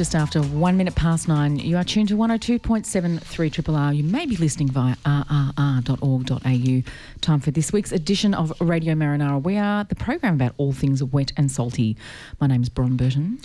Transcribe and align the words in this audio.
Just 0.00 0.14
after 0.14 0.40
one 0.40 0.78
minute 0.78 0.94
past 0.94 1.28
nine. 1.28 1.58
You 1.58 1.76
are 1.76 1.84
tuned 1.84 2.08
to 2.08 2.16
102.7 2.16 3.20
3 3.20 3.52
R. 3.74 3.92
You 3.92 4.02
may 4.02 4.24
be 4.24 4.34
listening 4.38 4.68
via 4.70 4.96
rrr.org.au. 5.04 6.82
Time 7.20 7.40
for 7.40 7.50
this 7.50 7.70
week's 7.70 7.92
edition 7.92 8.32
of 8.32 8.58
Radio 8.62 8.94
Marinara. 8.94 9.42
We 9.42 9.58
are 9.58 9.84
the 9.84 9.94
program 9.94 10.36
about 10.36 10.54
all 10.56 10.72
things 10.72 11.04
wet 11.04 11.32
and 11.36 11.52
salty. 11.52 11.98
My 12.40 12.46
name 12.46 12.62
is 12.62 12.70
Bron 12.70 12.96
Burton. 12.96 13.40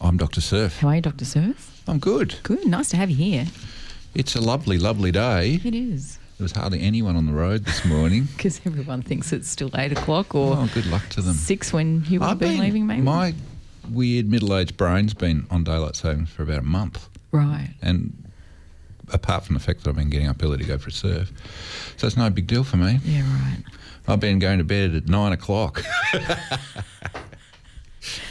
I'm 0.00 0.16
Dr. 0.16 0.40
Surf. 0.40 0.80
How 0.80 0.88
are 0.88 0.96
you, 0.96 1.00
Dr. 1.00 1.24
Surf? 1.24 1.80
I'm 1.86 2.00
good. 2.00 2.34
Good. 2.42 2.66
Nice 2.66 2.88
to 2.88 2.96
have 2.96 3.08
you 3.08 3.16
here. 3.16 3.46
It's 4.16 4.34
a 4.34 4.40
lovely, 4.40 4.78
lovely 4.78 5.12
day. 5.12 5.60
It 5.64 5.76
is. 5.76 6.18
There 6.38 6.44
was 6.44 6.50
hardly 6.50 6.80
anyone 6.80 7.14
on 7.14 7.26
the 7.26 7.32
road 7.32 7.64
this 7.64 7.84
morning. 7.84 8.26
Because 8.36 8.60
everyone 8.66 9.02
thinks 9.02 9.32
it's 9.32 9.48
still 9.48 9.70
eight 9.76 9.92
o'clock 9.92 10.34
or 10.34 10.56
oh, 10.56 10.68
good 10.74 10.86
luck 10.86 11.08
to 11.10 11.20
them. 11.22 11.34
six 11.34 11.72
when 11.72 12.04
you 12.08 12.18
would 12.18 12.26
have 12.26 12.32
I've 12.32 12.38
been, 12.40 12.58
leaving, 12.58 12.84
maybe. 12.84 13.02
My 13.02 13.32
weird 13.90 14.28
middle-aged 14.28 14.76
brain's 14.76 15.14
been 15.14 15.46
on 15.50 15.64
daylight 15.64 15.96
savings 15.96 16.30
for 16.30 16.42
about 16.42 16.58
a 16.58 16.62
month, 16.62 17.08
right. 17.32 17.70
and 17.82 18.30
apart 19.12 19.44
from 19.44 19.54
the 19.54 19.60
fact 19.60 19.82
that 19.84 19.90
I've 19.90 19.96
been 19.96 20.10
getting 20.10 20.28
up 20.28 20.42
early 20.42 20.58
to 20.58 20.64
go 20.64 20.78
for 20.78 20.88
a 20.88 20.92
surf, 20.92 21.32
so 21.96 22.06
it's 22.06 22.16
no 22.16 22.30
big 22.30 22.46
deal 22.46 22.64
for 22.64 22.76
me. 22.76 23.00
Yeah, 23.04 23.22
right. 23.22 23.62
I've 24.06 24.20
been 24.20 24.38
going 24.38 24.58
to 24.58 24.64
bed 24.64 24.94
at 24.94 25.08
nine 25.08 25.32
o'clock. 25.32 25.82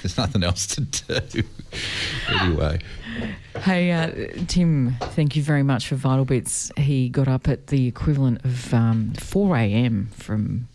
There's 0.01 0.17
nothing 0.17 0.43
else 0.43 0.65
to 0.67 0.81
do. 0.81 1.43
anyway, 2.29 2.79
Hey, 3.61 3.91
uh, 3.91 4.11
Tim, 4.47 4.95
thank 4.99 5.35
you 5.35 5.41
very 5.41 5.63
much 5.63 5.87
for 5.87 5.95
Vital 5.95 6.25
Bits. 6.25 6.71
He 6.77 7.09
got 7.09 7.27
up 7.27 7.47
at 7.47 7.67
the 7.67 7.87
equivalent 7.87 8.43
of 8.45 8.73
um, 8.73 9.13
4 9.13 9.57
a.m. 9.57 10.09
from 10.13 10.67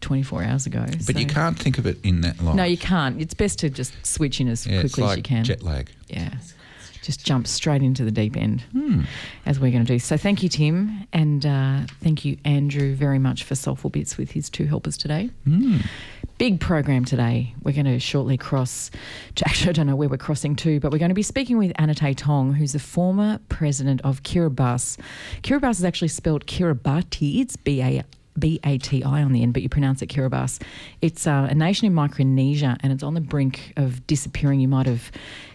24 0.00 0.42
hours 0.44 0.66
ago. 0.66 0.84
but 1.06 1.18
you 1.18 1.26
can't 1.26 1.58
think 1.58 1.78
of 1.78 1.86
it 1.86 1.98
in 2.04 2.20
that 2.22 2.40
light. 2.40 2.54
No, 2.56 2.64
you 2.64 2.78
can't. 2.78 3.20
It's 3.20 3.34
best 3.34 3.58
to 3.60 3.70
just 3.70 3.92
switch 4.06 4.40
in 4.40 4.48
as 4.48 4.66
yeah, 4.66 4.80
quickly 4.80 5.02
like 5.04 5.10
as 5.12 5.16
you 5.18 5.22
can. 5.22 5.44
jet 5.44 5.62
lag. 5.62 5.90
Yeah. 6.08 6.30
Just 7.02 7.24
jump 7.24 7.46
straight 7.46 7.82
into 7.82 8.04
the 8.04 8.10
deep 8.10 8.36
end, 8.36 8.60
Hmm. 8.72 9.02
as 9.46 9.58
we're 9.58 9.70
going 9.72 9.84
to 9.86 9.90
do. 9.90 9.98
So 9.98 10.18
thank 10.18 10.42
you, 10.42 10.50
Tim. 10.50 11.06
And 11.14 11.46
uh, 11.46 11.80
thank 12.02 12.26
you, 12.26 12.36
Andrew, 12.44 12.94
very 12.94 13.18
much 13.18 13.42
for 13.44 13.54
Soulful 13.54 13.88
Bits 13.88 14.18
with 14.18 14.32
his 14.32 14.50
two 14.50 14.66
helpers 14.66 14.98
today. 14.98 15.30
Hmm. 15.44 15.78
Big 16.36 16.60
program 16.60 17.06
today. 17.06 17.54
We're 17.62 17.72
going 17.72 17.86
to 17.86 17.98
shortly 17.98 18.36
cross 18.36 18.90
to, 19.36 19.44
actually, 19.48 19.70
I 19.70 19.72
don't 19.72 19.86
know 19.86 19.96
where 19.96 20.10
we're 20.10 20.18
crossing 20.18 20.56
to, 20.56 20.78
but 20.78 20.92
we're 20.92 20.98
going 20.98 21.08
to 21.08 21.14
be 21.14 21.22
speaking 21.22 21.56
with 21.56 21.72
Anote 21.78 22.16
Tong, 22.18 22.52
who's 22.52 22.72
the 22.72 22.78
former 22.78 23.40
president 23.48 24.02
of 24.02 24.22
Kiribati. 24.22 24.98
Kiribati 25.42 25.70
is 25.70 25.84
actually 25.84 26.08
spelled 26.08 26.46
Kiribati. 26.46 27.40
It's 27.40 27.56
B 27.56 27.80
A 27.80 28.04
B 28.38 28.60
A 28.64 28.78
T 28.78 29.02
I 29.02 29.22
on 29.22 29.32
the 29.32 29.42
end, 29.42 29.52
but 29.52 29.62
you 29.62 29.68
pronounce 29.68 30.02
it 30.02 30.08
Kiribati. 30.08 30.62
It's 31.02 31.26
uh, 31.26 31.48
a 31.50 31.54
nation 31.54 31.86
in 31.86 31.94
Micronesia 31.94 32.76
and 32.80 32.92
it's 32.92 33.02
on 33.02 33.14
the 33.14 33.20
brink 33.20 33.72
of 33.76 34.06
disappearing. 34.06 34.60
You 34.60 34.68
might 34.68 34.86
have 34.86 35.10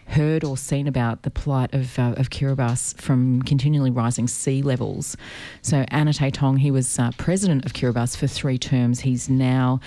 heard 0.08 0.44
or 0.44 0.56
seen 0.56 0.88
about 0.88 1.24
the 1.24 1.32
plight 1.32 1.74
of, 1.74 1.98
uh, 1.98 2.14
of 2.18 2.30
Kiribati 2.30 3.02
from 3.02 3.42
continually 3.42 3.90
rising 3.90 4.28
sea 4.28 4.62
levels. 4.62 5.18
So, 5.64 5.84
Anote 5.86 6.32
Tong, 6.32 6.58
he 6.58 6.70
was 6.70 7.00
uh, 7.00 7.10
president 7.18 7.66
of 7.66 7.74
Kiribati 7.74 8.16
for 8.16 8.28
three 8.28 8.60
terms. 8.60 9.00
He's 9.00 9.30
now 9.30 9.80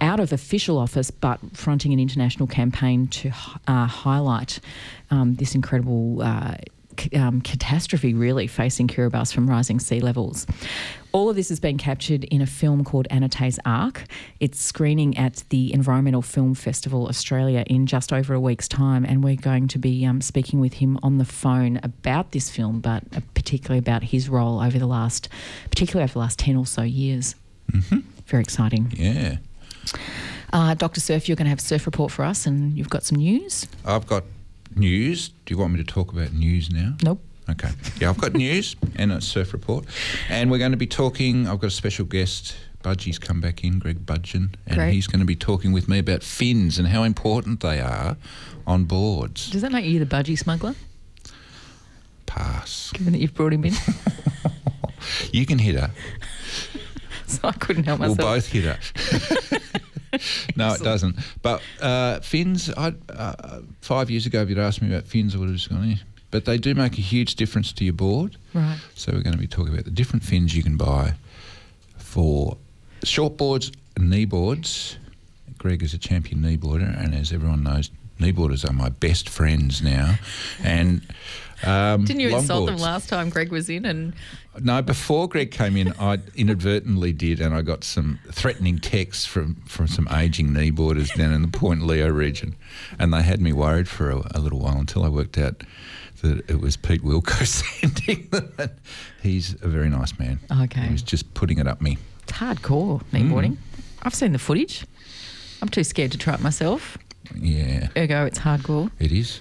out 0.00 0.20
of 0.20 0.32
official 0.32 0.78
office 0.78 1.10
but 1.10 1.40
fronting 1.54 1.92
an 1.92 1.98
international 1.98 2.46
campaign 2.46 3.08
to 3.08 3.32
uh, 3.66 3.86
highlight 3.86 4.60
um, 5.10 5.34
this 5.34 5.54
incredible. 5.54 6.22
Um, 7.14 7.40
catastrophe 7.40 8.14
really 8.14 8.46
facing 8.46 8.88
Kiribati 8.88 9.32
from 9.32 9.48
rising 9.48 9.80
sea 9.80 10.00
levels. 10.00 10.46
All 11.12 11.30
of 11.30 11.36
this 11.36 11.48
has 11.48 11.60
been 11.60 11.78
captured 11.78 12.24
in 12.24 12.42
a 12.42 12.46
film 12.46 12.82
called 12.82 13.06
Anote's 13.08 13.58
Ark. 13.64 14.04
It's 14.40 14.60
screening 14.60 15.16
at 15.16 15.44
the 15.50 15.72
Environmental 15.72 16.22
Film 16.22 16.54
Festival 16.54 17.06
Australia 17.06 17.62
in 17.68 17.86
just 17.86 18.12
over 18.12 18.34
a 18.34 18.40
week's 18.40 18.66
time, 18.66 19.04
and 19.04 19.22
we're 19.22 19.36
going 19.36 19.68
to 19.68 19.78
be 19.78 20.04
um, 20.04 20.20
speaking 20.20 20.58
with 20.58 20.74
him 20.74 20.98
on 21.02 21.18
the 21.18 21.24
phone 21.24 21.78
about 21.82 22.32
this 22.32 22.50
film, 22.50 22.80
but 22.80 23.04
uh, 23.14 23.20
particularly 23.34 23.78
about 23.78 24.02
his 24.02 24.28
role 24.28 24.60
over 24.60 24.78
the 24.78 24.86
last, 24.86 25.28
particularly 25.70 26.02
over 26.04 26.14
the 26.14 26.18
last 26.18 26.38
ten 26.38 26.56
or 26.56 26.66
so 26.66 26.82
years. 26.82 27.36
Mm-hmm. 27.70 28.00
Very 28.26 28.42
exciting. 28.42 28.92
Yeah. 28.96 29.36
Uh, 30.52 30.74
Dr. 30.74 31.00
Surf, 31.00 31.28
you're 31.28 31.36
going 31.36 31.46
to 31.46 31.50
have 31.50 31.58
a 31.58 31.62
surf 31.62 31.86
report 31.86 32.12
for 32.12 32.24
us, 32.24 32.46
and 32.46 32.76
you've 32.76 32.90
got 32.90 33.02
some 33.02 33.18
news. 33.18 33.66
I've 33.84 34.06
got 34.06 34.24
news. 34.76 35.28
Do 35.46 35.54
you 35.54 35.58
want 35.58 35.72
me 35.72 35.78
to 35.78 35.84
talk 35.84 36.12
about 36.12 36.32
news 36.32 36.70
now? 36.70 36.94
Nope. 37.02 37.20
Okay. 37.48 37.70
Yeah, 38.00 38.10
I've 38.10 38.18
got 38.18 38.32
news 38.34 38.76
and 38.96 39.12
a 39.12 39.20
surf 39.20 39.52
report. 39.52 39.84
And 40.28 40.50
we're 40.50 40.58
going 40.58 40.70
to 40.72 40.76
be 40.76 40.86
talking, 40.86 41.46
I've 41.48 41.60
got 41.60 41.68
a 41.68 41.70
special 41.70 42.04
guest. 42.04 42.56
Budgie's 42.82 43.18
come 43.18 43.40
back 43.40 43.64
in, 43.64 43.78
Greg 43.78 44.04
Bugden, 44.04 44.54
and 44.66 44.76
Great. 44.76 44.92
he's 44.92 45.06
going 45.06 45.20
to 45.20 45.24
be 45.26 45.36
talking 45.36 45.72
with 45.72 45.88
me 45.88 45.98
about 45.98 46.22
fins 46.22 46.78
and 46.78 46.86
how 46.88 47.02
important 47.02 47.60
they 47.60 47.80
are 47.80 48.18
on 48.66 48.84
boards. 48.84 49.48
Does 49.50 49.62
that 49.62 49.72
make 49.72 49.86
you 49.86 49.98
the 49.98 50.04
budgie 50.06 50.38
smuggler, 50.38 50.74
Pass. 52.26 52.90
given 52.92 53.14
that 53.14 53.20
you've 53.20 53.32
brought 53.34 53.52
him 53.54 53.64
in? 53.64 53.72
You 55.32 55.44
can 55.44 55.58
hit 55.58 55.76
her. 55.78 55.90
so 57.26 57.40
I 57.48 57.52
couldn't 57.52 57.84
help 57.84 58.00
myself. 58.00 58.18
We'll 58.18 58.26
both 58.36 58.46
hit 58.46 58.64
her. 58.64 58.78
no, 60.56 60.72
it 60.72 60.82
doesn't. 60.82 61.16
But 61.42 61.62
uh, 61.80 62.20
fins, 62.20 62.70
I, 62.76 62.94
uh, 63.08 63.60
five 63.80 64.10
years 64.10 64.26
ago, 64.26 64.42
if 64.42 64.48
you'd 64.48 64.58
asked 64.58 64.82
me 64.82 64.88
about 64.88 65.04
fins, 65.04 65.34
I 65.34 65.38
would 65.38 65.48
have 65.48 65.56
just 65.56 65.70
gone, 65.70 65.92
eh. 65.92 65.96
But 66.30 66.46
they 66.46 66.58
do 66.58 66.74
make 66.74 66.98
a 66.98 67.02
huge 67.02 67.36
difference 67.36 67.72
to 67.74 67.84
your 67.84 67.94
board. 67.94 68.36
Right. 68.54 68.78
So 68.96 69.12
we're 69.12 69.22
going 69.22 69.34
to 69.34 69.38
be 69.38 69.46
talking 69.46 69.72
about 69.72 69.84
the 69.84 69.92
different 69.92 70.24
fins 70.24 70.56
you 70.56 70.64
can 70.64 70.76
buy 70.76 71.14
for 71.96 72.56
short 73.04 73.36
boards 73.36 73.70
and 73.96 74.10
knee 74.10 74.24
boards. 74.24 74.96
Greg 75.58 75.82
is 75.82 75.94
a 75.94 75.98
champion 75.98 76.42
knee 76.42 76.56
boarder, 76.56 76.84
and 76.84 77.14
as 77.14 77.32
everyone 77.32 77.62
knows, 77.62 77.90
knee 78.18 78.32
boarders 78.32 78.64
are 78.64 78.72
my 78.72 78.88
best 78.88 79.28
friends 79.28 79.80
now. 79.80 80.16
And 80.62 81.02
um, 81.66 82.04
Didn't 82.04 82.20
you 82.20 82.36
insult 82.36 82.66
them 82.66 82.76
last 82.78 83.08
time 83.08 83.30
Greg 83.30 83.50
was 83.50 83.68
in? 83.68 83.84
And 83.84 84.14
No, 84.60 84.82
before 84.82 85.28
Greg 85.28 85.50
came 85.50 85.76
in, 85.76 85.92
I 85.98 86.18
inadvertently 86.34 87.12
did, 87.12 87.40
and 87.40 87.54
I 87.54 87.62
got 87.62 87.84
some 87.84 88.18
threatening 88.30 88.78
texts 88.78 89.26
from, 89.26 89.56
from 89.66 89.86
some 89.88 90.06
ageing 90.10 90.52
knee 90.52 90.70
boarders 90.70 91.10
down 91.10 91.32
in 91.32 91.42
the 91.42 91.48
Point 91.48 91.82
Leo 91.86 92.08
region, 92.08 92.54
and 92.98 93.12
they 93.12 93.22
had 93.22 93.40
me 93.40 93.52
worried 93.52 93.88
for 93.88 94.10
a, 94.10 94.22
a 94.34 94.40
little 94.40 94.60
while 94.60 94.78
until 94.78 95.04
I 95.04 95.08
worked 95.08 95.38
out 95.38 95.62
that 96.22 96.48
it 96.48 96.60
was 96.60 96.76
Pete 96.76 97.02
Wilco 97.02 97.44
sending 97.80 98.28
them. 98.30 98.70
He's 99.22 99.54
a 99.62 99.68
very 99.68 99.90
nice 99.90 100.18
man. 100.18 100.40
Okay. 100.64 100.82
He 100.82 100.92
was 100.92 101.02
just 101.02 101.34
putting 101.34 101.58
it 101.58 101.66
up 101.66 101.80
me. 101.80 101.98
it's 102.22 102.32
hardcore 102.32 103.02
Mm. 103.12 103.30
kneeboarding. 103.30 103.56
I've 104.02 104.14
seen 104.14 104.32
the 104.32 104.38
footage. 104.38 104.84
I'm 105.62 105.68
too 105.68 105.84
scared 105.84 106.12
to 106.12 106.18
try 106.18 106.34
it 106.34 106.40
myself. 106.40 106.98
Yeah, 107.34 107.88
Ergo, 107.96 108.26
it's 108.26 108.38
hardcore. 108.38 108.90
it 108.98 109.12
is. 109.12 109.40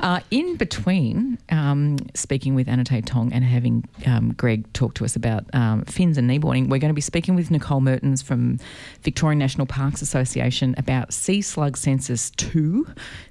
Uh, 0.00 0.20
in 0.30 0.56
between 0.56 1.38
um, 1.50 1.96
speaking 2.14 2.54
with 2.54 2.66
Anote 2.66 3.06
Tong 3.06 3.32
and 3.32 3.42
having 3.42 3.88
um, 4.06 4.34
Greg 4.34 4.70
talk 4.74 4.94
to 4.94 5.04
us 5.04 5.16
about 5.16 5.44
um, 5.54 5.84
fins 5.84 6.18
and 6.18 6.28
kneeboarding, 6.28 6.68
we're 6.68 6.78
going 6.78 6.90
to 6.90 6.94
be 6.94 7.00
speaking 7.00 7.34
with 7.34 7.50
Nicole 7.50 7.80
Mertens 7.80 8.20
from 8.20 8.58
Victorian 9.02 9.38
National 9.38 9.66
Parks 9.66 10.02
Association 10.02 10.74
about 10.76 11.14
Sea 11.14 11.40
Slug 11.40 11.76
Census 11.76 12.30
2, 12.32 12.86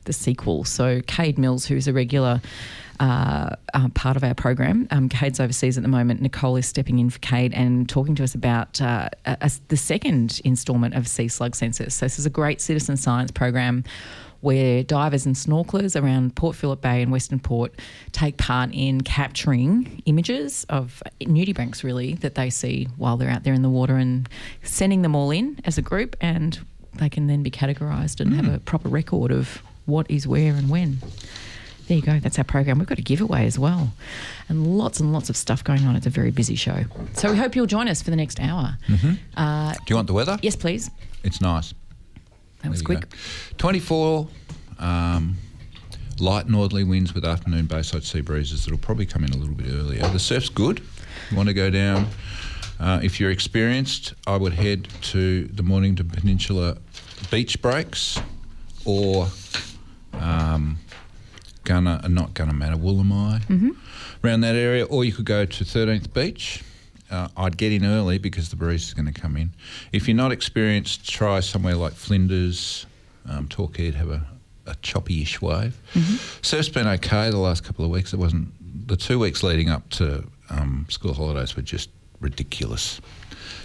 the 0.06 0.14
sequel. 0.14 0.64
So, 0.64 1.02
Cade 1.02 1.38
Mills, 1.38 1.66
who's 1.66 1.88
a 1.88 1.94
regular 1.94 2.42
uh, 3.04 3.56
uh, 3.74 3.90
part 3.90 4.16
of 4.16 4.24
our 4.24 4.34
program. 4.34 4.88
Um, 4.90 5.10
Cade's 5.10 5.42
overseas 5.42 5.76
at 5.78 5.84
the 5.84 5.90
moment. 5.90 6.22
Nicole 6.22 6.56
is 6.56 6.66
stepping 6.66 7.00
in 7.00 7.10
for 7.10 7.20
Cade 7.20 7.54
and 7.54 7.90
talking 7.90 8.16
to 8.16 8.24
us 8.24 8.34
about 8.34 8.82
uh, 8.82 9.10
a, 9.26 9.38
a- 9.42 9.52
the 9.68 9.76
second 9.76 10.40
instalment 10.46 10.94
of 10.94 11.06
Sea 11.08 11.28
Slug 11.28 11.54
Census. 11.54 11.96
So, 11.96 12.06
this 12.06 12.18
is 12.18 12.26
a 12.26 12.30
great 12.30 12.62
citizen 12.62 12.96
science 12.96 13.30
program 13.30 13.84
where 14.40 14.84
divers 14.84 15.26
and 15.26 15.36
snorkelers 15.36 16.02
around 16.02 16.36
Port 16.36 16.56
Phillip 16.56 16.80
Bay 16.80 17.02
and 17.02 17.12
Western 17.12 17.40
Port 17.40 17.74
take 18.14 18.38
part 18.38 18.70
in 18.74 19.02
capturing 19.02 20.02
images 20.06 20.66
of 20.70 21.04
nudibranchs, 21.22 21.84
really, 21.84 22.14
that 22.16 22.36
they 22.36 22.50
see 22.50 22.88
while 22.98 23.18
they're 23.18 23.30
out 23.30 23.44
there 23.44 23.54
in 23.54 23.64
the 23.64 23.70
water 23.70 23.96
and 23.96 24.30
sending 24.62 25.02
them 25.02 25.14
all 25.14 25.32
in 25.32 25.60
as 25.66 25.78
a 25.78 25.82
group, 25.82 26.16
and 26.22 26.60
they 26.96 27.10
can 27.10 27.28
then 27.28 27.44
be 27.44 27.52
categorised 27.52 28.22
and 28.22 28.34
have 28.34 28.48
a 28.54 28.60
proper 28.60 28.88
record 28.88 29.32
of 29.32 29.62
what 29.86 30.10
is 30.10 30.26
where 30.26 30.54
and 30.54 30.70
when. 30.70 31.00
There 31.94 32.00
you 32.00 32.06
go. 32.08 32.20
That's 32.20 32.40
our 32.40 32.44
program. 32.44 32.80
We've 32.80 32.88
got 32.88 32.98
a 32.98 33.04
giveaway 33.04 33.46
as 33.46 33.60
well, 33.60 33.94
and 34.50 34.66
lots 34.80 35.00
and 35.00 35.14
lots 35.14 35.30
of 35.30 35.38
stuff 35.38 35.64
going 35.64 35.86
on. 35.86 35.96
It's 35.96 36.08
a 36.08 36.10
very 36.10 36.32
busy 36.32 36.56
show. 36.56 36.86
So 37.14 37.30
we 37.32 37.38
hope 37.38 37.56
you'll 37.56 37.68
join 37.68 37.88
us 37.88 38.02
for 38.02 38.10
the 38.10 38.16
next 38.16 38.40
hour. 38.40 38.80
Uh, 39.38 39.74
Do 39.74 39.80
you 39.90 39.96
want 39.96 40.08
the 40.08 40.14
weather? 40.14 40.40
yes, 40.42 40.56
please. 40.56 40.90
It's 41.24 41.40
nice. 41.40 41.76
That 42.64 42.72
was 42.72 42.82
quick. 42.82 43.02
go. 43.02 43.18
24 43.60 44.28
um, 44.80 45.36
light 46.20 46.50
northerly 46.50 46.84
winds 46.84 47.14
with 47.14 47.26
afternoon 47.26 47.68
bayside 47.68 48.04
sea 48.04 48.22
breezes 48.22 48.66
that'll 48.66 48.80
probably 48.80 49.06
come 49.06 49.24
in 49.24 49.32
a 49.32 49.38
little 49.38 49.54
bit 49.54 49.68
earlier. 49.72 50.02
The 50.08 50.18
surf's 50.18 50.50
good. 50.50 50.82
You 51.30 51.38
want 51.38 51.50
to 51.50 51.54
go 51.54 51.70
down. 51.70 52.08
Uh, 52.80 53.02
if 53.04 53.20
you're 53.20 53.30
experienced, 53.30 54.16
I 54.26 54.38
would 54.38 54.54
head 54.54 54.88
to 55.12 55.44
the 55.44 55.62
Mornington 55.62 56.10
Peninsula 56.10 56.78
beach 57.30 57.62
breaks 57.62 58.20
or 58.84 59.28
um, 60.14 60.80
Uh, 61.70 62.08
not 62.08 62.34
Gunnamatta, 62.34 62.76
Woolamai, 62.76 63.76
around 64.24 64.42
that 64.42 64.56
area, 64.56 64.86
or 64.86 65.06
you 65.06 65.12
could 65.14 65.26
go 65.26 65.46
to 65.46 65.64
13th 65.64 66.14
Beach. 66.14 66.64
Uh, 67.10 67.28
I'd 67.38 67.58
get 67.58 67.72
in 67.72 67.86
early 67.86 68.18
because 68.18 68.50
the 68.50 68.56
breeze 68.56 68.84
is 68.88 68.94
going 68.94 69.06
to 69.12 69.14
come 69.22 69.38
in. 69.38 69.52
If 69.92 70.08
you're 70.08 70.18
not 70.18 70.32
experienced, 70.32 71.08
try 71.10 71.40
somewhere 71.42 71.76
like 71.76 71.94
Flinders, 71.94 72.86
um, 73.30 73.48
Torquay, 73.48 73.92
have 73.92 74.10
a, 74.10 74.26
a 74.66 74.76
choppy-ish 74.82 75.42
wave. 75.42 75.78
Surf's 76.42 76.70
been 76.70 76.88
okay 76.88 77.30
the 77.30 77.38
last 77.38 77.64
couple 77.64 77.86
of 77.86 77.92
weeks. 77.92 78.14
It 78.14 78.18
wasn't 78.20 78.50
the 78.88 78.98
two 78.98 79.20
weeks 79.20 79.44
leading 79.44 79.70
up 79.70 79.88
to 79.92 80.24
um, 80.50 80.86
school 80.90 81.14
holidays 81.14 81.56
were 81.56 81.62
just 81.62 81.90
ridiculous. 82.20 83.00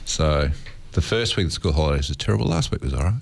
So 0.05 0.51
the 0.93 1.01
first 1.01 1.37
week 1.37 1.47
of 1.47 1.53
school 1.53 1.73
holidays 1.73 2.09
was 2.09 2.17
terrible. 2.17 2.47
Last 2.47 2.71
week 2.71 2.83
was 2.83 2.95
all 2.95 3.03
right. 3.03 3.21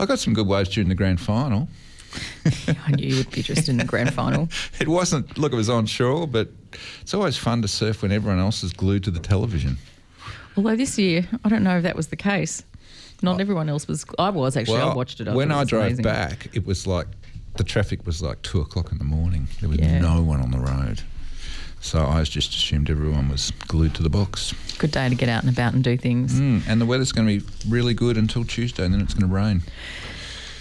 I 0.00 0.06
got 0.06 0.18
some 0.18 0.34
good 0.34 0.46
waves 0.48 0.68
during 0.70 0.88
the 0.88 0.94
grand 0.96 1.20
final. 1.20 1.68
I 2.86 2.90
knew 2.92 3.06
you 3.08 3.16
would 3.16 3.30
be 3.30 3.38
interested 3.38 3.68
in 3.68 3.76
the 3.76 3.84
grand 3.84 4.12
final. 4.14 4.48
It 4.80 4.88
wasn't, 4.88 5.36
look, 5.38 5.52
it 5.52 5.56
was 5.56 5.68
on 5.70 5.86
shore, 5.86 6.26
but 6.26 6.48
it's 7.02 7.14
always 7.14 7.36
fun 7.36 7.62
to 7.62 7.68
surf 7.68 8.02
when 8.02 8.12
everyone 8.12 8.38
else 8.40 8.62
is 8.62 8.72
glued 8.72 9.04
to 9.04 9.10
the 9.10 9.20
television. 9.20 9.78
Although 10.56 10.76
this 10.76 10.98
year, 10.98 11.28
I 11.44 11.48
don't 11.48 11.62
know 11.62 11.76
if 11.76 11.82
that 11.84 11.96
was 11.96 12.08
the 12.08 12.16
case. 12.16 12.62
Not 13.22 13.40
everyone 13.40 13.68
else 13.68 13.86
was. 13.86 14.04
I 14.18 14.30
was 14.30 14.56
actually. 14.56 14.80
I 14.80 14.94
watched 14.94 15.20
it. 15.20 15.28
I 15.28 15.34
when 15.34 15.50
it 15.50 15.54
I 15.54 15.64
drove 15.64 15.84
amazing. 15.84 16.02
back, 16.02 16.48
it 16.54 16.64
was 16.66 16.86
like 16.86 17.06
the 17.56 17.64
traffic 17.64 18.06
was 18.06 18.22
like 18.22 18.40
two 18.42 18.60
o'clock 18.60 18.90
in 18.92 18.98
the 18.98 19.04
morning. 19.04 19.46
There 19.60 19.68
was 19.68 19.78
Yeah. 19.78 20.00
no 20.00 20.22
one 20.22 20.40
on 20.40 20.50
the 20.50 20.58
road. 20.58 21.02
So 21.82 22.04
I 22.06 22.22
just 22.24 22.52
assumed 22.54 22.88
everyone 22.90 23.28
was 23.28 23.50
glued 23.68 23.94
to 23.94 24.02
the 24.02 24.10
box. 24.10 24.54
Good 24.78 24.90
day 24.90 25.08
to 25.08 25.14
get 25.14 25.28
out 25.28 25.42
and 25.44 25.52
about 25.52 25.72
and 25.74 25.84
do 25.84 25.96
things. 25.96 26.38
Mm, 26.40 26.62
and 26.66 26.80
the 26.80 26.86
weather's 26.86 27.12
going 27.12 27.26
to 27.26 27.44
be 27.44 27.52
really 27.68 27.94
good 27.94 28.16
until 28.18 28.44
Tuesday, 28.44 28.84
and 28.84 28.92
then 28.94 29.00
it's 29.00 29.14
going 29.14 29.28
to 29.28 29.34
rain. 29.34 29.62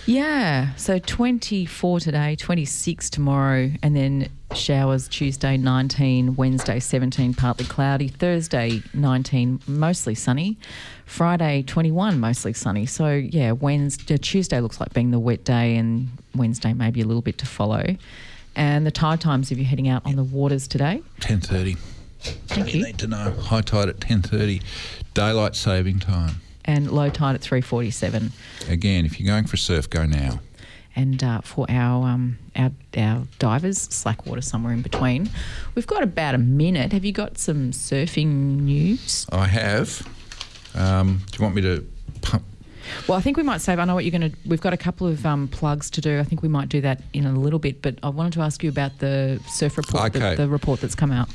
Yeah. 0.09 0.73
So 0.75 0.97
24 0.97 1.99
today, 1.99 2.35
26 2.35 3.11
tomorrow, 3.11 3.69
and 3.83 3.95
then 3.95 4.29
showers 4.55 5.07
Tuesday 5.07 5.55
19, 5.55 6.35
Wednesday 6.35 6.79
17, 6.79 7.35
partly 7.35 7.65
cloudy, 7.65 8.07
Thursday 8.07 8.81
19, 8.95 9.61
mostly 9.67 10.15
sunny, 10.15 10.57
Friday 11.05 11.61
21, 11.61 12.19
mostly 12.19 12.53
sunny. 12.53 12.87
So 12.87 13.09
yeah, 13.11 13.51
Wednesday, 13.51 14.15
uh, 14.15 14.17
Tuesday 14.19 14.59
looks 14.61 14.79
like 14.79 14.95
being 14.95 15.11
the 15.11 15.19
wet 15.19 15.43
day, 15.43 15.75
and 15.75 16.09
Wednesday 16.33 16.73
maybe 16.73 17.01
a 17.01 17.05
little 17.05 17.21
bit 17.21 17.37
to 17.37 17.45
follow. 17.45 17.95
And 18.55 18.87
the 18.87 18.91
tide 18.91 19.21
times 19.21 19.51
if 19.51 19.59
you're 19.59 19.67
heading 19.67 19.89
out 19.89 20.07
on 20.07 20.15
the 20.15 20.23
waters 20.23 20.67
today. 20.67 21.03
Ten 21.19 21.39
thirty. 21.39 21.77
Thank 22.47 22.73
You 22.73 22.79
you. 22.79 22.85
need 22.87 22.97
to 22.97 23.07
know. 23.07 23.31
High 23.39 23.61
tide 23.61 23.89
at 23.89 24.01
ten 24.01 24.23
thirty. 24.23 24.63
Daylight 25.13 25.55
saving 25.55 25.99
time. 25.99 26.41
And 26.69 26.91
low 26.91 27.09
tide 27.09 27.33
at 27.33 27.41
347. 27.41 28.31
Again, 28.69 29.03
if 29.05 29.19
you're 29.19 29.25
going 29.27 29.45
for 29.47 29.55
a 29.55 29.57
surf, 29.57 29.89
go 29.89 30.05
now. 30.05 30.39
and 30.95 31.23
uh, 31.23 31.41
for 31.41 31.65
our, 31.69 32.07
um, 32.07 32.37
our 32.55 32.71
our 32.95 33.23
divers, 33.39 33.77
slack 33.79 34.25
water 34.27 34.41
somewhere 34.41 34.71
in 34.73 34.81
between. 34.83 35.29
We've 35.73 35.87
got 35.87 36.03
about 36.03 36.35
a 36.35 36.37
minute. 36.37 36.91
Have 36.93 37.03
you 37.05 37.11
got 37.11 37.37
some 37.39 37.71
surfing 37.71 38.61
news? 38.61 39.25
I 39.31 39.47
have. 39.47 40.07
Um, 40.75 41.21
do 41.31 41.37
you 41.39 41.43
want 41.43 41.55
me 41.55 41.61
to 41.63 41.87
pump? 42.21 42.43
Well, 43.07 43.17
I 43.17 43.21
think 43.21 43.37
we 43.37 43.43
might 43.43 43.61
save. 43.61 43.79
I 43.79 43.85
know 43.85 43.95
what 43.95 44.03
you're 44.05 44.17
going 44.19 44.31
to. 44.31 44.37
We've 44.45 44.61
got 44.61 44.73
a 44.73 44.77
couple 44.77 45.07
of 45.07 45.25
um, 45.25 45.47
plugs 45.47 45.89
to 45.91 46.01
do. 46.01 46.19
I 46.19 46.23
think 46.23 46.41
we 46.43 46.49
might 46.49 46.69
do 46.69 46.81
that 46.81 47.01
in 47.13 47.25
a 47.25 47.33
little 47.33 47.59
bit. 47.59 47.81
But 47.81 47.95
I 48.03 48.09
wanted 48.09 48.33
to 48.33 48.41
ask 48.41 48.63
you 48.63 48.69
about 48.69 48.99
the 48.99 49.39
surf 49.47 49.77
report, 49.77 50.15
Okay. 50.15 50.35
the, 50.35 50.43
the 50.43 50.47
report 50.49 50.81
that's 50.81 50.95
come 50.95 51.11
out. 51.11 51.29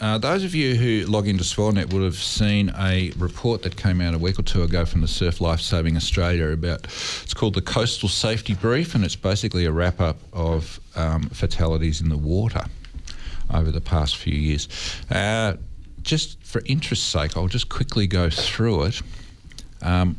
Uh, 0.00 0.16
those 0.16 0.44
of 0.44 0.54
you 0.54 0.76
who 0.76 1.04
log 1.10 1.26
into 1.26 1.42
Swellnet 1.42 1.92
would 1.92 2.02
have 2.02 2.14
seen 2.14 2.72
a 2.78 3.10
report 3.18 3.62
that 3.62 3.76
came 3.76 4.00
out 4.00 4.14
a 4.14 4.18
week 4.18 4.38
or 4.38 4.42
two 4.42 4.62
ago 4.62 4.84
from 4.84 5.00
the 5.00 5.08
Surf 5.08 5.40
Life 5.40 5.60
Saving 5.60 5.96
Australia 5.96 6.48
about 6.50 6.84
it's 6.84 7.34
called 7.34 7.54
the 7.54 7.62
Coastal 7.62 8.08
Safety 8.08 8.54
Brief, 8.54 8.94
and 8.94 9.04
it's 9.04 9.16
basically 9.16 9.64
a 9.64 9.72
wrap 9.72 10.00
up 10.00 10.18
of 10.32 10.78
um, 10.94 11.22
fatalities 11.30 12.00
in 12.00 12.10
the 12.10 12.16
water 12.16 12.64
over 13.52 13.72
the 13.72 13.80
past 13.80 14.16
few 14.16 14.34
years. 14.34 14.68
Uh, 15.10 15.56
just 16.02 16.40
for 16.44 16.62
interest's 16.66 17.04
sake, 17.04 17.36
I'll 17.36 17.48
just 17.48 17.68
quickly 17.68 18.06
go 18.06 18.30
through 18.30 18.84
it. 18.84 19.02
Um, 19.82 20.16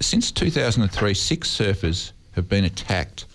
since 0.00 0.32
2003, 0.32 1.12
six 1.12 1.50
surfers 1.50 2.12
have 2.32 2.48
been 2.48 2.64
attacked, 2.64 3.26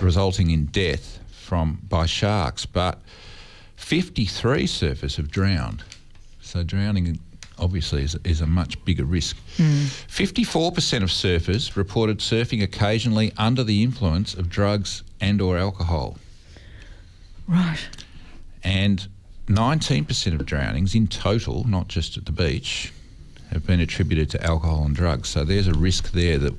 resulting 0.00 0.52
in 0.52 0.66
death 0.66 1.18
from 1.32 1.80
by 1.88 2.06
sharks, 2.06 2.66
but 2.66 3.00
53 3.82 4.64
surfers 4.64 5.16
have 5.16 5.30
drowned. 5.30 5.82
So 6.40 6.62
drowning 6.62 7.18
obviously 7.58 8.02
is, 8.02 8.16
is 8.24 8.40
a 8.40 8.46
much 8.46 8.82
bigger 8.84 9.04
risk. 9.04 9.36
Hmm. 9.56 9.84
54% 10.08 11.02
of 11.02 11.10
surfers 11.10 11.76
reported 11.76 12.18
surfing 12.18 12.62
occasionally 12.62 13.32
under 13.36 13.62
the 13.62 13.82
influence 13.82 14.34
of 14.34 14.48
drugs 14.48 15.02
and 15.20 15.42
or 15.42 15.58
alcohol. 15.58 16.16
Right. 17.46 17.80
And 18.64 19.06
19% 19.48 20.40
of 20.40 20.46
drownings 20.46 20.94
in 20.94 21.06
total, 21.06 21.64
not 21.64 21.88
just 21.88 22.16
at 22.16 22.24
the 22.24 22.32
beach, 22.32 22.92
have 23.50 23.66
been 23.66 23.80
attributed 23.80 24.30
to 24.30 24.42
alcohol 24.42 24.84
and 24.84 24.94
drugs. 24.96 25.28
So 25.28 25.44
there's 25.44 25.68
a 25.68 25.74
risk 25.74 26.12
there 26.12 26.38
that 26.38 26.54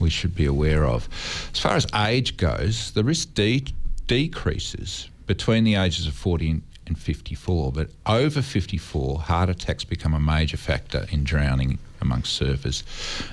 we 0.00 0.10
should 0.10 0.34
be 0.34 0.46
aware 0.46 0.86
of. 0.86 1.08
As 1.52 1.60
far 1.60 1.76
as 1.76 1.86
age 1.94 2.36
goes, 2.36 2.90
the 2.92 3.04
risk 3.04 3.34
de- 3.34 3.66
decreases 4.06 5.08
between 5.26 5.64
the 5.64 5.74
ages 5.74 6.06
of 6.06 6.14
40 6.14 6.50
and, 6.50 6.62
and 6.86 6.98
54, 6.98 7.72
but 7.72 7.90
over 8.06 8.42
54, 8.42 9.20
heart 9.20 9.48
attacks 9.48 9.84
become 9.84 10.14
a 10.14 10.20
major 10.20 10.56
factor 10.56 11.06
in 11.10 11.24
drowning 11.24 11.78
amongst 12.00 12.40
surfers. 12.40 12.82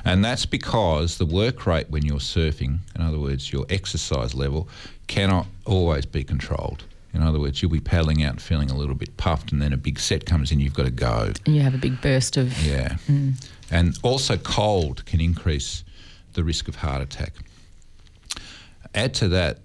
And 0.05 0.23
that's 0.23 0.45
because 0.45 1.17
the 1.17 1.25
work 1.25 1.65
rate 1.65 1.89
when 1.89 2.03
you're 2.05 2.19
surfing, 2.19 2.79
in 2.95 3.01
other 3.01 3.19
words, 3.19 3.51
your 3.51 3.65
exercise 3.69 4.33
level, 4.33 4.69
cannot 5.07 5.47
always 5.65 6.05
be 6.05 6.23
controlled. 6.23 6.85
In 7.13 7.21
other 7.21 7.39
words, 7.39 7.61
you'll 7.61 7.71
be 7.71 7.81
paddling 7.81 8.23
out 8.23 8.31
and 8.31 8.41
feeling 8.41 8.71
a 8.71 8.75
little 8.75 8.95
bit 8.95 9.17
puffed, 9.17 9.51
and 9.51 9.61
then 9.61 9.73
a 9.73 9.77
big 9.77 9.99
set 9.99 10.25
comes 10.25 10.51
in, 10.51 10.61
you've 10.61 10.73
got 10.73 10.85
to 10.85 10.91
go. 10.91 11.33
And 11.45 11.55
you 11.55 11.61
have 11.61 11.75
a 11.75 11.77
big 11.77 11.99
burst 12.01 12.37
of. 12.37 12.57
Yeah. 12.65 12.95
Mm. 13.09 13.45
And 13.69 13.99
also, 14.01 14.37
cold 14.37 15.05
can 15.05 15.19
increase 15.19 15.83
the 16.33 16.43
risk 16.43 16.69
of 16.69 16.75
heart 16.75 17.01
attack. 17.01 17.33
Add 18.95 19.13
to 19.15 19.27
that, 19.29 19.59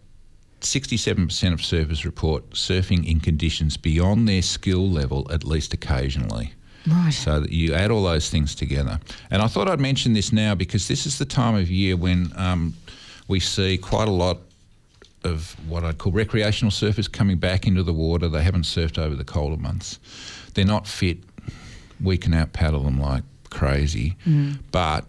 67% 0.61 1.53
of 1.53 1.61
surfers 1.61 2.05
report 2.05 2.51
surfing 2.51 3.07
in 3.07 3.21
conditions 3.21 3.77
beyond 3.77 4.29
their 4.29 4.43
skill 4.43 4.89
level 4.89 5.27
at 5.31 5.45
least 5.45 5.73
occasionally. 5.75 6.53
Right. 6.87 7.11
So 7.13 7.41
that 7.41 7.51
you 7.53 7.75
add 7.75 7.91
all 7.91 8.05
those 8.05 8.31
things 8.31 8.55
together. 8.55 9.01
And 9.31 9.43
I 9.43 9.49
thought 9.49 9.69
I'd 9.69 9.81
mention 9.81 10.13
this 10.13 10.33
now 10.33 10.55
because 10.55 10.87
this 10.89 11.05
is 11.05 11.19
the 11.19 11.25
time 11.25 11.55
of 11.57 11.69
year 11.69 11.97
when 11.97 12.33
um, 12.37 12.75
we 13.29 13.41
see 13.41 13.77
quite 13.77 14.07
a 14.09 14.13
lot 14.13 14.39
of 15.25 15.57
what 15.69 15.83
I'd 15.85 15.99
call 15.99 16.13
recreational 16.13 16.71
surfers 16.71 17.11
coming 17.11 17.39
back 17.39 17.67
into 17.67 17.83
the 17.83 17.93
water. 17.93 18.29
They 18.29 18.43
haven't 18.45 18.63
surfed 18.63 18.99
over 18.99 19.17
the 19.17 19.25
colder 19.25 19.57
months. 19.61 19.99
They're 20.55 20.65
not 20.65 20.87
fit. 20.87 21.19
We 22.01 22.17
can 22.19 22.33
out 22.35 22.53
paddle 22.53 22.85
them 22.85 23.01
like 23.01 23.25
crazy. 23.51 24.17
But 24.71 25.07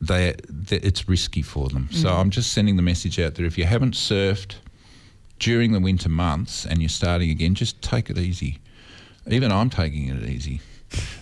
they, 0.00 0.34
they 0.48 0.76
it's 0.78 1.06
risky 1.08 1.42
for 1.42 1.68
them. 1.68 1.88
So 1.92 2.08
Mm. 2.08 2.18
I'm 2.18 2.30
just 2.30 2.52
sending 2.52 2.76
the 2.76 2.82
message 2.82 3.20
out 3.20 3.34
there: 3.34 3.44
if 3.44 3.58
you 3.58 3.64
haven't 3.66 3.94
surfed 3.94 4.54
during 5.40 5.72
the 5.72 5.80
winter 5.80 6.08
months 6.08 6.64
and 6.64 6.80
you're 6.80 6.88
starting 6.88 7.30
again, 7.30 7.54
just 7.54 7.82
take 7.82 8.08
it 8.08 8.18
easy. 8.18 8.58
Even 9.26 9.50
I'm 9.50 9.70
taking 9.70 10.08
it 10.08 10.22
easy. 10.28 10.60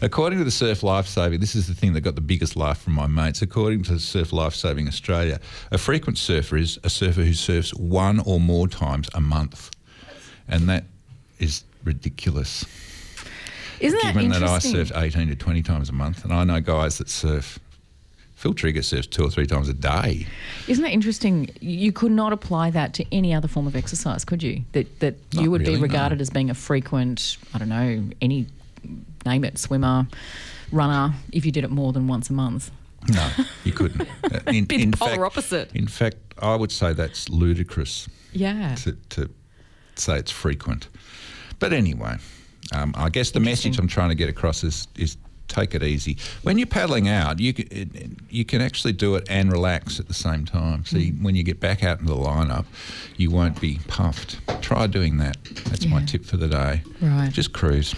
According 0.01 0.39
to 0.39 0.45
the 0.45 0.51
Surf 0.51 0.83
Lifesaving, 0.83 1.41
this 1.41 1.55
is 1.55 1.67
the 1.67 1.75
thing 1.75 1.93
that 1.93 2.01
got 2.01 2.15
the 2.15 2.21
biggest 2.21 2.57
laugh 2.57 2.81
from 2.81 2.95
my 2.95 3.07
mates. 3.07 3.43
According 3.43 3.83
to 3.85 3.99
Surf 3.99 4.33
Lifesaving 4.33 4.89
Australia, 4.89 5.41
a 5.71 5.79
frequent 5.79 6.19
surfer 6.19 6.57
is 6.57 6.79
a 6.85 6.91
surfer 6.91 7.23
who 7.23 7.35
surfs 7.35 7.75
one 7.75 8.21
or 8.21 8.41
more 8.41 8.67
times 8.67 9.09
a 9.15 9.21
month, 9.21 9.71
and 10.49 10.69
that 10.69 10.85
is 11.39 11.65
ridiculous. 11.85 12.65
Isn't 13.81 14.01
that 14.03 14.15
Given 14.15 14.31
that 14.31 14.43
I 14.43 14.59
surf 14.59 14.91
18 14.95 15.29
to 15.29 15.37
20 15.37 15.63
times 15.63 15.89
a 15.91 15.93
month, 15.93 16.25
and 16.25 16.33
I 16.33 16.45
know 16.45 16.61
guys 16.61 16.99
that 16.99 17.09
surf. 17.09 17.59
Phil 18.39 18.55
Trigger 18.55 18.83
surfs 18.83 19.09
two 19.09 19.25
or 19.25 19.31
three 19.31 19.47
times 19.49 19.69
a 19.69 19.75
day. 19.75 20.25
Isn't 20.69 20.85
that 20.85 20.93
interesting? 20.93 21.51
You 21.61 21.91
could 21.91 22.13
not 22.13 22.33
apply 22.33 22.71
that 22.71 22.95
to 22.95 23.05
any 23.11 23.35
other 23.35 23.49
form 23.49 23.67
of 23.67 23.75
exercise, 23.75 24.25
could 24.25 24.45
you? 24.45 24.63
That 24.73 25.01
that 25.01 25.17
you 25.33 25.51
would 25.51 25.63
really, 25.63 25.73
be 25.73 25.77
no. 25.79 25.83
regarded 25.83 26.21
as 26.21 26.31
being 26.31 26.49
a 26.49 26.55
frequent, 26.55 27.37
I 27.53 27.59
don't 27.59 27.69
know, 27.69 28.05
any 28.23 28.47
name 29.27 29.43
it, 29.43 29.59
swimmer, 29.59 30.07
runner, 30.71 31.15
if 31.33 31.45
you 31.45 31.51
did 31.51 31.65
it 31.65 31.71
more 31.73 31.93
than 31.93 32.07
once 32.07 32.31
a 32.31 32.33
month. 32.33 32.71
No, 33.13 33.29
you 33.65 33.73
couldn't. 33.73 34.09
Uh, 34.25 34.39
In, 34.53 34.67
the 34.67 34.83
in 34.83 34.93
polar 34.93 35.11
fact, 35.11 35.23
opposite. 35.23 35.75
In 35.75 35.89
fact, 35.89 36.17
I 36.41 36.55
would 36.55 36.71
say 36.71 36.93
that's 36.93 37.29
ludicrous 37.31 38.09
Yeah. 38.33 38.75
to, 38.77 38.93
to 39.11 39.31
say 39.97 40.17
it's 40.19 40.31
frequent. 40.31 40.87
But 41.59 41.73
anyway, 41.73 42.19
um, 42.73 42.95
I 42.97 43.09
guess 43.09 43.33
the 43.33 43.41
message 43.41 43.79
I'm 43.81 43.89
trying 43.89 44.11
to 44.11 44.15
get 44.15 44.29
across 44.29 44.63
is, 44.63 44.87
is 44.97 45.17
take 45.49 45.75
it 45.75 45.83
easy. 45.83 46.17
When 46.43 46.59
you're 46.59 46.67
paddling 46.67 47.09
out, 47.09 47.41
you 47.41 47.53
can, 47.53 47.67
it, 47.71 47.89
you 48.31 48.45
can 48.45 48.61
actually 48.61 48.93
do 48.93 49.15
it 49.17 49.27
and 49.29 49.51
relax 49.51 49.99
at 49.99 50.07
the 50.09 50.15
same 50.15 50.45
time. 50.45 50.85
See, 50.85 51.11
Mm. 51.13 51.23
when 51.23 51.35
you 51.35 51.43
get 51.43 51.59
back 51.61 51.83
out 51.83 52.01
into 52.01 52.13
the 52.13 52.19
lineup, 52.21 52.67
you 53.17 53.31
won't 53.31 53.61
be 53.61 53.81
puffed. 53.89 54.39
Try 54.63 54.87
doing 54.87 55.17
that. 55.19 55.37
That's 55.67 55.87
my 55.87 56.05
tip 56.05 56.25
for 56.25 56.37
the 56.37 56.49
day. 56.49 56.83
Right. 57.01 57.33
Just 57.33 57.53
cruise. 57.53 57.95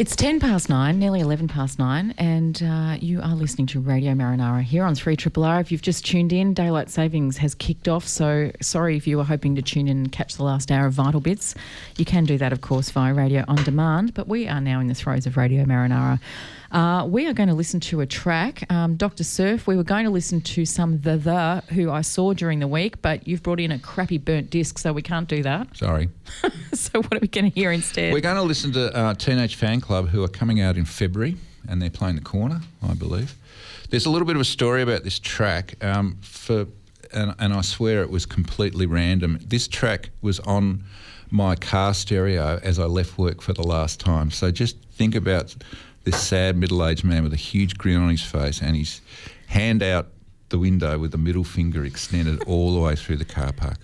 It's 0.00 0.16
10 0.16 0.40
past 0.40 0.70
nine, 0.70 0.98
nearly 0.98 1.20
11 1.20 1.48
past 1.48 1.78
nine, 1.78 2.14
and 2.16 2.62
uh, 2.62 2.96
you 2.98 3.20
are 3.20 3.34
listening 3.34 3.66
to 3.66 3.80
Radio 3.80 4.14
Marinara 4.14 4.62
here 4.62 4.84
on 4.84 4.94
3 4.94 5.14
Triple 5.14 5.44
R. 5.44 5.60
If 5.60 5.70
you've 5.70 5.82
just 5.82 6.06
tuned 6.06 6.32
in, 6.32 6.54
Daylight 6.54 6.88
Savings 6.88 7.36
has 7.36 7.54
kicked 7.54 7.86
off, 7.86 8.08
so 8.08 8.50
sorry 8.62 8.96
if 8.96 9.06
you 9.06 9.18
were 9.18 9.24
hoping 9.24 9.54
to 9.56 9.60
tune 9.60 9.88
in 9.88 9.98
and 9.98 10.10
catch 10.10 10.36
the 10.36 10.42
last 10.42 10.72
hour 10.72 10.86
of 10.86 10.94
Vital 10.94 11.20
Bits. 11.20 11.54
You 11.98 12.06
can 12.06 12.24
do 12.24 12.38
that, 12.38 12.50
of 12.50 12.62
course, 12.62 12.88
via 12.88 13.12
radio 13.12 13.44
on 13.46 13.62
demand, 13.62 14.14
but 14.14 14.26
we 14.26 14.48
are 14.48 14.58
now 14.58 14.80
in 14.80 14.86
the 14.86 14.94
throes 14.94 15.26
of 15.26 15.36
Radio 15.36 15.66
Marinara. 15.66 16.18
Uh, 16.70 17.04
we 17.04 17.26
are 17.26 17.32
going 17.32 17.48
to 17.48 17.54
listen 17.54 17.80
to 17.80 18.00
a 18.00 18.06
track, 18.06 18.70
um, 18.70 18.94
Dr. 18.96 19.24
Surf. 19.24 19.66
We 19.66 19.76
were 19.76 19.82
going 19.82 20.04
to 20.04 20.10
listen 20.10 20.40
to 20.42 20.64
some 20.64 21.00
The 21.00 21.16
The, 21.16 21.74
who 21.74 21.90
I 21.90 22.02
saw 22.02 22.32
during 22.32 22.60
the 22.60 22.68
week, 22.68 23.02
but 23.02 23.26
you've 23.26 23.42
brought 23.42 23.58
in 23.58 23.72
a 23.72 23.78
crappy 23.78 24.18
burnt 24.18 24.50
disc, 24.50 24.78
so 24.78 24.92
we 24.92 25.02
can't 25.02 25.28
do 25.28 25.42
that. 25.42 25.76
Sorry. 25.76 26.08
so 26.72 27.02
what 27.02 27.14
are 27.14 27.20
we 27.20 27.28
going 27.28 27.50
to 27.50 27.54
hear 27.60 27.72
instead? 27.72 28.12
We're 28.12 28.20
going 28.20 28.36
to 28.36 28.42
listen 28.42 28.72
to 28.72 28.94
uh, 28.96 29.14
Teenage 29.14 29.58
Fanclub, 29.58 30.08
who 30.08 30.22
are 30.22 30.28
coming 30.28 30.60
out 30.60 30.76
in 30.76 30.84
February, 30.84 31.36
and 31.68 31.82
they're 31.82 31.90
playing 31.90 32.14
the 32.14 32.22
corner, 32.22 32.60
I 32.88 32.94
believe. 32.94 33.34
There's 33.88 34.06
a 34.06 34.10
little 34.10 34.26
bit 34.26 34.36
of 34.36 34.42
a 34.42 34.46
story 34.46 34.82
about 34.82 35.02
this 35.02 35.18
track. 35.18 35.82
Um, 35.84 36.18
for 36.22 36.66
and, 37.12 37.34
and 37.40 37.52
I 37.52 37.60
swear 37.62 38.02
it 38.02 38.10
was 38.10 38.26
completely 38.26 38.86
random. 38.86 39.40
This 39.44 39.66
track 39.66 40.10
was 40.22 40.38
on 40.40 40.84
my 41.30 41.54
car 41.56 41.94
stereo 41.94 42.60
as 42.62 42.78
I 42.78 42.84
left 42.84 43.18
work 43.18 43.40
for 43.40 43.52
the 43.52 43.62
last 43.62 44.00
time. 44.00 44.30
So 44.30 44.50
just 44.50 44.76
think 44.92 45.14
about 45.14 45.54
this 46.10 46.26
sad 46.26 46.56
middle-aged 46.56 47.04
man 47.04 47.22
with 47.22 47.32
a 47.32 47.36
huge 47.36 47.78
grin 47.78 47.98
on 47.98 48.10
his 48.10 48.22
face 48.22 48.60
and 48.60 48.76
his 48.76 49.00
hand 49.46 49.80
out 49.80 50.08
the 50.48 50.58
window 50.58 50.98
with 50.98 51.12
the 51.12 51.18
middle 51.18 51.44
finger 51.44 51.84
extended 51.84 52.42
all 52.48 52.74
the 52.74 52.80
way 52.80 52.96
through 52.96 53.16
the 53.16 53.24
car 53.24 53.52
park. 53.52 53.78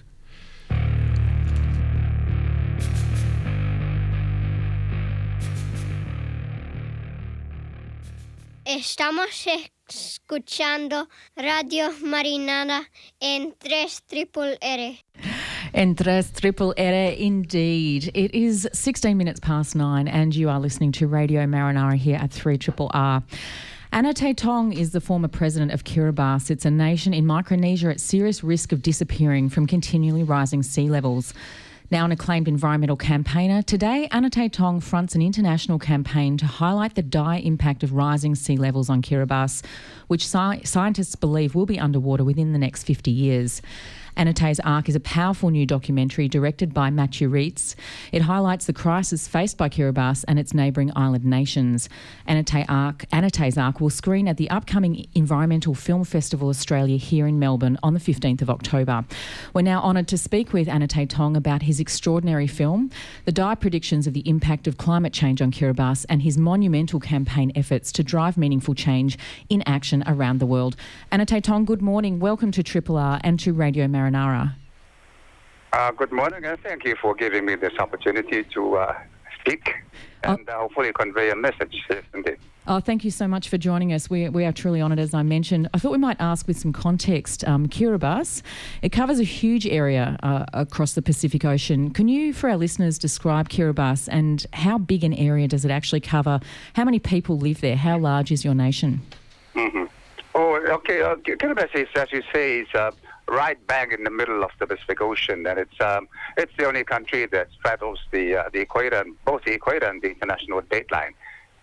Estamos 8.65 9.47
escuchando 9.89 11.09
Radio 11.37 11.93
Marinada 12.03 12.91
en 13.21 13.55
3 13.61 14.03
Triple 14.09 14.59
R. 14.61 15.36
And 15.75 15.99
tres 15.99 16.31
triple 16.31 16.75
R 16.79 16.85
indeed. 16.85 18.11
It 18.15 18.35
is 18.35 18.69
16 18.73 19.17
minutes 19.17 19.41
past 19.41 19.75
nine, 19.75 20.09
and 20.09 20.35
you 20.35 20.49
are 20.49 20.61
listening 20.61 20.93
to 20.93 21.07
Radio 21.07 21.45
Marinara 21.47 21.97
here 21.97 22.17
at 22.17 22.31
3 22.31 22.59
Triple 22.59 22.91
R. 22.95 23.23
Anote 23.93 24.37
Tong 24.37 24.73
is 24.73 24.93
the 24.93 25.01
former 25.01 25.29
president 25.29 25.73
of 25.73 25.85
Kiribati. 25.85 26.51
It's 26.51 26.65
a 26.65 26.71
nation 26.71 27.15
in 27.15 27.27
Micronesia 27.27 27.91
at 27.91 28.01
serious 28.01 28.43
risk 28.45 28.73
of 28.73 28.83
disappearing 28.83 29.49
from 29.49 29.67
continually 29.67 30.23
rising 30.23 30.63
sea 30.63 30.89
levels. 30.89 31.33
Now 31.89 32.05
an 32.05 32.11
acclaimed 32.11 32.49
environmental 32.49 32.97
campaigner, 32.97 33.63
today 33.63 34.09
Anote 34.11 34.51
Tong 34.51 34.81
fronts 34.81 35.15
an 35.15 35.23
international 35.23 35.79
campaign 35.79 36.37
to 36.39 36.47
highlight 36.47 36.97
the 36.97 37.03
dire 37.03 37.41
impact 37.43 37.85
of 37.85 37.93
rising 37.93 38.35
sea 38.35 38.57
levels 38.57 38.91
on 38.91 39.03
Kiribati, 39.03 39.65
which 40.09 40.25
sci- 40.25 40.63
scientists 40.65 41.15
believe 41.15 41.55
will 41.55 41.67
be 41.67 41.79
underwater 41.79 42.25
within 42.25 42.53
the 42.53 42.59
next 42.59 42.83
50 42.83 43.13
years. 43.13 43.63
Anote's 44.17 44.61
Ark 44.61 44.89
is 44.89 44.97
a 44.97 45.01
powerful 45.01 45.51
new 45.51 45.67
documentary 45.67 46.27
directed 46.27 46.73
by 46.73 46.89
Matthieu 46.89 47.29
Rytz. 47.29 47.75
It 48.13 48.23
highlights 48.23 48.65
the 48.65 48.73
crisis 48.73 49.29
faced 49.29 49.59
by 49.59 49.69
Kiribati 49.69 50.25
and 50.27 50.39
its 50.39 50.55
neighbouring 50.55 50.91
island 50.97 51.27
nations. 51.27 51.91
Anote 52.27 52.65
Ark, 52.67 53.05
Anote's 53.13 53.59
Ark 53.59 53.79
will 53.79 53.91
screen 53.91 54.27
at 54.27 54.39
the 54.39 54.49
upcoming 54.49 55.07
Environmental 55.15 55.75
Film 55.75 56.03
Festival 56.03 56.49
Australia 56.49 56.97
here 56.97 57.27
in 57.27 57.39
Melbourne 57.39 57.79
on 57.83 57.93
the 57.93 58.01
15th 58.01 58.41
of 58.41 58.49
October. 58.49 59.05
We're 59.53 59.63
now 59.63 59.83
honoured 59.83 60.09
to 60.09 60.19
speak 60.19 60.55
with 60.55 60.67
Anote 60.67 61.11
Tong 61.11 61.37
about 61.37 61.63
his 61.63 61.79
extraordinary 61.79 62.47
film, 62.47 62.91
the 63.27 63.33
dire 63.33 63.57
predictions 63.57 64.07
of 64.07 64.15
the 64.15 64.27
impact 64.27 64.67
of 64.67 64.79
climate 64.79 65.13
change 65.13 65.43
on 65.43 65.53
Kiribati, 65.53 66.07
and 66.09 66.23
his 66.23 66.39
monumental 66.39 67.01
campaign 67.01 67.53
efforts 67.55 67.93
to 67.93 68.03
drive 68.03 68.39
meaningful 68.39 68.75
change 68.75 69.19
in 69.51 69.63
action 69.67 70.03
around 70.07 70.39
the 70.39 70.47
world. 70.47 70.75
Anote 71.13 71.43
Tong, 71.43 71.67
good 71.67 71.83
morning. 71.83 72.19
Welcome 72.19 72.51
to 72.53 72.63
Triple 72.63 72.97
R 72.97 73.21
and 73.23 73.39
to 73.41 73.53
Radio 73.53 73.87
Marinara. 74.07 74.55
Uh, 75.73 75.91
good 75.91 76.13
morning, 76.13 76.45
and 76.45 76.59
thank 76.61 76.85
you 76.85 76.97
for 77.01 77.15
giving 77.15 77.45
me 77.45 77.55
this 77.55 77.73
opportunity 77.79 78.45
to 78.45 78.77
uh, 78.77 78.95
speak 79.41 79.75
and 80.23 80.49
uh, 80.49 80.59
hopefully 80.61 80.93
convey 80.93 81.31
a 81.31 81.37
message. 81.37 81.75
Oh, 82.69 82.81
thank 82.81 83.05
you 83.05 83.11
so 83.11 83.29
much 83.29 83.49
for 83.49 83.59
joining 83.59 83.93
us. 83.93 84.09
We, 84.09 84.29
we 84.29 84.45
are 84.45 84.53
truly 84.53 84.81
honoured, 84.81 84.99
as 84.99 85.13
I 85.13 85.23
mentioned. 85.23 85.69
I 85.75 85.79
thought 85.79 85.93
we 85.93 85.99
might 85.99 86.21
ask 86.21 86.49
with 86.49 86.59
some 86.59 86.73
context. 86.73 87.47
Um, 87.47 87.69
Kiribati, 87.69 88.43
it 88.83 88.89
covers 88.91 89.21
a 89.21 89.25
huge 89.25 89.67
area 89.67 90.17
uh, 90.23 90.47
across 90.53 90.95
the 90.95 91.03
Pacific 91.03 91.45
Ocean. 91.45 91.91
Can 91.91 92.09
you, 92.09 92.33
for 92.33 92.49
our 92.49 92.57
listeners, 92.57 92.99
describe 92.99 93.49
Kiribati 93.49 94.09
and 94.11 94.47
how 94.53 94.79
big 94.79 95.05
an 95.05 95.13
area 95.15 95.47
does 95.47 95.65
it 95.65 95.71
actually 95.71 96.01
cover? 96.01 96.41
How 96.75 96.85
many 96.85 96.99
people 96.99 97.39
live 97.39 97.61
there? 97.61 97.77
How 97.77 97.99
large 97.99 98.33
is 98.33 98.45
your 98.45 98.55
nation? 98.55 99.03
Oh, 100.35 100.61
okay. 100.69 101.03
Uh, 101.03 101.15
Kiribati 101.17 101.87
as 101.97 102.13
you 102.13 102.23
say, 102.33 102.61
is 102.61 102.69
uh, 102.75 102.91
right 103.29 103.59
bang 103.67 103.93
in 103.93 104.05
the 104.05 104.11
middle 104.11 104.43
of 104.45 104.51
the 104.59 104.67
Pacific 104.67 105.01
Ocean, 105.01 105.47
and 105.47 105.59
it's 105.59 105.81
um, 105.81 106.09
it's 106.37 106.53
the 106.59 106.67
only 106.67 106.85
country 106.85 107.27
that 107.27 107.49
straddles 107.59 108.01
the 108.11 108.37
uh, 108.37 108.49
the 108.53 108.61
equator, 108.61 108.97
and 108.97 109.17
both 109.25 109.45
the 109.45 109.53
equator 109.53 109.87
and 109.87 110.03
the 110.03 110.09
international 110.11 110.63
dateline. 110.63 111.15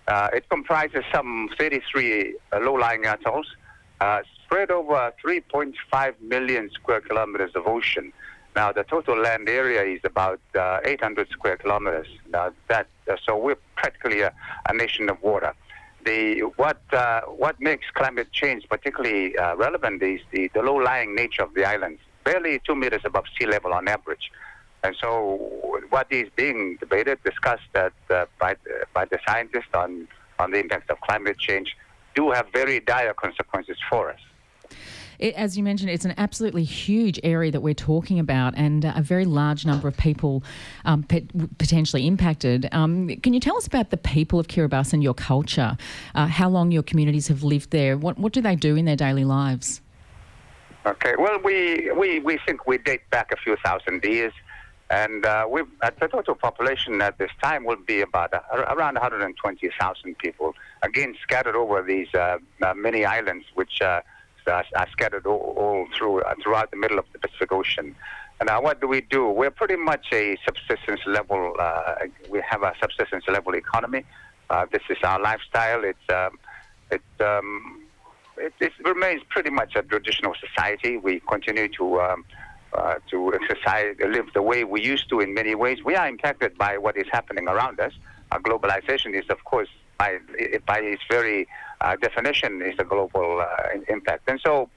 Uh, 0.07 0.29
it 0.33 0.47
comprises 0.49 1.03
some 1.13 1.49
33 1.57 2.35
uh, 2.51 2.59
low-lying 2.59 3.05
atolls, 3.05 3.47
uh, 4.01 4.21
spread 4.43 4.69
over 4.69 5.13
3.5 5.25 6.19
million 6.19 6.69
square 6.71 6.99
kilometers 6.99 7.51
of 7.55 7.65
ocean. 7.67 8.11
Now, 8.55 8.71
the 8.71 8.83
total 8.83 9.17
land 9.17 9.47
area 9.47 9.81
is 9.81 10.01
about 10.03 10.41
uh, 10.55 10.79
800 10.83 11.29
square 11.29 11.57
kilometers. 11.57 12.07
Now, 12.29 12.51
that 12.67 12.87
uh, 13.09 13.15
so 13.25 13.37
we're 13.37 13.57
practically 13.75 14.21
a, 14.21 14.33
a 14.69 14.73
nation 14.73 15.09
of 15.09 15.21
water. 15.23 15.53
The 16.05 16.41
what 16.57 16.81
uh, 16.91 17.21
what 17.21 17.59
makes 17.59 17.85
climate 17.93 18.31
change 18.31 18.67
particularly 18.69 19.37
uh, 19.37 19.55
relevant 19.55 20.01
is 20.03 20.21
the, 20.31 20.49
the 20.53 20.61
low-lying 20.61 21.15
nature 21.15 21.43
of 21.43 21.53
the 21.53 21.65
islands, 21.65 22.01
barely 22.23 22.59
two 22.65 22.75
meters 22.75 23.01
above 23.05 23.25
sea 23.37 23.45
level 23.45 23.73
on 23.73 23.87
average. 23.87 24.31
And 24.83 24.95
so, 24.99 25.39
what 25.89 26.07
is 26.11 26.27
being 26.35 26.77
debated, 26.79 27.23
discussed 27.23 27.69
that, 27.73 27.93
uh, 28.09 28.25
by 28.39 28.55
by 28.93 29.05
the 29.05 29.19
scientists 29.25 29.73
on 29.73 30.07
on 30.39 30.51
the 30.51 30.59
impact 30.59 30.89
of 30.89 30.99
climate 31.01 31.37
change, 31.37 31.77
do 32.15 32.31
have 32.31 32.47
very 32.53 32.79
dire 32.79 33.13
consequences 33.13 33.77
for 33.89 34.09
us. 34.11 34.19
It, 35.19 35.35
as 35.35 35.57
you 35.57 35.63
mentioned, 35.63 35.89
it's 35.89 36.05
an 36.05 36.13
absolutely 36.17 36.63
huge 36.63 37.19
area 37.23 37.51
that 37.51 37.61
we're 37.61 37.73
talking 37.73 38.19
about, 38.19 38.53
and 38.55 38.85
uh, 38.85 38.93
a 38.95 39.01
very 39.01 39.25
large 39.25 39.65
number 39.65 39.87
of 39.87 39.97
people 39.97 40.43
um, 40.85 41.03
pot- 41.03 41.57
potentially 41.57 42.07
impacted. 42.07 42.67
Um, 42.71 43.07
can 43.17 43.33
you 43.33 43.39
tell 43.39 43.57
us 43.57 43.67
about 43.67 43.89
the 43.89 43.97
people 43.97 44.39
of 44.39 44.47
Kiribati 44.47 44.93
and 44.93 45.03
your 45.03 45.13
culture? 45.13 45.77
Uh, 46.15 46.27
how 46.27 46.49
long 46.49 46.71
your 46.71 46.83
communities 46.83 47.27
have 47.27 47.43
lived 47.43 47.71
there? 47.71 47.97
What 47.97 48.17
what 48.17 48.33
do 48.33 48.41
they 48.41 48.55
do 48.55 48.75
in 48.75 48.85
their 48.85 48.95
daily 48.95 49.25
lives? 49.25 49.81
Okay. 50.85 51.13
Well, 51.17 51.39
we, 51.43 51.91
we, 51.95 52.19
we 52.19 52.37
think 52.45 52.67
we 52.67 52.77
date 52.77 53.09
back 53.09 53.31
a 53.31 53.37
few 53.37 53.55
thousand 53.63 54.03
years, 54.03 54.33
And 54.89 55.25
uh, 55.25 55.47
we 55.49 55.63
the 55.81 56.07
total 56.07 56.35
population 56.35 57.01
at 57.01 57.17
this 57.17 57.31
time 57.41 57.63
will 57.63 57.83
be 57.93 58.01
about 58.01 58.33
uh, 58.33 58.41
around 58.51 58.95
120,000 58.95 60.17
people, 60.17 60.53
again 60.81 61.15
scattered 61.23 61.55
over 61.55 61.81
these 61.81 62.13
uh, 62.13 62.37
uh, 62.61 62.73
many 62.73 63.05
islands, 63.05 63.45
which 63.55 63.81
uh, 63.81 64.01
are, 64.47 64.65
are, 64.75 64.87
scattered 64.91 65.25
all, 65.25 65.53
all 65.57 65.87
through 65.97 66.21
throughout 66.41 66.71
the 66.71 66.77
middle 66.77 66.99
of 66.99 67.05
the 67.13 67.19
Pacific 67.19 67.51
Ocean. 67.51 67.95
And 68.39 68.47
now, 68.47 68.61
what 68.61 68.81
do 68.81 68.87
we 68.87 69.01
do? 69.01 69.29
We're 69.29 69.51
pretty 69.51 69.75
much 69.75 70.07
a 70.11 70.37
subsistence 70.45 71.01
level. 71.05 71.55
we 72.29 72.41
have 72.49 72.63
a 72.63 72.73
subsistence 72.81 73.25
level 73.27 73.53
economy. 73.55 74.05
this 74.71 74.83
is 74.89 74.97
our 75.03 75.21
lifestyle. 75.21 75.83
It's 75.83 76.09
um, 76.09 76.39
it, 76.91 77.01
um, 77.21 77.83
it, 78.37 78.53
it, 78.59 78.73
remains 78.83 79.21
pretty 79.29 79.49
much 79.49 79.75
a 79.75 79.83
traditional 79.83 80.33
society. 80.35 80.97
We 80.97 81.21
continue 81.21 81.67
to 81.77 82.01
um, 82.01 82.25
uh, 82.73 82.95
to 83.11 83.33
exercise, 83.35 83.95
live 83.99 84.25
the 84.33 84.41
way 84.41 84.63
we 84.63 84.81
used 84.81 85.07
to 85.09 85.19
in 85.19 85.33
many 85.33 85.53
ways. 85.53 85.83
We 85.85 85.95
are 85.95 86.07
impacted 86.07 86.57
by 86.57 86.77
what 86.79 86.97
is 86.97 87.05
happening 87.11 87.47
around 87.47 87.79
us. 87.79 87.93
Uh, 88.31 88.39
globalization 88.39 89.13
is, 89.13 89.25
of 89.29 89.43
course, 89.43 89.69
by, 89.99 90.17
by 90.65 90.79
its 90.79 91.03
very 91.09 91.47
uh, 91.83 91.95
definition, 92.07 92.61
is 92.61 92.75
a 92.79 92.83
global 92.83 93.41
uh, 93.41 93.47
impact. 93.89 94.23
And 94.31 94.39
so 94.45 94.69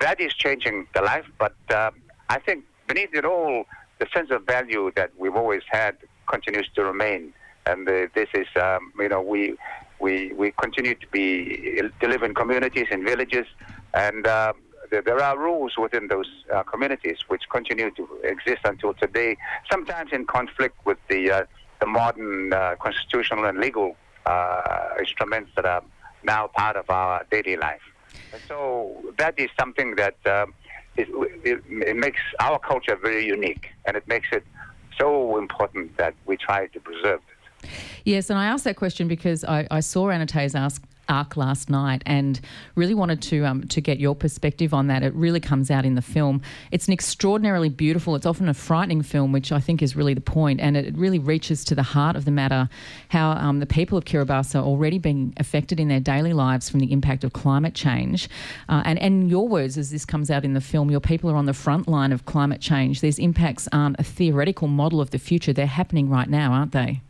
that 0.00 0.20
is 0.20 0.32
changing 0.34 0.86
the 0.94 1.02
life. 1.02 1.26
But 1.38 1.56
uh, 1.70 1.90
I 2.28 2.38
think 2.38 2.64
beneath 2.86 3.14
it 3.14 3.24
all, 3.24 3.64
the 3.98 4.06
sense 4.14 4.30
of 4.30 4.46
value 4.46 4.84
that 4.96 5.10
we've 5.18 5.36
always 5.42 5.62
had 5.68 5.96
continues 6.26 6.68
to 6.76 6.84
remain. 6.84 7.32
And 7.66 7.86
this 7.86 8.28
is, 8.34 8.46
um, 8.60 8.92
you 8.98 9.08
know, 9.08 9.22
we, 9.34 9.56
we, 10.00 10.32
we 10.32 10.52
continue 10.52 10.94
to 10.94 11.06
be 11.08 11.82
to 12.00 12.08
live 12.08 12.22
in 12.22 12.34
communities 12.34 12.86
and 12.90 13.04
villages, 13.04 13.46
and 13.92 14.26
uh, 14.26 14.54
there 14.90 15.22
are 15.22 15.38
rules 15.38 15.76
within 15.78 16.08
those 16.08 16.30
uh, 16.52 16.62
communities 16.64 17.18
which 17.28 17.42
continue 17.50 17.90
to 17.92 18.08
exist 18.24 18.62
until 18.64 18.94
today, 18.94 19.36
sometimes 19.70 20.10
in 20.12 20.26
conflict 20.26 20.74
with 20.84 20.98
the, 21.08 21.30
uh, 21.30 21.44
the 21.80 21.86
modern 21.86 22.52
uh, 22.52 22.74
constitutional 22.80 23.44
and 23.44 23.58
legal 23.58 23.96
uh, 24.26 24.88
instruments 24.98 25.50
that 25.56 25.64
are 25.64 25.82
now 26.24 26.48
part 26.48 26.76
of 26.76 26.88
our 26.90 27.24
daily 27.30 27.56
life. 27.56 27.80
So 28.48 29.12
that 29.18 29.34
is 29.38 29.48
something 29.58 29.96
that 29.96 30.16
um, 30.26 30.54
it, 30.96 31.08
it, 31.44 31.62
it 31.68 31.96
makes 31.96 32.20
our 32.40 32.58
culture 32.58 32.96
very 32.96 33.26
unique, 33.26 33.68
and 33.84 33.96
it 33.96 34.06
makes 34.08 34.28
it 34.32 34.44
so 34.98 35.38
important 35.38 35.96
that 35.96 36.14
we 36.26 36.36
try 36.36 36.66
to 36.66 36.80
preserve 36.80 37.20
it. 37.62 37.68
Yes, 38.04 38.30
and 38.30 38.38
I 38.38 38.46
asked 38.46 38.64
that 38.64 38.76
question 38.76 39.08
because 39.08 39.44
I, 39.44 39.66
I 39.70 39.80
saw 39.80 40.08
Anote's 40.08 40.54
ask 40.54 40.82
arc 41.10 41.36
last 41.36 41.70
night 41.70 42.02
and 42.06 42.40
really 42.74 42.94
wanted 42.94 43.22
to 43.22 43.44
um, 43.44 43.66
to 43.68 43.80
get 43.80 43.98
your 43.98 44.14
perspective 44.14 44.74
on 44.74 44.86
that. 44.88 45.02
It 45.02 45.14
really 45.14 45.40
comes 45.40 45.70
out 45.70 45.84
in 45.84 45.94
the 45.94 46.02
film. 46.02 46.42
It's 46.70 46.86
an 46.86 46.92
extraordinarily 46.92 47.68
beautiful. 47.68 48.14
It's 48.14 48.26
often 48.26 48.48
a 48.48 48.54
frightening 48.54 49.02
film, 49.02 49.32
which 49.32 49.52
I 49.52 49.60
think 49.60 49.82
is 49.82 49.96
really 49.96 50.14
the 50.14 50.20
point. 50.20 50.40
point, 50.40 50.60
and 50.60 50.76
it 50.76 50.96
really 50.96 51.18
reaches 51.18 51.64
to 51.64 51.74
the 51.74 51.82
heart 51.82 52.16
of 52.16 52.24
the 52.24 52.30
matter. 52.30 52.68
How 53.08 53.32
um, 53.32 53.60
the 53.60 53.66
people 53.66 53.98
of 53.98 54.04
Kiribati 54.04 54.54
are 54.54 54.64
already 54.64 54.98
being 54.98 55.34
affected 55.36 55.78
in 55.78 55.88
their 55.88 56.00
daily 56.00 56.32
lives 56.32 56.70
from 56.70 56.80
the 56.80 56.90
impact 56.92 57.24
of 57.24 57.32
climate 57.32 57.74
change, 57.74 58.28
uh, 58.68 58.82
and 58.84 58.98
and 58.98 59.30
your 59.30 59.46
words 59.48 59.76
as 59.76 59.90
this 59.90 60.04
comes 60.04 60.30
out 60.30 60.44
in 60.44 60.54
the 60.54 60.60
film, 60.60 60.90
your 60.90 61.00
people 61.00 61.30
are 61.30 61.36
on 61.36 61.46
the 61.46 61.52
front 61.52 61.88
line 61.88 62.12
of 62.12 62.24
climate 62.24 62.60
change. 62.60 63.00
These 63.00 63.18
impacts 63.18 63.68
aren't 63.72 64.00
a 64.00 64.02
theoretical 64.02 64.68
model 64.68 65.00
of 65.00 65.10
the 65.10 65.18
future; 65.18 65.52
they're 65.52 65.66
happening 65.66 66.08
right 66.08 66.28
now, 66.28 66.52
aren't 66.52 66.72
they? 66.72 67.02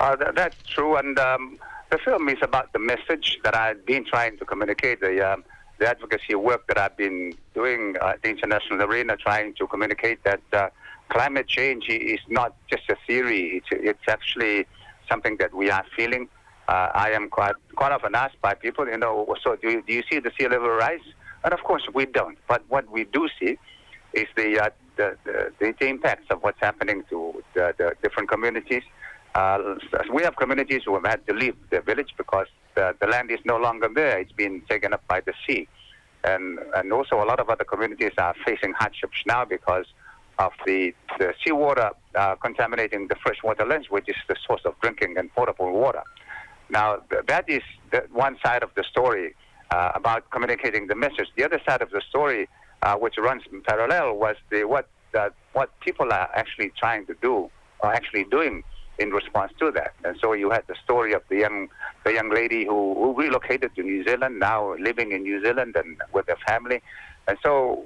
Uh, 0.00 0.16
that's 0.32 0.56
true, 0.74 0.96
and. 0.96 1.18
Um 1.18 1.58
the 1.96 2.02
film 2.02 2.28
is 2.28 2.38
about 2.42 2.72
the 2.74 2.78
message 2.78 3.38
that 3.42 3.56
I've 3.56 3.86
been 3.86 4.04
trying 4.04 4.36
to 4.38 4.44
communicate, 4.44 5.00
the, 5.00 5.32
um, 5.32 5.44
the 5.78 5.88
advocacy 5.88 6.34
work 6.34 6.66
that 6.66 6.76
I've 6.76 6.96
been 6.96 7.32
doing 7.54 7.96
at 8.02 8.20
the 8.22 8.28
international 8.28 8.82
arena, 8.82 9.16
trying 9.16 9.54
to 9.54 9.66
communicate 9.66 10.22
that 10.24 10.42
uh, 10.52 10.68
climate 11.08 11.48
change 11.48 11.88
is 11.88 12.20
not 12.28 12.54
just 12.70 12.82
a 12.90 12.96
theory, 13.06 13.56
it's, 13.56 13.68
it's 13.70 14.08
actually 14.08 14.66
something 15.08 15.38
that 15.38 15.54
we 15.54 15.70
are 15.70 15.84
feeling. 15.96 16.28
Uh, 16.68 16.90
I 16.92 17.12
am 17.12 17.30
quite, 17.30 17.54
quite 17.76 17.92
often 17.92 18.14
asked 18.14 18.42
by 18.42 18.52
people, 18.52 18.86
you 18.86 18.98
know, 18.98 19.34
so 19.42 19.56
do 19.56 19.70
you, 19.70 19.82
do 19.86 19.94
you 19.94 20.02
see 20.10 20.18
the 20.18 20.32
sea 20.38 20.48
level 20.48 20.68
rise? 20.68 21.06
And 21.44 21.54
of 21.54 21.60
course 21.60 21.84
we 21.94 22.04
don't. 22.04 22.36
But 22.46 22.62
what 22.68 22.90
we 22.90 23.04
do 23.04 23.28
see 23.40 23.56
is 24.12 24.26
the, 24.36 24.60
uh, 24.64 24.70
the, 24.96 25.16
the, 25.24 25.74
the, 25.78 25.86
impacts 25.86 26.26
of 26.28 26.42
what's 26.42 26.60
happening 26.60 27.04
to 27.08 27.42
the, 27.54 27.74
the 27.78 27.94
different 28.02 28.28
communities. 28.28 28.82
Uh, 29.36 29.74
we 30.14 30.22
have 30.22 30.34
communities 30.36 30.80
who 30.86 30.94
have 30.94 31.06
had 31.06 31.26
to 31.26 31.34
leave 31.34 31.54
their 31.68 31.82
village 31.82 32.12
because 32.16 32.46
the, 32.74 32.94
the 33.02 33.06
land 33.06 33.30
is 33.30 33.38
no 33.44 33.58
longer 33.58 33.86
there. 33.94 34.18
It's 34.18 34.32
been 34.32 34.62
taken 34.66 34.94
up 34.94 35.06
by 35.08 35.20
the 35.20 35.34
sea. 35.46 35.68
And, 36.24 36.58
and 36.74 36.90
also 36.90 37.16
a 37.22 37.26
lot 37.26 37.38
of 37.38 37.50
other 37.50 37.64
communities 37.64 38.12
are 38.16 38.34
facing 38.46 38.72
hardships 38.72 39.18
now 39.26 39.44
because 39.44 39.84
of 40.38 40.52
the, 40.64 40.94
the 41.18 41.34
seawater 41.44 41.90
uh, 42.14 42.36
contaminating 42.36 43.08
the 43.08 43.16
freshwater 43.22 43.66
lands, 43.66 43.90
which 43.90 44.08
is 44.08 44.16
the 44.26 44.36
source 44.46 44.62
of 44.64 44.72
drinking 44.80 45.18
and 45.18 45.30
potable 45.34 45.70
water. 45.70 46.02
Now, 46.70 46.96
th- 47.10 47.26
that 47.26 47.44
is 47.46 47.62
the 47.92 48.06
one 48.12 48.38
side 48.42 48.62
of 48.62 48.70
the 48.74 48.84
story 48.90 49.34
uh, 49.70 49.92
about 49.94 50.30
communicating 50.30 50.86
the 50.86 50.94
message. 50.94 51.28
The 51.36 51.44
other 51.44 51.60
side 51.68 51.82
of 51.82 51.90
the 51.90 52.00
story, 52.08 52.48
uh, 52.80 52.96
which 52.96 53.16
runs 53.18 53.42
parallel, 53.68 54.16
was 54.16 54.36
the, 54.50 54.64
what, 54.64 54.88
what 55.52 55.78
people 55.80 56.10
are 56.10 56.30
actually 56.34 56.72
trying 56.78 57.04
to 57.04 57.14
do, 57.20 57.50
or 57.80 57.92
actually 57.92 58.24
doing 58.24 58.64
in 58.98 59.10
response 59.10 59.52
to 59.58 59.70
that. 59.72 59.94
And 60.04 60.16
so 60.20 60.32
you 60.32 60.50
had 60.50 60.64
the 60.66 60.74
story 60.84 61.12
of 61.12 61.22
the 61.28 61.36
young 61.36 61.68
the 62.04 62.12
young 62.12 62.30
lady 62.30 62.64
who, 62.64 62.94
who 62.94 63.14
relocated 63.14 63.74
to 63.76 63.82
New 63.82 64.04
Zealand, 64.04 64.38
now 64.38 64.74
living 64.76 65.12
in 65.12 65.22
New 65.22 65.42
Zealand 65.42 65.76
and 65.76 66.00
with 66.12 66.26
her 66.28 66.36
family. 66.46 66.82
And 67.28 67.36
so 67.42 67.82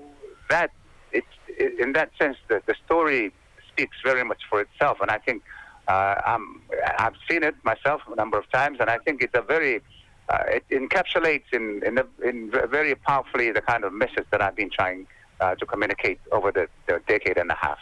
that 0.48 0.70
it, 1.12 1.24
it 1.48 1.78
in 1.80 1.92
that 1.94 2.10
sense 2.18 2.36
the, 2.48 2.62
the 2.66 2.74
story 2.84 3.32
speaks 3.68 3.96
very 4.04 4.24
much 4.24 4.42
for 4.48 4.60
itself. 4.60 4.98
And 5.00 5.10
I 5.10 5.18
think 5.18 5.42
uh, 5.88 6.14
I'm, 6.26 6.62
I've 6.98 7.16
seen 7.28 7.42
it 7.42 7.54
myself 7.64 8.02
a 8.10 8.14
number 8.14 8.38
of 8.38 8.50
times, 8.50 8.78
and 8.80 8.88
I 8.90 8.98
think 8.98 9.22
it's 9.22 9.34
a 9.34 9.42
very 9.42 9.80
uh, 10.28 10.44
it 10.46 10.64
encapsulates 10.70 11.52
in 11.52 11.82
in, 11.84 11.98
a, 11.98 12.06
in 12.22 12.50
very 12.50 12.94
powerfully 12.94 13.50
the 13.50 13.62
kind 13.62 13.84
of 13.84 13.92
message 13.92 14.26
that 14.30 14.40
I've 14.40 14.54
been 14.54 14.70
trying 14.70 15.06
uh, 15.40 15.54
to 15.56 15.66
communicate 15.66 16.20
over 16.30 16.52
the, 16.52 16.68
the 16.86 17.00
decade 17.08 17.38
and 17.38 17.50
a 17.50 17.54
half. 17.54 17.78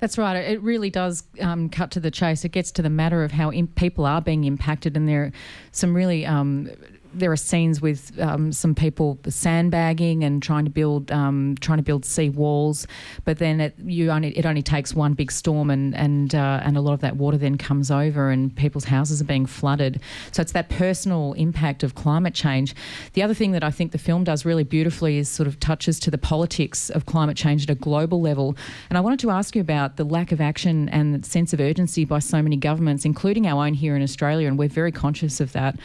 That's 0.00 0.16
right. 0.16 0.36
It 0.36 0.62
really 0.62 0.90
does 0.90 1.24
um, 1.40 1.68
cut 1.68 1.90
to 1.92 2.00
the 2.00 2.10
chase. 2.10 2.44
It 2.44 2.52
gets 2.52 2.72
to 2.72 2.82
the 2.82 2.90
matter 2.90 3.22
of 3.22 3.32
how 3.32 3.52
people 3.74 4.06
are 4.06 4.22
being 4.22 4.44
impacted, 4.44 4.96
and 4.96 5.06
there 5.08 5.24
are 5.24 5.32
some 5.72 5.94
really 5.94 6.24
um, 6.24 6.70
there 7.12 7.32
are 7.32 7.36
scenes 7.36 7.80
with 7.80 8.18
um, 8.20 8.52
some 8.52 8.74
people 8.74 9.18
sandbagging 9.28 10.24
and 10.24 10.42
trying 10.42 10.64
to 10.64 10.70
build 10.70 11.10
um, 11.10 11.56
trying 11.60 11.78
to 11.78 11.82
build 11.84 12.04
sea 12.04 12.30
walls, 12.30 12.86
but 13.24 13.38
then 13.38 13.60
it, 13.60 13.74
you 13.84 14.10
only 14.10 14.36
it 14.36 14.46
only 14.46 14.62
takes 14.62 14.94
one 14.94 15.14
big 15.14 15.32
storm 15.32 15.70
and 15.70 15.94
and 15.94 16.34
uh, 16.34 16.60
and 16.62 16.76
a 16.76 16.80
lot 16.80 16.92
of 16.92 17.00
that 17.00 17.16
water 17.16 17.36
then 17.36 17.56
comes 17.56 17.90
over 17.90 18.30
and 18.30 18.54
people's 18.56 18.84
houses 18.84 19.20
are 19.20 19.24
being 19.24 19.46
flooded. 19.46 20.00
So 20.32 20.42
it's 20.42 20.52
that 20.52 20.68
personal 20.68 21.32
impact 21.34 21.82
of 21.82 21.94
climate 21.94 22.34
change. 22.34 22.74
The 23.14 23.22
other 23.22 23.34
thing 23.34 23.52
that 23.52 23.64
I 23.64 23.70
think 23.70 23.92
the 23.92 23.98
film 23.98 24.24
does 24.24 24.44
really 24.44 24.64
beautifully 24.64 25.18
is 25.18 25.28
sort 25.28 25.46
of 25.46 25.58
touches 25.60 25.98
to 26.00 26.10
the 26.10 26.18
politics 26.18 26.90
of 26.90 27.06
climate 27.06 27.36
change 27.36 27.64
at 27.64 27.70
a 27.70 27.74
global 27.74 28.20
level. 28.20 28.56
And 28.88 28.96
I 28.96 29.00
wanted 29.00 29.20
to 29.20 29.30
ask 29.30 29.54
you 29.54 29.60
about 29.60 29.96
the 29.96 30.04
lack 30.04 30.32
of 30.32 30.40
action 30.40 30.88
and 30.90 31.24
sense 31.24 31.52
of 31.52 31.60
urgency 31.60 32.04
by 32.04 32.18
so 32.18 32.42
many 32.42 32.56
governments, 32.56 33.04
including 33.04 33.46
our 33.46 33.66
own 33.66 33.74
here 33.74 33.96
in 33.96 34.02
Australia, 34.02 34.48
and 34.48 34.58
we're 34.58 34.68
very 34.68 34.92
conscious 34.92 35.40
of 35.40 35.52
that. 35.52 35.76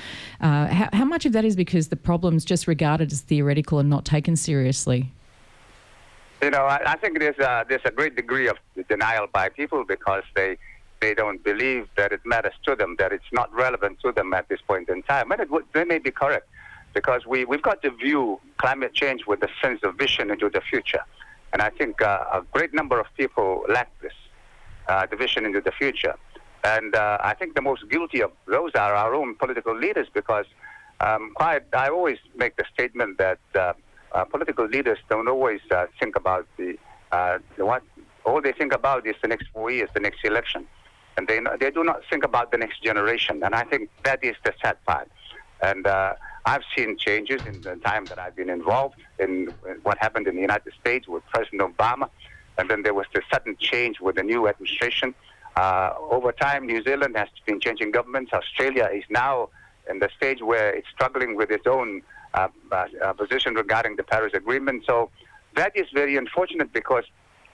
Uh, 0.42 0.68
how, 0.68 0.90
how 0.94 1.06
much 1.06 1.15
of 1.24 1.32
that 1.34 1.46
is 1.46 1.56
because 1.56 1.88
the 1.88 1.96
problem's 1.96 2.44
just 2.44 2.68
regarded 2.68 3.14
as 3.14 3.22
theoretical 3.22 3.80
and 3.80 3.90
not 3.90 4.04
taken 4.04 4.36
seriously? 4.36 5.14
You 6.42 6.50
know, 6.50 6.64
I, 6.66 6.82
I 6.94 6.98
think 6.98 7.20
there's 7.20 7.38
a, 7.38 7.66
there's 7.70 7.86
a 7.86 7.92
great 7.92 8.18
degree 8.18 8.48
of 8.50 8.58
denial 8.90 9.28
by 9.32 9.50
people 9.50 9.86
because 9.86 10.24
they 10.36 10.58
they 11.02 11.14
don't 11.14 11.44
believe 11.44 11.88
that 11.98 12.12
it 12.12 12.22
matters 12.26 12.54
to 12.66 12.76
them, 12.76 12.96
that 12.98 13.12
it's 13.12 13.32
not 13.32 13.54
relevant 13.54 14.00
to 14.00 14.12
them 14.12 14.34
at 14.34 14.48
this 14.50 14.62
point 14.62 14.90
in 14.90 15.04
time. 15.04 15.32
And 15.32 15.42
it 15.42 15.50
they 15.74 15.84
may 15.84 16.00
be 16.00 16.12
correct 16.12 16.48
because 16.94 17.26
we, 17.28 17.46
we've 17.46 17.62
got 17.62 17.82
to 17.84 17.92
view 17.92 18.40
climate 18.58 18.94
change 18.94 19.28
with 19.28 19.44
a 19.44 19.50
sense 19.62 19.82
of 19.84 19.96
vision 19.96 20.32
into 20.32 20.50
the 20.50 20.62
future. 20.62 21.04
And 21.54 21.62
I 21.62 21.70
think 21.70 22.02
uh, 22.02 22.40
a 22.40 22.42
great 22.54 22.74
number 22.74 23.00
of 23.00 23.06
people 23.18 23.66
lack 23.70 23.90
this, 24.02 24.14
uh, 24.88 25.06
the 25.06 25.16
vision 25.16 25.46
into 25.46 25.62
the 25.62 25.72
future. 25.72 26.16
And 26.64 26.96
uh, 26.96 27.18
I 27.22 27.34
think 27.36 27.54
the 27.54 27.62
most 27.62 27.88
guilty 27.90 28.24
of 28.24 28.32
those 28.48 28.72
are 28.76 28.96
our 28.96 29.14
own 29.14 29.36
political 29.36 29.78
leaders 29.78 30.08
because 30.12 30.46
um, 31.00 31.32
quite, 31.36 31.64
I 31.74 31.90
always 31.90 32.18
make 32.36 32.56
the 32.56 32.66
statement 32.74 33.18
that 33.18 33.40
uh, 33.54 33.74
uh, 34.14 34.26
political 34.26 34.66
leaders 34.66 34.98
don't 35.10 35.28
always 35.28 35.60
uh, 35.72 35.88
think 36.00 36.16
about 36.16 36.48
the, 36.58 36.78
uh, 37.12 37.40
the 37.58 37.66
what 37.66 37.84
all 38.26 38.42
they 38.42 38.54
think 38.54 38.74
about 38.74 39.06
is 39.06 39.16
the 39.22 39.28
next 39.28 39.48
four 39.54 39.70
years, 39.70 39.90
the 39.94 40.00
next 40.00 40.24
election, 40.24 40.66
and 41.18 41.28
they 41.28 41.40
they 41.60 41.70
do 41.70 41.84
not 41.84 42.02
think 42.10 42.24
about 42.24 42.52
the 42.52 42.58
next 42.58 42.82
generation. 42.82 43.44
And 43.44 43.54
I 43.54 43.64
think 43.64 43.90
that 44.04 44.24
is 44.24 44.36
the 44.44 44.54
sad 44.64 44.78
part. 44.86 45.10
And 45.62 45.86
uh, 45.86 46.14
I've 46.46 46.64
seen 46.76 46.98
changes 46.98 47.42
in 47.46 47.62
the 47.64 47.76
time 47.76 48.08
that 48.08 48.20
I've 48.20 48.36
been 48.36 48.50
involved 48.50 48.96
in 49.20 49.54
what 49.84 49.98
happened 50.00 50.28
in 50.28 50.36
the 50.36 50.42
United 50.42 50.74
States 50.80 51.08
with 51.08 51.24
President 51.28 51.62
Obama, 51.62 52.10
and 52.58 52.70
then 52.70 52.84
there 52.84 52.94
was 52.94 53.06
the 53.14 53.22
sudden 53.32 53.56
change 53.60 54.00
with 54.00 54.16
the 54.16 54.24
new 54.24 54.48
administration. 54.48 55.14
Uh, 55.56 55.94
over 56.12 56.32
time, 56.32 56.66
New 56.66 56.84
Zealand 56.84 57.16
has 57.16 57.30
been 57.46 57.60
changing 57.60 57.92
governments. 57.92 58.34
Australia 58.34 58.90
is 58.94 59.04
now 59.10 59.50
in 59.90 60.00
the 60.00 60.10
stage 60.16 60.42
where 60.42 60.70
it's 60.70 60.88
struggling 60.90 61.36
with 61.36 61.52
its 61.52 61.68
own 61.68 62.02
uh, 62.34 62.48
uh, 62.72 63.14
position 63.14 63.54
regarding 63.56 63.96
the 63.96 64.04
Paris 64.04 64.34
Agreement. 64.34 64.84
So 64.86 65.10
that 65.56 65.72
is 65.76 65.88
very 65.94 66.18
unfortunate 66.18 66.74
because 66.74 67.06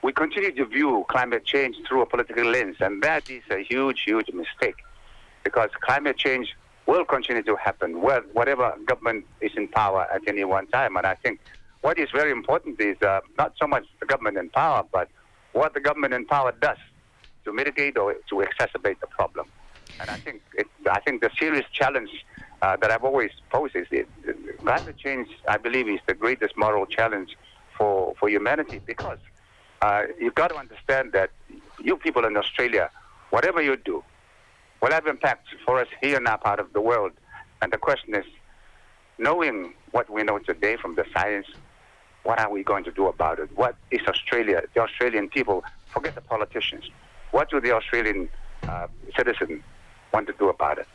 we 0.02 0.12
continue 0.12 0.52
to 0.52 0.65
view 0.65 1.06
climate 1.10 1.46
change 1.46 1.76
through 1.88 2.02
a 2.02 2.06
political 2.06 2.46
lens, 2.46 2.78
and 2.80 3.04
that 3.04 3.30
is 3.30 3.44
a 3.52 3.63
huge, 3.63 4.02
huge 4.04 4.30
mistake 4.34 4.78
because 5.44 5.70
climate 5.82 6.17
change 6.17 6.56
will 6.88 7.06
continue 7.06 7.44
to 7.44 7.56
happen, 7.56 8.02
whatever 8.02 8.76
government 8.86 9.26
is 9.39 9.52
in 9.56 9.67
power 9.67 10.08
at 10.12 10.22
any 10.28 10.44
one 10.44 10.67
time. 10.67 10.98
And 10.98 11.06
I 11.06 11.15
think 11.15 11.39
what 11.82 12.00
is 12.00 12.10
very 12.12 12.32
important 12.32 12.80
is 12.82 13.00
uh, 13.02 13.22
not 13.38 13.54
so 13.60 13.67
much 13.67 13.86
the 14.00 14.06
government 14.06 14.38
in 14.38 14.50
power, 14.50 14.84
but 14.91 15.10
what 15.54 15.74
the 15.74 15.80
government 15.80 16.13
in 16.13 16.26
power 16.26 16.54
does 16.60 16.78
to 17.46 17.54
mitigate 17.54 17.98
or 17.98 18.13
to 18.13 18.36
exacerbate 18.36 19.00
the 19.00 19.08
problem. 19.08 19.48
And 20.02 20.10
I 20.10 20.18
think 20.18 20.42
it, 20.56 20.68
I 20.90 21.00
think 21.00 21.22
the 21.22 21.30
serious 21.40 21.66
challenge 21.72 22.10
uh, 22.64 22.76
that 22.78 22.90
I've 22.90 23.04
always 23.04 23.32
posed 23.52 23.76
is 23.76 23.88
that 23.92 24.08
climate 24.60 24.98
change. 24.98 25.28
I 25.48 25.58
believe 25.58 25.88
is 25.88 26.00
the 26.08 26.16
greatest 26.16 26.58
moral 26.58 26.88
challenge 26.88 27.38
for 27.78 28.16
for 28.20 28.28
humanity 28.28 28.82
because 28.86 29.20
uh, 29.84 30.04
you've 30.20 30.36
got 30.36 30.50
to 30.50 30.56
understand 30.56 31.12
that 31.14 31.30
you 31.80 31.98
people 31.98 32.26
in 32.26 32.36
Australia, 32.36 32.90
whatever 33.30 33.62
you 33.62 33.78
do, 33.78 34.04
will 34.82 34.92
have 34.92 35.06
impact 35.06 35.48
for 35.66 35.80
us 35.80 35.88
here 36.02 36.18
in 36.18 36.26
our 36.28 36.40
part 36.40 36.60
of 36.60 36.74
the 36.74 36.82
world. 36.82 37.12
And 37.62 37.72
the 37.72 37.78
question 37.78 38.16
is, 38.16 38.26
knowing 39.20 39.74
what 39.92 40.10
we 40.10 40.24
know 40.24 40.40
today 40.40 40.78
from 40.78 40.96
the 40.96 41.06
science, 41.14 41.46
what 42.24 42.40
are 42.40 42.52
we 42.52 42.64
going 42.64 42.84
to 42.86 42.92
do 42.92 43.08
about 43.08 43.38
it? 43.40 43.50
What 43.56 43.76
is 43.92 44.02
Australia, 44.08 44.64
the 44.74 44.82
Australian 44.82 45.30
people, 45.30 45.64
forget 45.94 46.16
the 46.16 46.22
politicians, 46.22 46.90
what 47.32 47.50
do 47.52 47.62
the 47.62 47.72
Australian 47.72 48.30
uh, 48.68 48.88
want 50.13 50.28
to 50.28 50.34
do 50.34 50.50
about 50.50 50.78
it? 50.78 50.88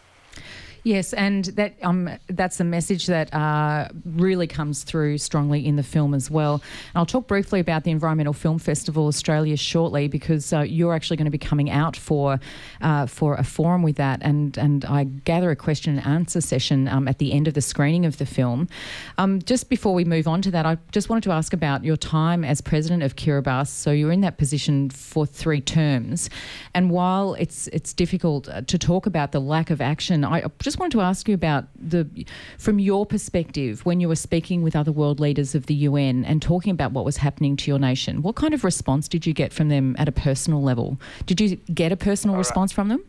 Yes, 0.87 1.13
and 1.15 1.47
that 1.57 1.75
um, 1.83 2.09
that's 2.29 2.61
a 2.61 2.65
message 2.65 3.07
that 3.07 3.35
uh, 3.35 3.89
really 4.05 4.47
comes 4.47 4.85
through 4.85 5.19
strongly 5.19 5.67
in 5.67 5.75
the 5.75 5.83
film 5.83 6.15
as 6.15 6.31
well. 6.31 6.55
And 6.55 6.95
I'll 6.95 7.05
talk 7.05 7.27
briefly 7.27 7.59
about 7.59 7.83
the 7.83 7.91
Environmental 7.91 8.33
Film 8.33 8.61
Festival 8.61 9.09
Australia 9.09 9.57
shortly 9.57 10.07
because 10.07 10.53
uh, 10.53 10.61
you're 10.61 10.95
actually 10.95 11.17
going 11.17 11.25
to 11.25 11.33
be 11.33 11.39
coming 11.39 11.71
out 11.71 11.97
for 11.97 12.39
uh, 12.83 13.07
for 13.07 13.35
a 13.35 13.43
forum 13.43 13.83
with 13.83 13.97
that, 13.97 14.21
and 14.23 14.57
and 14.59 14.85
I 14.85 15.03
gather 15.03 15.51
a 15.51 15.57
question 15.57 15.99
and 15.99 16.07
answer 16.07 16.41
session 16.41 16.87
um, 16.87 17.09
at 17.09 17.19
the 17.19 17.33
end 17.33 17.49
of 17.49 17.55
the 17.55 17.63
screening 17.63 18.07
of 18.07 18.19
the 18.19 18.27
film. 18.27 18.69
Um, 19.19 19.43
just 19.43 19.69
before 19.69 19.93
we 19.93 20.05
move 20.05 20.29
on 20.29 20.41
to 20.43 20.53
that, 20.53 20.67
I 20.67 20.79
just 20.93 21.09
wanted 21.09 21.25
to 21.25 21.33
ask 21.33 21.53
about 21.53 21.83
your 21.83 21.97
time 21.97 22.45
as 22.45 22.61
president 22.61 23.03
of 23.03 23.17
Kiribati. 23.17 23.67
So 23.67 23.91
you're 23.91 24.13
in 24.13 24.21
that 24.21 24.39
position 24.39 24.91
for 24.91 25.27
three 25.27 25.61
terms, 25.61 26.31
and 26.75 26.93
while 26.93 27.35
it's 27.35 27.67
it's 27.73 27.93
difficult 27.93 28.49
uh, 28.49 28.61
to 28.61 28.79
talk 28.79 29.07
about 29.07 29.33
the 29.33 29.41
lack 29.41 29.71
of 29.71 29.81
action, 29.81 30.25
I 30.25 30.45
just 30.61 30.76
just 30.77 30.81
wanted 30.81 30.99
to 30.99 31.01
ask 31.01 31.27
you 31.27 31.35
about 31.35 31.65
the, 31.75 32.07
from 32.59 32.79
your 32.79 33.07
perspective, 33.07 33.87
when 33.87 33.99
you 33.99 34.09
were 34.09 34.15
speaking 34.15 34.61
with 34.61 34.77
other 34.77 34.93
world 34.93 35.19
leaders 35.19 35.55
of 35.55 35.65
the 35.65 35.75
UN 35.89 36.23
and 36.27 36.43
talking 36.43 36.71
about 36.71 36.93
what 36.93 37.03
was 37.03 37.17
happening 37.17 37.57
to 37.57 37.71
your 37.71 37.79
nation, 37.79 38.21
what 38.21 38.37
kind 38.37 38.53
of 38.53 38.63
response 38.63 39.09
did 39.09 39.25
you 39.25 39.33
get 39.33 39.55
from 39.55 39.71
them 39.71 39.97
at 39.99 40.07
a 40.07 40.13
personal 40.13 40.63
level? 40.63 41.01
Did 41.25 41.41
you 41.41 41.57
get 41.73 41.93
a 41.93 41.97
personal 41.97 42.35
All 42.35 42.41
response 42.41 42.73
from 42.73 42.89
them? 42.89 43.03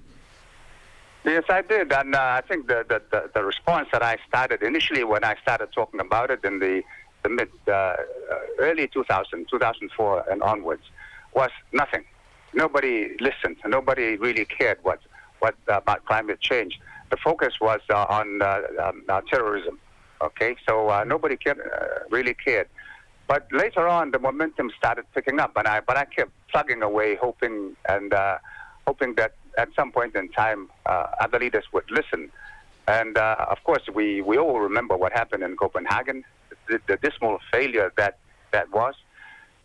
Yes, 1.25 1.43
I 1.49 1.61
did, 1.61 1.91
and 1.91 2.15
uh, 2.15 2.19
I 2.19 2.41
think 2.47 2.67
the, 2.67 2.85
the, 2.87 3.01
the, 3.11 3.29
the, 3.35 3.43
response 3.43 3.89
that 3.91 4.01
I 4.01 4.15
started 4.29 4.63
initially 4.63 5.03
when 5.03 5.25
I 5.25 5.35
started 5.41 5.67
talking 5.73 5.99
about 5.99 6.31
it 6.31 6.39
in 6.45 6.59
the, 6.59 6.83
the 7.23 7.29
mid 7.29 7.49
uh, 7.67 7.71
uh 7.71 7.97
early 8.59 8.87
2000, 8.87 9.45
2004 9.49 10.23
and 10.31 10.41
onwards 10.41 10.83
was 11.33 11.49
nothing. 11.73 12.05
Nobody 12.53 13.17
listened. 13.19 13.57
Nobody 13.65 14.15
really 14.15 14.45
cared 14.45 14.79
what 14.83 14.99
what 15.39 15.55
about 15.67 16.05
climate 16.05 16.39
change 16.39 16.79
the 17.09 17.17
focus 17.17 17.53
was 17.61 17.79
uh, 17.89 18.05
on 18.09 18.41
uh, 18.41 18.61
um, 18.83 19.03
uh, 19.07 19.21
terrorism. 19.29 19.79
Okay, 20.21 20.55
so 20.67 21.03
nobody 21.03 21.37
cared, 21.37 21.59
really 22.09 22.33
cared. 22.33 22.67
But 23.27 23.47
later 23.51 23.87
on, 23.87 24.11
the 24.11 24.19
momentum 24.19 24.71
started 24.75 25.05
picking 25.13 25.39
up, 25.39 25.51
and 25.55 25.67
I 25.67 25.79
but 25.79 25.95
I 25.95 26.05
kept 26.05 26.31
plugging 26.49 26.81
away, 26.81 27.15
hoping 27.15 27.75
and 27.87 28.13
hoping 28.87 29.13
that 29.15 29.33
at 29.59 29.69
some 29.75 29.91
point 29.91 30.15
in 30.15 30.29
time, 30.29 30.69
other 30.85 31.37
leaders 31.37 31.65
would 31.71 31.89
listen. 31.91 32.31
And 32.87 33.15
of 33.17 33.63
course, 33.63 33.83
we, 33.93 34.21
we 34.21 34.39
all 34.39 34.59
remember 34.59 34.97
what 34.97 35.13
happened 35.13 35.43
in 35.43 35.55
Copenhagen, 35.55 36.23
the, 36.67 36.81
the 36.87 36.97
dismal 36.97 37.37
failure 37.51 37.93
that 37.97 38.17
that 38.53 38.71
was. 38.71 38.95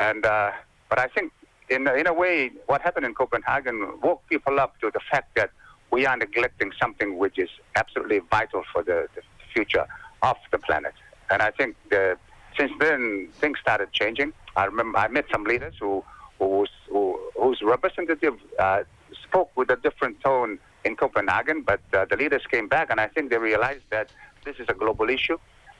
And 0.00 0.22
but 0.22 0.98
I 0.98 1.06
think 1.14 1.32
in 1.70 1.88
in 1.88 2.06
a 2.06 2.12
way, 2.12 2.50
what 2.66 2.82
happened 2.82 3.06
in 3.06 3.14
Copenhagen 3.14 3.98
woke 4.02 4.22
people 4.28 4.60
up 4.60 4.78
to 4.80 4.90
the 4.92 5.00
fact 5.10 5.34
that 5.36 5.50
we 5.92 6.06
are 6.06 6.16
neglecting 6.16 6.72
something 6.80 7.18
which 7.18 7.38
is 7.38 7.50
absolutely 7.76 8.20
vital 8.30 8.62
for 8.72 8.82
the, 8.82 9.06
the 9.14 9.22
future 9.54 9.86
of 10.22 10.36
the 10.50 10.58
planet. 10.58 10.94
And 11.30 11.42
I 11.42 11.50
think 11.50 11.76
the, 11.90 12.16
since 12.58 12.72
then 12.80 13.28
things 13.40 13.58
started 13.60 13.92
changing. 13.92 14.32
I 14.56 14.64
remember 14.64 14.98
I 14.98 15.08
met 15.08 15.26
some 15.30 15.44
leaders 15.44 15.74
who, 15.78 16.02
who, 16.38 16.66
who 16.90 17.20
whose 17.42 17.60
representative 17.62 18.34
uh, 18.58 18.82
spoke 19.24 19.50
with 19.56 19.70
a 19.70 19.76
different 19.76 20.20
tone 20.20 20.58
in 20.84 20.96
Copenhagen, 20.96 21.62
but 21.62 21.80
uh, 21.92 22.04
the 22.10 22.16
leaders 22.16 22.42
came 22.50 22.68
back, 22.68 22.90
and 22.90 22.98
I 23.00 23.08
think 23.08 23.30
they 23.30 23.38
realized 23.38 23.84
that 23.90 24.10
this 24.44 24.56
is 24.58 24.66
a 24.68 24.74
global 24.74 25.08
issue, 25.10 25.38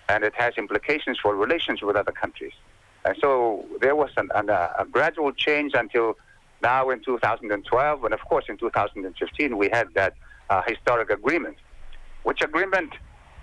and 0.09 0.25
it 0.25 0.35
has 0.35 0.55
implications 0.57 1.19
for 1.21 1.35
relations 1.37 1.83
with 1.83 1.97
other 1.97 2.13
countries. 2.13 2.53
And 3.05 3.17
so 3.21 3.65
there 3.81 3.97
was 3.97 4.11
an, 4.17 4.31
an, 4.35 4.49
a 4.51 4.87
gradual 4.91 5.33
change 5.33 5.73
until 5.75 6.17
now 6.63 6.91
in 6.91 7.03
2012, 7.05 8.05
and 8.05 8.15
of 8.15 8.21
course 8.21 8.45
in 8.49 8.57
2015, 8.57 9.57
we 9.57 9.69
had 9.73 9.89
that 9.95 10.15
uh, 10.51 10.63
historic 10.67 11.11
agreement, 11.11 11.57
which 12.23 12.41
agreement 12.43 12.93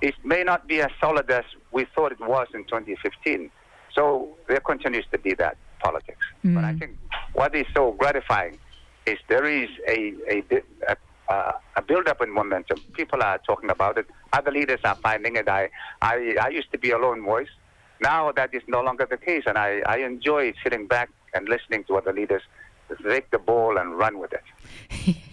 is, 0.01 0.13
may 0.23 0.43
not 0.43 0.67
be 0.67 0.82
as 0.82 0.91
solid 0.99 1.29
as 1.29 1.43
we 1.71 1.86
thought 1.95 2.12
it 2.12 2.19
was 2.19 2.47
in 2.53 2.63
2015. 2.65 3.51
So 3.93 4.29
there 4.47 4.60
continues 4.60 5.05
to 5.12 5.17
be 5.17 5.34
that 5.36 5.58
politics. 5.79 6.25
Mm. 6.45 6.55
But 6.55 6.63
I 6.63 6.73
think 6.75 6.97
what 7.34 7.55
is 7.55 7.65
so 7.75 7.91
gratifying 7.93 8.58
is 9.05 9.17
there 9.27 9.45
is 9.45 9.69
a, 9.88 10.13
a, 10.29 10.43
a, 11.29 11.53
a 11.77 11.82
build-up 11.82 12.21
in 12.21 12.34
momentum. 12.34 12.79
People 12.93 13.23
are 13.23 13.39
talking 13.39 13.69
about 13.69 13.97
it. 13.97 14.08
Other 14.34 14.51
leaders 14.51 14.79
are 14.84 14.95
finding 14.95 15.36
it. 15.36 15.47
I, 15.49 15.69
I, 16.01 16.36
I 16.41 16.49
used 16.49 16.71
to 16.71 16.77
be 16.77 16.91
a 16.91 16.97
lone 16.97 17.23
voice. 17.23 17.49
Now 18.01 18.32
that 18.32 18.53
is 18.53 18.62
no 18.67 18.82
longer 18.82 19.05
the 19.10 19.17
case, 19.17 19.43
and 19.45 19.58
I, 19.58 19.82
I 19.86 19.97
enjoy 19.97 20.53
sitting 20.63 20.88
back 20.88 21.10
and 21.34 21.49
listening 21.49 21.84
to 21.86 21.97
other 21.97 22.13
leaders 22.13 22.41
take 22.97 23.30
the 23.32 23.39
ball 23.39 23.78
and 23.78 23.97
run 23.97 24.19
with 24.19 24.34
it. 24.34 25.15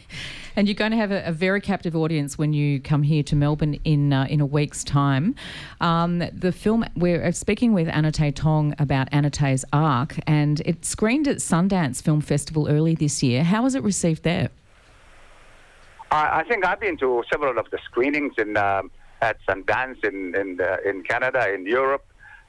And 0.56 0.66
you're 0.66 0.74
going 0.74 0.92
to 0.92 0.96
have 0.96 1.12
a, 1.12 1.22
a, 1.26 1.32
very 1.32 1.60
captive 1.60 1.94
audience 1.94 2.38
when 2.38 2.54
you 2.54 2.80
come 2.80 3.02
here 3.02 3.22
to 3.24 3.36
Melbourne 3.36 3.74
in 3.84 4.14
uh, 4.14 4.26
in 4.30 4.40
a 4.40 4.46
week's 4.46 4.82
time. 4.82 5.34
Um, 5.82 6.20
the 6.32 6.50
film 6.50 6.86
we're 6.96 7.30
speaking 7.32 7.74
with 7.74 7.88
Anote 7.88 8.34
Tong 8.34 8.74
about 8.78 9.10
Anote's 9.10 9.66
Ark, 9.74 10.18
and 10.26 10.60
it 10.60 10.86
screened 10.86 11.28
at 11.28 11.36
Sundance 11.36 12.02
Film 12.02 12.22
Festival 12.22 12.68
early 12.68 12.94
this 12.94 13.22
year. 13.22 13.44
How 13.44 13.64
was 13.64 13.74
it 13.74 13.82
received 13.82 14.22
there? 14.22 14.48
I, 16.10 16.40
I 16.40 16.44
think 16.44 16.64
I've 16.64 16.80
been 16.80 16.96
to 16.98 17.22
several 17.30 17.58
of 17.58 17.66
the 17.70 17.78
screenings 17.84 18.32
in 18.38 18.56
um, 18.56 18.90
at 19.20 19.36
Sundance 19.46 20.02
in 20.04 20.34
in, 20.34 20.58
uh, 20.58 20.78
in 20.86 21.02
Canada, 21.02 21.52
in 21.52 21.66
Europe, 21.66 22.06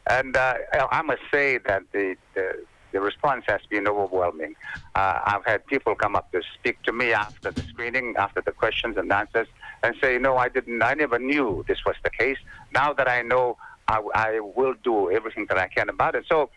and 0.10 0.34
uh, 0.38 0.54
I 0.92 1.02
must 1.02 1.24
say 1.30 1.58
that 1.58 1.84
the, 1.92 2.16
the 2.36 2.64
the 2.92 3.00
response 3.00 3.44
has 3.48 3.62
been 3.70 3.88
overwhelming. 3.88 4.56
Uh, 4.96 5.20
I've 5.26 5.46
had 5.46 5.66
people 5.68 5.96
come 5.96 6.16
up 6.16 6.32
to 6.32 6.42
speak 6.56 6.82
to 6.84 6.92
me 6.92 7.14
after 7.14 7.52
the 7.52 7.62
screening, 7.64 8.16
after 8.18 8.42
the 8.42 8.52
questions 8.52 8.98
and 8.98 9.12
answers, 9.12 9.48
and 9.84 9.96
say, 10.02 10.18
"No, 10.18 10.38
I 10.38 10.50
didn't. 10.50 10.82
I 10.82 10.94
never 10.94 11.20
knew 11.20 11.64
this 11.68 11.80
was 11.86 11.96
the 12.04 12.10
case. 12.10 12.38
Now 12.74 12.94
that 12.94 13.08
I 13.08 13.22
know, 13.22 13.58
I, 13.88 14.02
I 14.16 14.40
will 14.40 14.76
do 14.84 15.12
everything 15.12 15.46
that 15.50 15.58
I 15.58 15.68
can 15.68 15.90
about 15.90 16.16
it." 16.16 16.26
So, 16.28 16.50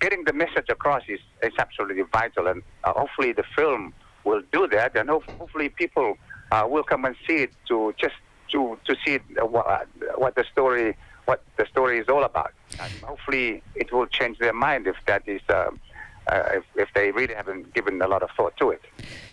getting 0.00 0.24
the 0.24 0.32
message 0.32 0.68
across 0.68 1.02
is, 1.08 1.20
is 1.42 1.52
absolutely 1.58 2.02
vital, 2.12 2.46
and 2.46 2.62
uh, 2.84 2.92
hopefully 2.92 3.32
the 3.32 3.44
film 3.56 3.94
will 4.24 4.42
do 4.52 4.68
that, 4.68 4.96
and 4.96 5.08
hopefully 5.08 5.68
people 5.68 6.16
uh, 6.52 6.66
will 6.68 6.84
come 6.84 7.04
and 7.04 7.16
see 7.26 7.38
it 7.44 7.50
to 7.68 7.94
just 7.98 8.14
to 8.52 8.78
to 8.86 8.96
see 9.04 9.18
what, 9.40 9.88
what 10.16 10.34
the 10.34 10.44
story 10.52 10.96
what 11.28 11.42
the 11.58 11.66
story 11.66 11.98
is 11.98 12.08
all 12.08 12.24
about. 12.24 12.52
And 12.80 12.90
hopefully, 13.02 13.62
it 13.74 13.92
will 13.92 14.06
change 14.06 14.38
their 14.38 14.54
mind 14.54 14.86
if 14.86 14.96
that 15.06 15.22
is. 15.28 15.42
Um, 15.50 15.78
uh, 16.26 16.58
if, 16.58 16.64
if, 16.74 16.88
they 16.94 17.10
really 17.10 17.32
haven't 17.32 17.72
given 17.72 18.02
a 18.02 18.06
lot 18.06 18.22
of 18.22 18.28
thought 18.36 18.54
to 18.58 18.68
it. 18.68 18.82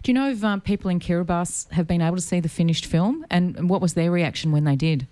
Do 0.01 0.11
you 0.11 0.13
know 0.13 0.29
if 0.29 0.41
um, 0.45 0.61
people 0.61 0.89
in 0.89 1.01
Kiribati 1.01 1.69
have 1.73 1.87
been 1.87 2.01
able 2.01 2.15
to 2.15 2.21
see 2.21 2.39
the 2.39 2.47
finished 2.47 2.85
film, 2.85 3.25
and 3.29 3.69
what 3.69 3.81
was 3.81 3.95
their 3.95 4.09
reaction 4.11 4.53
when 4.53 4.63
they 4.63 4.77
did? 4.77 5.05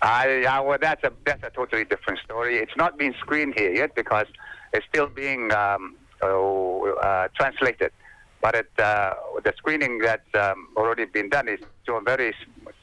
I, 0.00 0.44
uh, 0.44 0.62
well, 0.62 0.78
that's 0.80 1.04
a 1.04 1.12
that's 1.26 1.44
a 1.44 1.50
totally 1.50 1.84
different 1.84 2.18
story. 2.20 2.56
It's 2.56 2.76
not 2.78 2.96
been 2.96 3.14
screened 3.20 3.58
here 3.58 3.74
yet 3.74 3.94
because 3.94 4.26
it's 4.72 4.86
still 4.86 5.06
being 5.06 5.52
um, 5.52 5.96
oh, 6.22 6.94
uh, 6.94 7.28
translated. 7.36 7.92
But 8.40 8.54
it, 8.54 8.70
uh, 8.78 9.14
the 9.44 9.52
screening 9.58 9.98
that's 9.98 10.34
um, 10.34 10.68
already 10.78 11.04
been 11.04 11.28
done 11.28 11.48
is 11.48 11.60
to 11.84 11.92
a 11.96 12.00
very 12.00 12.34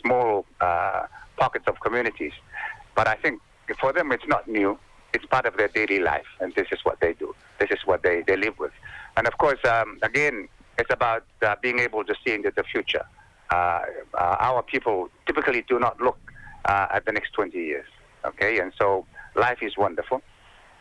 small 0.03 0.45
uh, 0.59 1.07
pockets 1.41 1.65
of 1.67 1.79
communities. 1.79 2.33
But 2.95 3.07
I 3.07 3.15
think 3.15 3.41
for 3.79 3.93
them, 3.93 4.11
it's 4.11 4.27
not 4.27 4.47
new. 4.47 4.77
It's 5.13 5.25
part 5.25 5.45
of 5.45 5.57
their 5.57 5.67
daily 5.67 5.99
life, 5.99 6.25
and 6.39 6.53
this 6.55 6.67
is 6.71 6.79
what 6.83 6.99
they 7.01 7.13
do. 7.13 7.35
This 7.59 7.69
is 7.71 7.79
what 7.85 8.01
they, 8.03 8.23
they 8.25 8.37
live 8.37 8.57
with. 8.59 8.71
And 9.17 9.27
of 9.27 9.37
course, 9.37 9.59
um, 9.65 9.99
again, 10.03 10.47
it's 10.77 10.91
about 10.91 11.25
uh, 11.41 11.55
being 11.61 11.79
able 11.79 12.03
to 12.05 12.15
see 12.25 12.33
into 12.33 12.51
the 12.55 12.63
future. 12.63 13.05
Uh, 13.51 13.81
uh, 14.13 14.37
our 14.39 14.63
people 14.63 15.09
typically 15.25 15.63
do 15.67 15.79
not 15.79 15.99
look 15.99 16.17
uh, 16.65 16.87
at 16.93 17.05
the 17.05 17.11
next 17.11 17.33
20 17.33 17.57
years, 17.57 17.85
okay? 18.25 18.59
And 18.59 18.71
so 18.79 19.05
life 19.35 19.57
is 19.61 19.77
wonderful. 19.77 20.21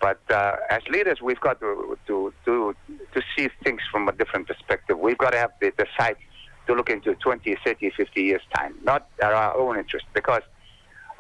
But 0.01 0.21
uh, 0.31 0.57
as 0.71 0.81
leaders, 0.89 1.21
we've 1.21 1.41
got 1.41 1.61
to, 1.61 1.99
to, 2.07 2.33
to, 2.47 2.75
to 3.15 3.23
see 3.37 3.49
things 3.65 3.83
from 3.91 4.09
a 4.09 4.13
different 4.13 4.47
perspective. 4.47 4.99
We've 4.99 5.19
got 5.19 5.31
to 5.31 5.39
have 5.39 5.51
the, 5.61 5.73
the 5.77 5.87
sight 5.99 6.17
to 6.67 6.75
look 6.75 6.89
into 6.89 7.15
20, 7.17 7.57
30, 7.65 7.91
50 7.91 8.23
years' 8.23 8.43
time, 8.55 8.75
not 8.83 9.09
our 9.23 9.57
own 9.57 9.77
interest. 9.77 10.07
Because 10.15 10.43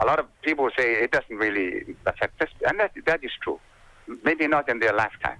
a 0.00 0.06
lot 0.06 0.18
of 0.18 0.26
people 0.42 0.68
say 0.76 0.94
it 0.94 1.12
doesn't 1.12 1.36
really 1.36 1.94
affect 2.06 2.40
us, 2.40 2.48
and 2.66 2.80
that, 2.80 2.92
that 3.06 3.22
is 3.22 3.30
true. 3.42 3.60
Maybe 4.24 4.46
not 4.48 4.68
in 4.68 4.80
their 4.80 4.92
lifetime. 4.92 5.38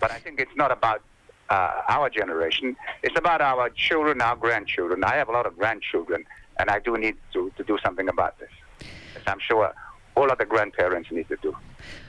But 0.00 0.10
I 0.10 0.18
think 0.18 0.40
it's 0.40 0.56
not 0.56 0.72
about 0.72 1.00
uh, 1.48 1.82
our 1.88 2.10
generation. 2.10 2.76
It's 3.02 3.18
about 3.18 3.40
our 3.40 3.70
children, 3.70 4.20
our 4.20 4.36
grandchildren. 4.36 5.04
I 5.04 5.14
have 5.14 5.28
a 5.28 5.32
lot 5.32 5.46
of 5.46 5.56
grandchildren, 5.56 6.24
and 6.58 6.70
I 6.70 6.80
do 6.80 6.96
need 6.98 7.16
to, 7.34 7.52
to 7.56 7.62
do 7.64 7.78
something 7.84 8.08
about 8.08 8.38
this. 8.40 8.50
As 9.16 9.22
I'm 9.26 9.38
sure 9.38 9.72
all 10.16 10.30
other 10.30 10.44
grandparents 10.44 11.10
need 11.10 11.28
to 11.28 11.36
do. 11.40 11.56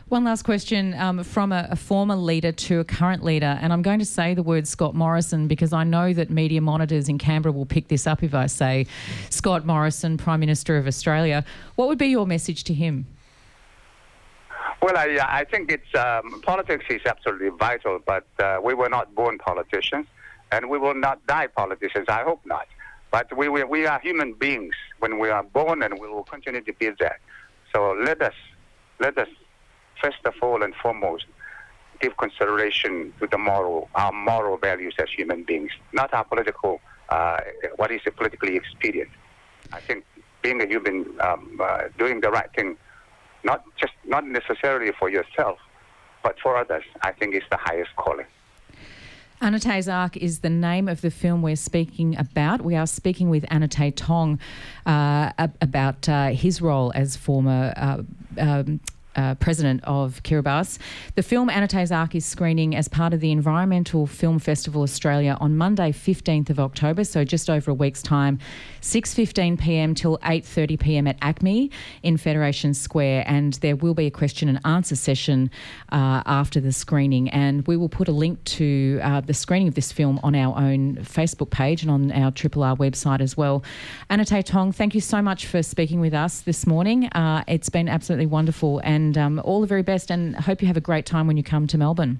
One 0.07 0.23
last 0.23 0.43
question 0.43 0.93
um, 0.93 1.23
from 1.23 1.51
a, 1.51 1.67
a, 1.71 1.75
former 1.75 2.15
leader 2.15 2.51
to 2.51 2.79
a 2.79 2.83
current 2.83 3.23
leader, 3.23 3.57
and 3.59 3.73
I'm 3.73 3.81
going 3.81 3.97
to 3.97 4.05
say 4.05 4.35
the 4.35 4.43
word 4.43 4.67
Scott 4.67 4.93
Morrison 4.93 5.47
because 5.47 5.73
I 5.73 5.83
know 5.83 6.13
that 6.13 6.29
media 6.29 6.61
monitors 6.61 7.09
in 7.09 7.17
Canberra 7.17 7.51
will 7.51 7.65
pick 7.65 7.87
this 7.87 8.05
up 8.05 8.21
if 8.21 8.35
I 8.35 8.45
say 8.45 8.85
Scott 9.31 9.65
Morrison, 9.65 10.15
Prime 10.17 10.39
Minister 10.39 10.77
of 10.77 10.85
Australia. 10.85 11.43
What 11.73 11.87
would 11.87 11.97
be 11.97 12.05
your 12.05 12.27
message 12.27 12.65
to 12.65 12.73
him? 12.75 13.07
Well, 14.83 14.95
I, 14.95 15.17
I 15.27 15.43
think 15.43 15.71
it's 15.71 15.95
um, 15.95 16.39
politics 16.43 16.85
is 16.87 17.01
absolutely 17.07 17.49
vital, 17.57 17.97
but 18.05 18.27
uh, 18.37 18.59
we 18.63 18.75
were 18.75 18.89
not 18.89 19.15
born 19.15 19.39
politicians, 19.39 20.05
and 20.51 20.69
we 20.69 20.77
will 20.77 20.93
not 20.93 21.25
die 21.25 21.47
politicians. 21.47 22.05
I 22.09 22.21
hope 22.21 22.41
not. 22.45 22.67
But 23.09 23.35
we, 23.35 23.49
we, 23.49 23.63
we 23.63 23.87
are 23.87 23.99
human 24.01 24.33
beings 24.33 24.75
when 24.99 25.17
we 25.17 25.31
are 25.31 25.41
born, 25.41 25.81
and 25.81 25.99
we 25.99 26.07
will 26.07 26.25
continue 26.25 26.61
to 26.61 26.73
be 26.73 26.91
that. 26.99 27.21
So 27.73 27.97
let 27.99 28.21
us 28.21 28.35
let 28.99 29.17
us 29.17 29.27
first 30.01 30.17
of 30.25 30.33
all 30.41 30.63
and 30.63 30.73
foremost 30.75 31.25
give 32.01 32.17
consideration 32.17 33.13
to 33.19 33.27
the 33.27 33.37
moral 33.37 33.89
our 33.95 34.11
moral 34.11 34.57
values 34.57 34.95
as 34.99 35.07
human 35.15 35.43
beings, 35.43 35.71
not 35.93 36.13
our 36.13 36.25
political 36.25 36.81
uh, 37.09 37.37
what 37.77 37.91
is 37.91 38.01
politically 38.15 38.55
expedient. 38.55 39.09
I 39.71 39.79
think 39.79 40.03
being 40.41 40.61
a 40.61 40.67
human, 40.67 41.05
um, 41.21 41.59
uh, 41.61 41.83
doing 41.97 42.21
the 42.21 42.29
right 42.29 42.49
thing, 42.55 42.77
not 43.43 43.63
just 43.77 43.93
not 44.05 44.25
necessarily 44.25 44.91
for 44.99 45.09
yourself, 45.09 45.57
but 46.23 46.39
for 46.39 46.57
others, 46.57 46.83
I 47.01 47.11
think 47.11 47.35
is 47.35 47.43
the 47.49 47.57
highest 47.57 47.95
calling. 47.95 48.27
Anote's 49.41 49.89
Ark 49.89 50.15
is 50.17 50.39
the 50.39 50.49
name 50.49 50.87
of 50.87 51.01
the 51.01 51.11
film 51.11 51.41
we're 51.41 51.57
speaking 51.57 52.17
about. 52.17 52.61
We 52.61 52.75
are 52.75 52.87
speaking 52.87 53.29
with 53.29 53.43
Anote 53.51 53.95
Tong 53.95 54.39
uh, 54.85 55.31
about 55.61 56.07
uh, 56.07 56.29
his 56.29 56.61
role 56.61 56.91
as 56.95 57.17
former 57.17 57.73
uh, 57.75 58.03
um, 58.39 58.79
uh, 59.15 59.35
president 59.35 59.83
of 59.83 60.21
Kiribati. 60.23 60.77
The 61.15 61.23
film 61.23 61.49
Anote's 61.49 61.91
Ark 61.91 62.15
is 62.15 62.25
screening 62.25 62.75
as 62.75 62.87
part 62.87 63.13
of 63.13 63.19
the 63.19 63.31
Environmental 63.31 64.07
Film 64.07 64.39
Festival 64.39 64.81
Australia 64.81 65.37
on 65.39 65.55
Monday, 65.57 65.91
15th 65.91 66.49
of 66.49 66.59
October, 66.59 67.03
so 67.03 67.23
just 67.23 67.49
over 67.49 67.71
a 67.71 67.73
week's 67.73 68.01
time, 68.01 68.39
6:15 68.81 69.59
p.m. 69.59 69.95
till 69.95 70.17
8:30 70.19 70.79
p.m. 70.79 71.07
at 71.07 71.19
ACMI 71.21 71.71
in 72.03 72.17
Federation 72.17 72.73
Square, 72.73 73.23
and 73.27 73.53
there 73.55 73.75
will 73.75 73.93
be 73.93 74.05
a 74.05 74.11
question 74.11 74.49
and 74.49 74.59
answer 74.65 74.95
session 74.95 75.49
uh, 75.91 76.21
after 76.25 76.59
the 76.59 76.71
screening, 76.71 77.29
and 77.29 77.65
we 77.67 77.77
will 77.77 77.89
put 77.89 78.07
a 78.07 78.11
link 78.11 78.43
to 78.45 78.99
uh, 79.03 79.21
the 79.21 79.33
screening 79.33 79.67
of 79.67 79.75
this 79.75 79.91
film 79.91 80.19
on 80.23 80.35
our 80.35 80.57
own 80.57 80.95
Facebook 80.97 81.49
page 81.49 81.81
and 81.81 81.91
on 81.91 82.11
our 82.11 82.31
Triple 82.31 82.63
R 82.63 82.75
website 82.75 83.21
as 83.21 83.35
well. 83.35 83.63
Anote 84.09 84.43
Tong, 84.45 84.71
thank 84.71 84.95
you 84.95 85.01
so 85.01 85.21
much 85.21 85.45
for 85.45 85.63
speaking 85.63 85.99
with 85.99 86.13
us 86.13 86.41
this 86.41 86.67
morning. 86.67 87.05
Uh, 87.07 87.43
it's 87.47 87.69
been 87.69 87.87
absolutely 87.87 88.25
wonderful 88.25 88.79
and 88.83 89.04
and 89.05 89.17
um, 89.17 89.41
all 89.43 89.61
the 89.61 89.67
very 89.67 89.83
best. 89.83 90.09
And 90.11 90.35
hope 90.35 90.61
you 90.61 90.67
have 90.67 90.77
a 90.77 90.81
great 90.81 91.05
time 91.05 91.27
when 91.27 91.37
you 91.37 91.43
come 91.43 91.67
to 91.67 91.77
Melbourne. 91.77 92.19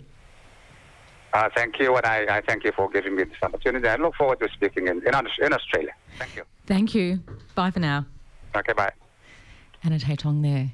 Uh, 1.34 1.50
thank 1.54 1.80
you, 1.80 1.94
and 1.98 2.06
I, 2.06 2.38
I, 2.38 2.42
thank 2.42 2.64
you 2.64 2.72
for 2.72 2.90
giving 2.90 3.16
me 3.18 3.24
this 3.24 3.36
opportunity. 3.42 3.86
I 3.90 3.98
look 3.98 4.16
forward 4.16 4.40
to 4.40 4.48
speaking 4.54 4.88
in, 4.88 5.06
in, 5.06 5.14
in 5.42 5.54
Australia. 5.54 5.94
Thank 6.18 6.38
you. 6.38 6.44
Thank 6.66 6.96
you. 6.96 7.20
Bye 7.56 7.72
for 7.72 7.82
now. 7.82 8.06
Okay, 8.56 8.72
bye. 8.72 8.94
Anna 9.84 10.00
Tong 10.00 10.42
there. 10.42 10.72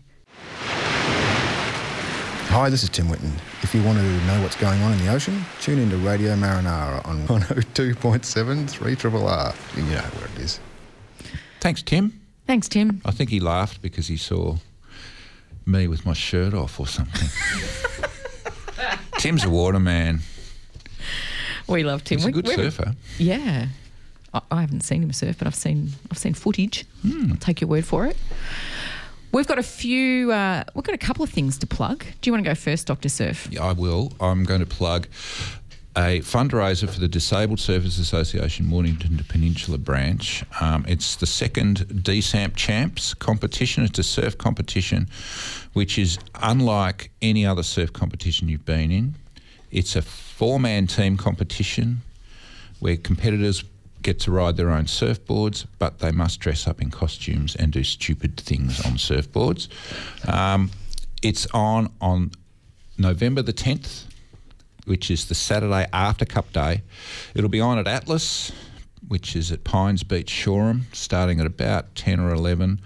Hi, 2.50 2.70
this 2.70 2.84
is 2.84 2.90
Tim 2.90 3.08
Whitten. 3.08 3.32
If 3.64 3.74
you 3.74 3.82
want 3.82 3.98
to 3.98 4.04
know 4.04 4.40
what's 4.44 4.56
going 4.58 4.80
on 4.84 4.92
in 4.92 5.00
the 5.00 5.12
ocean, 5.12 5.44
tune 5.62 5.80
into 5.80 5.98
Radio 5.98 6.36
Marinara 6.36 7.04
on 7.08 7.26
102.7 7.28 8.70
3 8.70 8.96
Triple 8.96 9.28
R. 9.28 9.54
You 9.76 9.84
know 9.84 9.90
where 9.90 10.28
it 10.28 10.40
is. 10.42 10.60
Thanks, 11.60 11.82
Tim. 11.82 12.22
Thanks, 12.46 12.68
Tim. 12.70 13.02
I 13.04 13.12
think 13.12 13.32
he 13.32 13.40
laughed 13.40 13.82
because 13.82 14.08
he 14.08 14.18
saw 14.18 14.58
me 15.72 15.88
with 15.88 16.06
my 16.06 16.14
shirt 16.14 16.54
off 16.54 16.80
or 16.80 16.88
something. 16.88 17.30
Tim's 19.20 19.44
a 19.44 19.50
waterman. 19.50 20.22
We 21.68 21.84
love 21.84 22.04
Tim. 22.04 22.18
He's 22.18 22.28
a 22.28 22.32
good 22.32 22.48
we, 22.48 22.56
surfer. 22.56 22.94
Yeah. 23.18 23.68
I, 24.34 24.42
I, 24.52 24.62
haven't 24.62 24.82
seen 24.82 25.04
him 25.04 25.14
surf, 25.14 25.38
but 25.38 25.48
I've 25.48 25.56
seen 25.56 25.92
I've 26.10 26.18
seen 26.18 26.34
footage. 26.34 26.86
Mm. 27.06 27.32
I'll 27.32 27.38
take 27.38 27.62
your 27.62 27.70
word 27.70 27.86
for 27.86 28.06
it. 28.06 28.18
We've 29.32 29.48
got 29.48 29.60
a 29.60 29.64
few. 29.64 30.32
Uh, 30.32 30.64
we've 30.76 30.84
got 30.84 30.96
a 30.96 30.98
couple 30.98 31.24
of 31.24 31.30
things 31.30 31.58
to 31.60 31.68
plug. 31.68 32.04
Do 32.22 32.30
you 32.30 32.34
want 32.34 32.44
to 32.44 32.50
go 32.50 32.56
first, 32.56 32.88
Doctor 32.88 33.10
Surf? 33.10 33.48
Yeah, 33.50 33.64
I 33.64 33.72
will. 33.72 34.12
I'm 34.20 34.44
going 34.44 34.60
to 34.60 34.66
plug 34.66 35.08
a 35.96 36.22
fundraiser 36.22 36.90
for 36.90 37.00
the 37.00 37.08
Disabled 37.08 37.60
Surfers 37.60 38.00
Association 38.00 38.66
Mornington 38.66 39.20
Peninsula 39.28 39.78
branch. 39.78 40.44
Um, 40.62 40.86
it's 40.88 41.18
the 41.18 41.26
second 41.26 41.80
DSAMP 41.80 42.56
Champs 42.56 43.14
competition. 43.14 43.84
It's 43.84 44.00
a 44.00 44.04
surf 44.04 44.38
competition 44.38 45.10
which 45.74 45.98
is 45.98 46.18
unlike 46.42 47.12
any 47.22 47.46
other 47.46 47.64
surf 47.64 47.92
competition 47.92 48.48
you've 48.48 48.66
been 48.66 48.92
in. 48.92 49.16
It's 49.70 49.96
a 49.96 50.02
four 50.02 50.60
man 50.60 50.88
team 50.88 51.18
competition 51.18 52.02
where 52.80 52.96
competitors 52.96 53.64
get 54.02 54.20
to 54.22 54.32
ride 54.32 54.58
their 54.58 54.72
own 54.72 54.86
surfboards, 54.86 55.66
but 55.78 56.00
they 56.00 56.12
must 56.12 56.40
dress 56.40 56.68
up 56.68 56.82
in 56.82 56.90
costumes 56.90 57.56
and 57.56 57.72
do 57.72 57.84
stupid 57.84 58.38
things 58.38 58.84
on 58.86 58.94
surfboards. 58.94 59.68
Um, 60.28 60.72
it's 61.22 61.48
on 61.54 61.92
on 62.00 62.32
November 62.98 63.42
the 63.42 63.54
10th 63.54 64.06
which 64.86 65.12
is 65.12 65.28
the 65.28 65.36
Saturday 65.36 65.88
after 65.94 66.26
Cup 66.26 66.52
Day. 66.54 66.84
It'll 67.36 67.50
be 67.50 67.62
on 67.62 67.78
at 67.78 67.88
Atlas, 67.88 68.52
which 69.08 69.36
is 69.36 69.52
at 69.52 69.64
Pines 69.64 70.04
Beach, 70.04 70.30
Shoreham, 70.30 70.86
starting 70.94 71.40
at 71.40 71.46
about 71.46 71.96
10 71.96 72.20
or 72.20 72.34
11. 72.34 72.82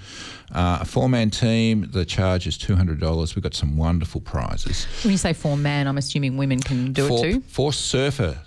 Uh, 0.52 0.80
a 0.82 0.86
four 0.86 1.10
man 1.10 1.30
team, 1.30 1.90
the 1.92 2.06
charge 2.06 2.48
is 2.48 2.58
$200. 2.58 3.36
We've 3.36 3.44
got 3.44 3.54
some 3.54 3.78
wonderful 3.78 4.22
prizes. 4.22 4.86
When 5.04 5.12
you 5.12 5.18
say 5.18 5.34
four 5.34 5.58
man, 5.58 5.88
I'm 5.88 5.98
assuming 5.98 6.38
women 6.38 6.60
can 6.60 6.94
do 6.94 7.08
four, 7.08 7.26
it 7.26 7.32
too? 7.32 7.42
Four 7.42 7.74
surfer 7.74 8.40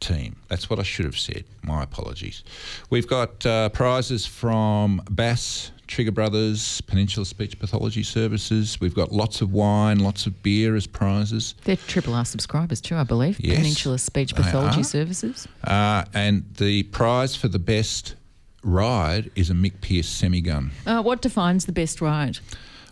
team. 0.00 0.36
That's 0.48 0.68
what 0.68 0.78
I 0.78 0.82
should 0.82 1.04
have 1.04 1.18
said. 1.18 1.44
My 1.62 1.82
apologies. 1.82 2.42
We've 2.88 3.06
got 3.06 3.44
uh, 3.46 3.68
prizes 3.68 4.26
from 4.26 5.02
Bass, 5.10 5.70
Trigger 5.90 6.12
Brothers, 6.12 6.80
Peninsula 6.82 7.26
Speech 7.26 7.58
Pathology 7.58 8.02
Services. 8.02 8.80
We've 8.80 8.94
got 8.94 9.10
lots 9.12 9.40
of 9.40 9.52
wine, 9.52 9.98
lots 9.98 10.24
of 10.24 10.42
beer 10.42 10.76
as 10.76 10.86
prizes. 10.86 11.56
They're 11.64 11.76
Triple 11.76 12.14
R 12.14 12.24
subscribers 12.24 12.80
too, 12.80 12.96
I 12.96 13.02
believe. 13.02 13.38
Yes, 13.40 13.56
Peninsula 13.56 13.98
Speech 13.98 14.34
Pathology 14.34 14.84
Services. 14.84 15.48
Uh, 15.64 16.04
and 16.14 16.44
the 16.56 16.84
prize 16.84 17.34
for 17.34 17.48
the 17.48 17.58
best 17.58 18.14
ride 18.62 19.30
is 19.34 19.50
a 19.50 19.54
Mick 19.54 19.80
Pearce 19.80 20.08
semi 20.08 20.40
gun. 20.40 20.70
Uh, 20.86 21.02
what 21.02 21.20
defines 21.20 21.66
the 21.66 21.72
best 21.72 22.00
ride? 22.00 22.38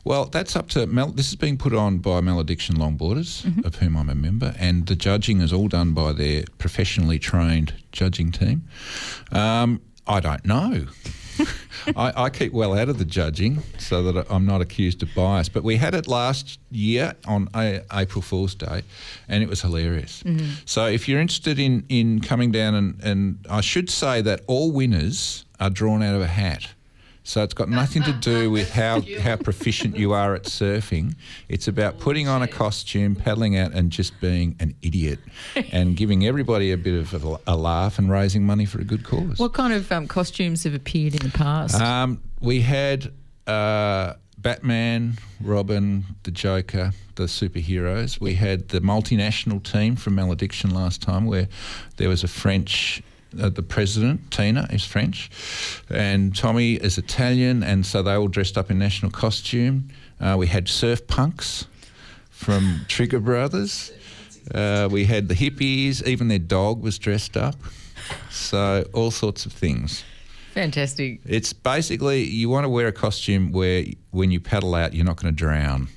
Well, 0.05 0.25
that's 0.25 0.57
up 0.57 0.69
to 0.71 0.87
Mel. 0.87 1.09
This 1.09 1.29
is 1.29 1.37
being 1.37 1.57
put 1.57 1.75
on 1.75 1.99
by 1.99 2.21
Malediction 2.21 2.77
Longboarders, 2.77 3.43
mm-hmm. 3.43 3.67
of 3.67 3.77
whom 3.77 3.97
I'm 3.97 4.09
a 4.09 4.15
member, 4.15 4.55
and 4.59 4.87
the 4.87 4.97
judging 4.97 5.41
is 5.41 5.53
all 5.53 5.69
done 5.69 5.93
by 5.93 6.13
their 6.13 6.45
professionally 6.59 7.19
trained 7.19 7.75
judging 7.93 8.33
team. 8.33 8.67
Um, 9.33 9.83
I 10.07 10.21
don't 10.21 10.45
know. 10.45 10.87
I, 11.97 12.25
I, 12.25 12.31
keep 12.31 12.53
well 12.53 12.77
out 12.77 12.89
of 12.89 12.99
the 12.99 13.05
judging 13.05 13.63
so 13.79 14.03
that 14.03 14.27
I'm 14.31 14.47
not 14.47 14.61
accused 14.61 15.03
of 15.03 15.15
bias. 15.15 15.49
But 15.49 15.63
we 15.63 15.77
had 15.77 15.95
it 15.95 16.07
last 16.07 16.59
year 16.71 17.15
on 17.27 17.49
a, 17.55 17.83
April 17.93 18.23
Fool's 18.23 18.55
Day, 18.55 18.83
and 19.29 19.43
it 19.43 19.49
was 19.49 19.61
hilarious. 19.61 20.23
Mm-hmm. 20.23 20.51
So 20.65 20.87
if 20.87 21.09
you're 21.09 21.21
interested 21.21 21.59
in, 21.59 21.85
in 21.89 22.21
coming 22.21 22.51
down, 22.51 22.75
and, 22.75 23.01
and 23.03 23.47
I 23.49 23.61
should 23.61 23.91
say 23.91 24.21
that 24.23 24.43
all 24.47 24.73
winners 24.73 25.45
are 25.61 25.71
drawn 25.71 26.03
out 26.03 26.15
of 26.15 26.23
a 26.23 26.27
hat. 26.27 26.69
So 27.29 27.43
it's 27.43 27.53
got 27.53 27.69
nothing 27.69 28.03
to 28.05 28.13
do 28.15 28.51
with 28.51 28.71
how, 28.71 29.03
how 29.21 29.37
proficient 29.37 29.99
you 29.99 30.15
are 30.15 30.35
at 30.35 30.45
surfing. 30.45 31.15
It's 31.51 31.69
about 31.69 31.99
putting 31.99 32.27
on 32.27 32.41
a 32.41 32.49
costume, 32.49 33.15
paddling 33.15 33.55
out, 33.55 33.73
and 33.75 33.91
just 33.91 34.19
being 34.19 34.57
an 34.61 34.75
idiot 34.81 35.19
and 35.71 35.95
giving 35.95 36.25
everybody 36.25 36.73
a 36.73 36.79
bit 36.79 36.99
of 36.99 37.23
a, 37.23 37.39
a 37.47 37.55
laugh 37.55 37.99
and 37.99 38.11
raising 38.11 38.47
money 38.47 38.65
for 38.65 38.81
a 38.81 38.85
good 38.85 39.05
cause. 39.05 39.39
What 39.39 39.53
kind 39.53 39.75
of 39.75 39.93
um, 39.93 40.09
costumes 40.09 40.65
have 40.65 40.73
appeared 40.73 41.17
in 41.17 41.31
the 41.31 41.37
past? 41.37 41.79
Um, 41.79 42.23
we 42.41 42.63
had 42.63 43.13
uh, 43.47 44.15
Batman, 44.39 45.19
Robin, 45.43 46.07
the 46.23 46.31
Joker, 46.31 46.93
the 47.17 47.25
superheroes. 47.25 48.19
We 48.19 48.37
had 48.37 48.69
the 48.69 48.81
multinational 48.81 49.63
team 49.63 49.97
from 49.97 50.15
Malediction 50.15 50.71
last 50.71 51.03
time, 51.03 51.27
where 51.27 51.49
there 51.99 52.09
was 52.09 52.25
a 52.25 52.29
French 52.29 53.03
uh, 53.41 53.49
the 53.49 53.63
president, 53.63 54.31
Tina, 54.31 54.67
is 54.71 54.85
French, 54.85 55.31
and 55.91 56.35
Tommy 56.35 56.75
is 56.75 56.99
Italian, 56.99 57.63
and 57.63 57.85
so 57.85 58.03
they 58.03 58.15
all 58.15 58.29
dressed 58.29 58.57
up 58.57 58.71
in 58.71 58.79
national 58.79 59.11
costume. 59.11 59.89
Uh, 60.21 60.37
we 60.39 60.47
had 60.47 60.69
surf 60.69 61.07
punks 61.07 61.67
from 62.31 62.85
Trigger 62.89 63.21
Brothers. 63.21 63.93
Uh, 64.55 64.89
we 64.91 65.05
had 65.05 65.29
the 65.29 65.35
hippies, 65.35 66.07
even 66.07 66.29
their 66.29 66.39
dog 66.39 66.83
was 66.83 66.99
dressed 66.99 67.37
up. 67.37 67.57
So, 68.31 68.89
all 68.95 69.11
sorts 69.11 69.45
of 69.45 69.53
things. 69.53 70.05
Fantastic. 70.55 71.21
It's 71.27 71.53
basically 71.53 72.25
you 72.25 72.49
want 72.49 72.65
to 72.65 72.69
wear 72.69 72.89
a 72.89 72.93
costume 72.93 73.53
where 73.53 73.85
when 74.11 74.31
you 74.31 74.41
paddle 74.41 74.75
out, 74.75 74.95
you're 74.95 75.05
not 75.05 75.21
going 75.21 75.33
to 75.33 75.37
drown. 75.37 75.89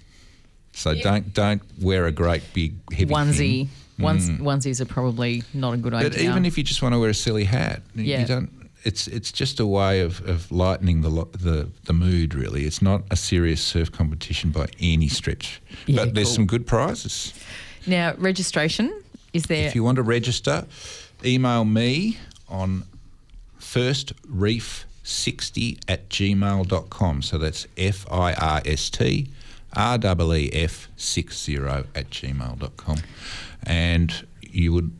So 0.73 0.93
don't 0.95 1.33
don't 1.33 1.61
wear 1.81 2.05
a 2.05 2.11
great 2.11 2.43
big 2.53 2.75
heavy 2.91 3.13
Onesie. 3.13 3.35
thing. 3.37 3.69
Ones, 4.01 4.29
mm. 4.29 4.39
Onesies 4.39 4.81
are 4.81 4.85
probably 4.85 5.43
not 5.53 5.73
a 5.73 5.77
good 5.77 5.93
idea. 5.93 6.09
But 6.09 6.19
even 6.19 6.45
if 6.45 6.57
you 6.57 6.63
just 6.63 6.81
want 6.81 6.93
to 6.93 6.99
wear 6.99 7.09
a 7.09 7.13
silly 7.13 7.43
hat, 7.45 7.81
Yeah. 7.95 8.19
you 8.21 8.25
don't. 8.25 8.49
It's 8.83 9.07
it's 9.07 9.31
just 9.31 9.59
a 9.59 9.65
way 9.67 10.01
of, 10.01 10.27
of 10.27 10.51
lightening 10.51 11.01
the, 11.01 11.09
lo- 11.09 11.29
the 11.33 11.69
the 11.85 11.93
mood. 11.93 12.33
Really, 12.33 12.65
it's 12.65 12.81
not 12.81 13.03
a 13.11 13.15
serious 13.15 13.61
surf 13.61 13.91
competition 13.91 14.49
by 14.51 14.67
any 14.79 15.07
stretch. 15.07 15.61
Yeah, 15.85 16.05
but 16.05 16.15
there's 16.15 16.29
cool. 16.29 16.35
some 16.35 16.45
good 16.47 16.65
prizes. 16.65 17.31
now, 17.85 18.15
registration 18.17 18.91
is 19.33 19.43
there. 19.43 19.67
If 19.67 19.75
you 19.75 19.83
want 19.83 19.97
to 19.97 20.01
register, 20.01 20.65
email 21.23 21.63
me 21.63 22.17
on 22.49 22.85
firstreef60 23.59 25.79
at 25.87 26.09
gmail.com. 26.09 27.21
So 27.21 27.37
that's 27.37 27.67
F 27.77 28.11
I 28.11 28.33
R 28.33 28.61
S 28.65 28.89
T 28.89 29.29
R 29.75 29.99
E 30.03 30.35
E 30.35 30.49
F 30.53 30.87
60 30.97 31.55
at 31.57 32.09
gmail.com. 32.09 32.97
And 33.63 34.27
you 34.41 34.73
would, 34.73 34.91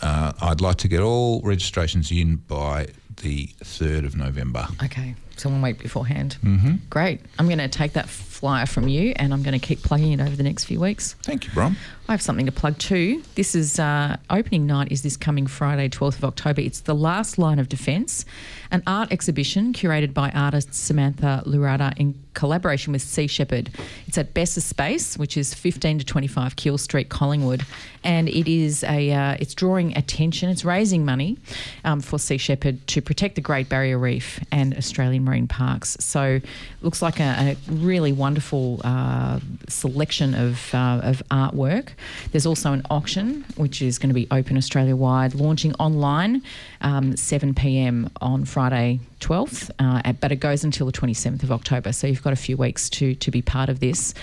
uh, 0.00 0.32
I'd 0.40 0.60
like 0.60 0.76
to 0.78 0.88
get 0.88 1.00
all 1.00 1.40
registrations 1.42 2.10
in 2.10 2.36
by 2.36 2.88
the 3.22 3.48
3rd 3.62 4.06
of 4.06 4.16
November. 4.16 4.66
Okay, 4.82 5.14
one 5.44 5.62
week 5.62 5.78
beforehand. 5.78 6.36
Mm-hmm. 6.42 6.76
Great. 6.90 7.20
I'm 7.38 7.46
going 7.46 7.58
to 7.58 7.68
take 7.68 7.92
that 7.92 8.08
flyer 8.08 8.66
from 8.66 8.88
you 8.88 9.12
and 9.16 9.32
I'm 9.32 9.42
going 9.42 9.58
to 9.58 9.66
keep 9.66 9.82
plugging 9.82 10.12
it 10.12 10.20
over 10.20 10.36
the 10.36 10.42
next 10.42 10.64
few 10.64 10.78
weeks. 10.78 11.14
Thank 11.22 11.46
you, 11.46 11.52
Bron. 11.52 11.76
I 12.08 12.12
have 12.12 12.22
something 12.22 12.46
to 12.46 12.52
plug 12.52 12.78
too. 12.78 13.22
This 13.34 13.56
is 13.56 13.80
uh, 13.80 14.16
opening 14.30 14.66
night 14.66 14.92
is 14.92 15.02
this 15.02 15.16
coming 15.16 15.48
Friday, 15.48 15.88
12th 15.88 16.18
of 16.18 16.24
October. 16.24 16.60
It's 16.60 16.80
the 16.80 16.94
last 16.94 17.36
line 17.36 17.58
of 17.58 17.68
defence, 17.68 18.24
an 18.70 18.84
art 18.86 19.10
exhibition 19.10 19.72
curated 19.72 20.14
by 20.14 20.30
artist 20.30 20.72
Samantha 20.72 21.42
Lurada 21.46 21.92
in 21.96 22.14
collaboration 22.34 22.92
with 22.92 23.02
Sea 23.02 23.26
Shepherd. 23.26 23.70
It's 24.06 24.16
at 24.18 24.34
Besser 24.34 24.60
Space, 24.60 25.18
which 25.18 25.36
is 25.36 25.52
15 25.52 25.98
to 25.98 26.04
25 26.04 26.54
Keele 26.54 26.78
Street, 26.78 27.08
Collingwood, 27.08 27.66
and 28.04 28.28
it 28.28 28.46
is 28.46 28.84
a 28.84 29.10
uh, 29.10 29.36
it's 29.40 29.54
drawing 29.54 29.96
attention. 29.96 30.48
It's 30.48 30.64
raising 30.64 31.04
money 31.04 31.38
um, 31.84 32.00
for 32.00 32.20
Sea 32.20 32.38
Shepherd 32.38 32.86
to 32.88 33.02
protect 33.02 33.34
the 33.34 33.40
Great 33.40 33.68
Barrier 33.68 33.98
Reef 33.98 34.38
and 34.52 34.76
Australian 34.76 35.25
marine 35.26 35.46
parks. 35.46 35.96
So, 36.00 36.22
it 36.22 36.44
looks 36.82 37.02
like 37.02 37.20
a, 37.20 37.56
a 37.68 37.70
really 37.70 38.12
wonderful 38.12 38.80
uh, 38.84 39.40
selection 39.68 40.34
of 40.34 40.74
uh, 40.74 41.00
of 41.02 41.22
artwork. 41.30 41.90
There's 42.32 42.46
also 42.46 42.72
an 42.72 42.82
auction 42.90 43.44
which 43.56 43.82
is 43.82 43.98
going 43.98 44.10
to 44.10 44.14
be 44.14 44.26
open 44.30 44.56
Australia 44.56 44.96
wide, 44.96 45.34
launching 45.34 45.74
online 45.74 46.42
um, 46.80 47.16
7 47.16 47.54
p.m. 47.54 48.10
on 48.20 48.44
Friday 48.44 49.00
12th, 49.20 49.70
uh, 49.78 50.12
but 50.20 50.32
it 50.32 50.36
goes 50.36 50.64
until 50.64 50.86
the 50.86 50.92
27th 50.92 51.42
of 51.42 51.50
October. 51.50 51.92
So 51.92 52.06
you've 52.06 52.22
got 52.22 52.32
a 52.32 52.36
few 52.36 52.56
weeks 52.56 52.88
to 52.90 53.14
to 53.14 53.30
be 53.30 53.42
part 53.42 53.68
of 53.68 53.80
this. 53.80 54.14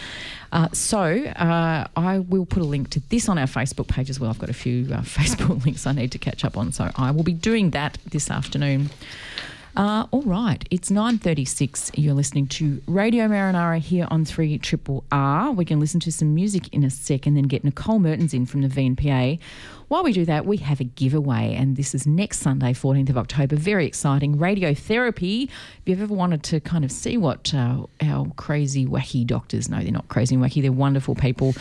Uh, 0.51 0.69
so 0.71 0.99
uh, 0.99 1.87
I 1.95 2.19
will 2.19 2.45
put 2.45 2.61
a 2.61 2.65
link 2.65 2.91
to 2.91 2.99
this 3.09 3.27
on 3.27 3.37
our 3.39 3.47
Facebook 3.47 3.87
page 3.87 4.09
as 4.09 4.19
well. 4.19 4.29
I've 4.29 4.39
got 4.39 4.51
a 4.51 4.53
few 4.53 4.85
uh, 4.93 5.01
Facebook 5.01 5.65
links 5.65 5.87
I 5.87 5.93
need 5.93 6.11
to 6.11 6.19
catch 6.19 6.45
up 6.45 6.57
on, 6.57 6.71
so 6.71 6.91
I 6.95 7.11
will 7.11 7.23
be 7.23 7.33
doing 7.33 7.71
that 7.71 7.97
this 8.05 8.29
afternoon. 8.29 8.89
Uh, 9.75 10.05
all 10.11 10.21
right, 10.21 10.67
it's 10.69 10.91
9.36. 10.91 11.91
You're 11.95 12.13
listening 12.13 12.45
to 12.47 12.79
Radio 12.85 13.27
Marinara 13.27 13.79
here 13.79 14.07
on 14.11 14.23
3 14.23 14.59
Triple 14.59 15.03
R. 15.11 15.51
We 15.51 15.65
can 15.65 15.79
listen 15.79 15.99
to 16.01 16.11
some 16.11 16.35
music 16.35 16.71
in 16.71 16.83
a 16.83 16.91
sec 16.91 17.25
and 17.25 17.35
then 17.35 17.45
get 17.45 17.63
Nicole 17.63 17.97
Mertens 17.97 18.35
in 18.35 18.45
from 18.45 18.61
the 18.61 18.67
VNPA. 18.67 19.39
While 19.93 20.03
we 20.03 20.11
do 20.11 20.25
that, 20.25 20.47
we 20.47 20.57
have 20.57 20.79
a 20.79 20.85
giveaway, 20.85 21.53
and 21.53 21.75
this 21.75 21.93
is 21.93 22.07
next 22.07 22.39
Sunday, 22.39 22.73
14th 22.73 23.11
of 23.11 23.17
October. 23.19 23.55
Very 23.55 23.85
exciting. 23.85 24.39
Radiotherapy. 24.39 25.43
If 25.43 25.81
you've 25.85 26.01
ever 26.01 26.15
wanted 26.15 26.41
to 26.45 26.59
kind 26.59 26.83
of 26.83 26.91
see 26.91 27.15
what 27.15 27.53
uh, 27.53 27.85
our 28.01 28.25
crazy, 28.35 28.87
wacky 28.87 29.23
doctors, 29.23 29.69
no, 29.69 29.83
they're 29.83 29.91
not 29.91 30.07
crazy 30.07 30.33
and 30.33 30.43
wacky, 30.43 30.63
they're 30.63 30.71
wonderful 30.71 31.13
people, 31.13 31.53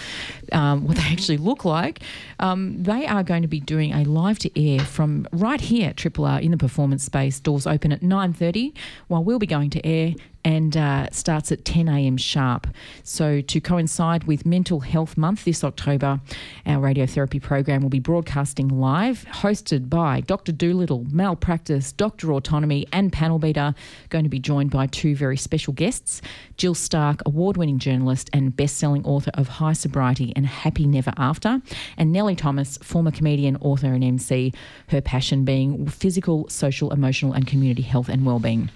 um, 0.52 0.86
what 0.86 0.96
they 0.96 1.02
actually 1.02 1.36
look 1.36 1.66
like, 1.66 2.00
um, 2.38 2.82
they 2.82 3.06
are 3.06 3.22
going 3.22 3.42
to 3.42 3.48
be 3.48 3.60
doing 3.60 3.92
a 3.92 4.04
live 4.04 4.38
to 4.38 4.50
air 4.58 4.80
from 4.80 5.28
right 5.32 5.60
here 5.60 5.90
at 5.90 5.98
Triple 5.98 6.24
R 6.24 6.40
in 6.40 6.52
the 6.52 6.56
performance 6.56 7.04
space. 7.04 7.38
Doors 7.38 7.66
open 7.66 7.92
at 7.92 8.00
9.30, 8.00 8.72
while 9.08 9.22
we'll 9.22 9.40
be 9.40 9.46
going 9.46 9.68
to 9.68 9.86
air 9.86 10.14
and 10.44 10.76
uh, 10.76 11.09
starts 11.11 11.52
at 11.52 11.64
10 11.64 11.88
a.m. 11.88 12.16
sharp. 12.16 12.66
So, 13.02 13.40
to 13.40 13.61
coincide 13.61 14.24
with 14.24 14.44
Mental 14.44 14.81
Health 14.81 15.16
Month 15.16 15.44
this 15.44 15.62
October, 15.62 16.20
our 16.66 16.83
radiotherapy 16.83 17.40
program 17.40 17.83
will 17.83 17.90
be 17.90 18.00
broadcasting 18.00 18.68
live, 18.68 19.24
hosted 19.31 19.88
by 19.88 20.20
Dr. 20.22 20.52
Doolittle, 20.52 21.07
Malpractice, 21.11 21.92
Dr. 21.92 22.33
Autonomy, 22.33 22.87
and 22.92 23.12
Panel 23.12 23.38
Beater. 23.38 23.74
Going 24.09 24.24
to 24.24 24.31
be 24.31 24.40
joined 24.40 24.70
by 24.70 24.87
two 24.87 25.14
very 25.14 25.37
special 25.37 25.72
guests 25.72 26.22
Jill 26.57 26.74
Stark, 26.74 27.20
award 27.26 27.57
winning 27.57 27.78
journalist 27.78 28.31
and 28.33 28.55
best 28.55 28.76
selling 28.76 29.05
author 29.05 29.31
of 29.35 29.48
High 29.48 29.72
Sobriety 29.72 30.33
and 30.35 30.46
Happy 30.46 30.87
Never 30.87 31.12
After, 31.16 31.61
and 31.96 32.12
Nelly 32.12 32.37
Thomas, 32.37 32.78
former 32.78 33.11
comedian, 33.11 33.57
author, 33.57 33.92
and 33.92 34.02
MC, 34.02 34.52
her 34.88 35.00
passion 35.00 35.44
being 35.44 35.87
physical, 35.88 36.48
social, 36.48 36.92
emotional, 36.92 37.33
and 37.33 37.46
community 37.46 37.83
health 37.83 38.09
and 38.09 38.26
well-being. 38.26 38.70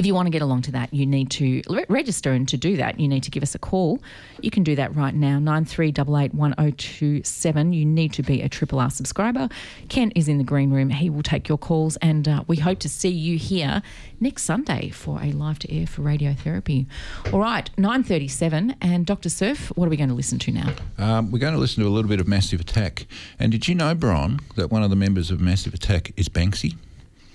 If 0.00 0.06
you 0.06 0.14
want 0.14 0.24
to 0.24 0.30
get 0.30 0.40
along 0.40 0.62
to 0.62 0.72
that, 0.72 0.94
you 0.94 1.04
need 1.04 1.30
to 1.32 1.60
re- 1.68 1.84
register, 1.90 2.32
and 2.32 2.48
to 2.48 2.56
do 2.56 2.78
that, 2.78 2.98
you 2.98 3.06
need 3.06 3.22
to 3.24 3.30
give 3.30 3.42
us 3.42 3.54
a 3.54 3.58
call. 3.58 4.00
You 4.40 4.50
can 4.50 4.62
do 4.62 4.74
that 4.76 4.96
right 4.96 5.14
now, 5.14 5.38
nine 5.38 5.66
three 5.66 5.92
double 5.92 6.16
eight 6.16 6.32
one 6.32 6.54
zero 6.58 6.70
two 6.70 7.22
seven. 7.22 7.74
You 7.74 7.84
need 7.84 8.14
to 8.14 8.22
be 8.22 8.40
a 8.40 8.48
Triple 8.48 8.80
R 8.80 8.88
subscriber. 8.88 9.50
Ken 9.90 10.10
is 10.12 10.26
in 10.26 10.38
the 10.38 10.44
green 10.44 10.70
room. 10.70 10.88
He 10.88 11.10
will 11.10 11.22
take 11.22 11.50
your 11.50 11.58
calls, 11.58 11.98
and 11.98 12.26
uh, 12.26 12.44
we 12.46 12.56
hope 12.56 12.78
to 12.78 12.88
see 12.88 13.10
you 13.10 13.36
here 13.36 13.82
next 14.20 14.44
Sunday 14.44 14.88
for 14.88 15.20
a 15.20 15.32
live 15.32 15.58
to 15.58 15.70
air 15.70 15.86
for 15.86 16.00
radiotherapy. 16.00 16.86
All 17.30 17.40
right, 17.40 17.68
nine 17.76 18.02
thirty 18.02 18.28
seven, 18.28 18.76
and 18.80 19.04
Dr. 19.04 19.28
Surf. 19.28 19.70
What 19.76 19.84
are 19.84 19.90
we 19.90 19.98
going 19.98 20.08
to 20.08 20.14
listen 20.14 20.38
to 20.38 20.50
now? 20.50 20.72
Um, 20.96 21.30
we're 21.30 21.40
going 21.40 21.52
to 21.52 21.60
listen 21.60 21.82
to 21.82 21.88
a 21.90 21.92
little 21.92 22.08
bit 22.08 22.20
of 22.20 22.26
Massive 22.26 22.58
Attack. 22.62 23.06
And 23.38 23.52
did 23.52 23.68
you 23.68 23.74
know, 23.74 23.94
Bron, 23.94 24.40
that 24.56 24.70
one 24.70 24.82
of 24.82 24.88
the 24.88 24.96
members 24.96 25.30
of 25.30 25.42
Massive 25.42 25.74
Attack 25.74 26.12
is 26.16 26.30
Banksy? 26.30 26.76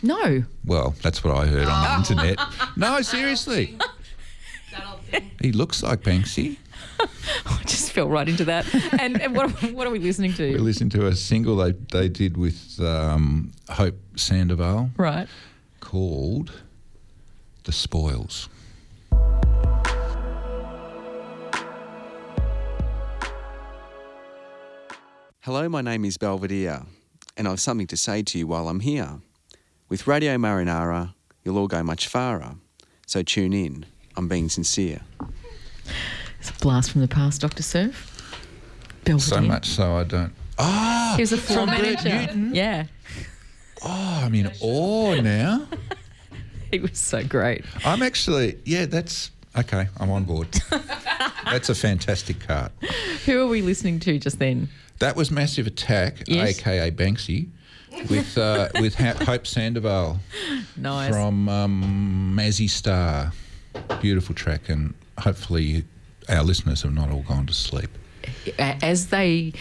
No, 0.05 0.43
Well, 0.63 0.93
that's 1.01 1.23
what 1.23 1.35
I 1.35 1.47
heard 1.47 1.67
on 1.67 1.81
the 1.83 1.95
internet. 2.13 2.39
No, 2.77 3.01
seriously. 3.01 3.75
He 5.41 5.51
looks 5.53 5.81
like 5.83 6.01
Banksy. 6.01 6.57
I 6.99 7.61
just 7.65 7.91
fell 7.93 8.09
right 8.09 8.27
into 8.27 8.43
that. 8.45 8.65
And, 8.99 9.21
and 9.21 9.33
what, 9.35 9.49
what 9.71 9.87
are 9.87 9.91
we 9.91 9.99
listening 9.99 10.33
to? 10.33 10.47
We 10.51 10.57
to? 10.57 10.61
listened 10.61 10.91
to 10.93 11.07
a 11.07 11.15
single 11.15 11.55
they, 11.57 11.71
they 11.91 12.09
did 12.09 12.35
with 12.35 12.77
um, 12.81 13.51
Hope 13.69 13.95
Sandoval 14.17 14.89
Right. 14.97 15.27
called 15.79 16.51
The 17.63 17.71
Spoils. 17.71 18.49
Hello, 25.41 25.69
my 25.69 25.81
name 25.81 26.05
is 26.05 26.17
Belvedere, 26.17 26.83
and 27.37 27.47
I've 27.47 27.59
something 27.59 27.87
to 27.87 27.97
say 27.97 28.23
to 28.23 28.37
you 28.39 28.47
while 28.47 28.67
I'm 28.67 28.79
here. 28.79 29.19
With 29.89 30.07
Radio 30.07 30.35
Marinara, 30.37 31.13
you'll 31.43 31.57
all 31.57 31.67
go 31.67 31.83
much 31.83 32.07
farther. 32.07 32.55
So 33.05 33.21
tune 33.21 33.53
in. 33.53 33.85
I'm 34.17 34.27
being 34.27 34.49
sincere. 34.49 35.01
It's 36.39 36.49
a 36.49 36.53
blast 36.61 36.91
from 36.91 37.01
the 37.01 37.07
past, 37.07 37.41
Dr. 37.41 37.63
Surf. 37.63 38.11
So 39.19 39.39
much 39.41 39.67
so 39.67 39.97
I 39.97 40.03
don't. 40.03 40.33
Oh, 40.57 41.13
He 41.15 41.21
was 41.21 41.31
a 41.33 41.37
floor 41.37 41.67
manager. 41.67 42.09
Newton? 42.09 42.55
Yeah. 42.55 42.85
oh, 43.83 44.21
I'm 44.23 44.33
in 44.33 44.51
awe 44.61 45.15
now. 45.21 45.67
He 46.71 46.79
was 46.79 46.97
so 46.97 47.23
great. 47.23 47.63
I'm 47.85 48.01
actually, 48.01 48.57
yeah, 48.65 48.85
that's 48.87 49.29
okay. 49.57 49.87
I'm 49.97 50.09
on 50.09 50.23
board. 50.25 50.47
that's 51.45 51.69
a 51.69 51.75
fantastic 51.75 52.39
cart. 52.41 52.71
Who 53.25 53.39
are 53.43 53.47
we 53.47 53.61
listening 53.61 53.99
to 54.01 54.17
just 54.19 54.39
then? 54.39 54.67
That 54.99 55.15
was 55.15 55.29
Massive 55.31 55.67
Attack, 55.67 56.23
Yes. 56.27 56.59
aka 56.59 56.89
Banksy, 56.91 57.47
with 58.09 58.37
uh, 58.37 58.69
with 58.79 58.95
Ha- 58.95 59.23
Hope 59.25 59.45
Sandoval 59.47 60.19
Nice. 60.75 61.11
from 61.11 61.49
um, 61.49 62.33
Mazzy 62.37 62.69
Star. 62.69 63.31
Beautiful 64.01 64.33
track, 64.35 64.69
and 64.69 64.93
hopefully 65.19 65.83
our 66.29 66.43
listeners 66.43 66.81
have 66.83 66.93
not 66.93 67.11
all 67.11 67.23
gone 67.23 67.45
to 67.47 67.53
sleep. 67.53 67.89
As 68.57 69.07
they, 69.07 69.51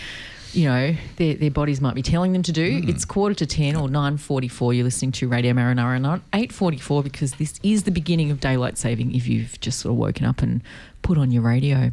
you 0.52 0.68
know, 0.68 0.94
their, 1.16 1.35
their 1.35 1.50
bodies 1.50 1.80
might 1.80 1.94
be 1.94 2.02
telling 2.02 2.32
them 2.32 2.42
to 2.44 2.52
do. 2.52 2.80
Hmm. 2.80 2.88
It's 2.88 3.04
quarter 3.04 3.35
to 3.35 3.46
10 3.46 3.76
or 3.76 3.88
9.44. 3.88 4.74
You're 4.76 4.85
listening 4.85 5.12
to 5.12 5.28
Radio 5.28 5.52
Marinara, 5.52 6.00
not 6.00 6.20
8.44 6.30 7.02
because 7.02 7.32
this 7.35 7.58
is 7.62 7.82
the 7.82 7.90
beginning 7.90 8.30
of 8.30 8.38
daylight 8.40 8.78
saving 8.78 9.14
if 9.14 9.26
you've 9.26 9.60
just 9.60 9.80
sort 9.80 9.90
of 9.92 9.96
woken 9.98 10.24
up 10.24 10.40
and 10.42 10.62
put 11.05 11.19
on 11.19 11.31
your 11.31 11.42
radio. 11.42 11.92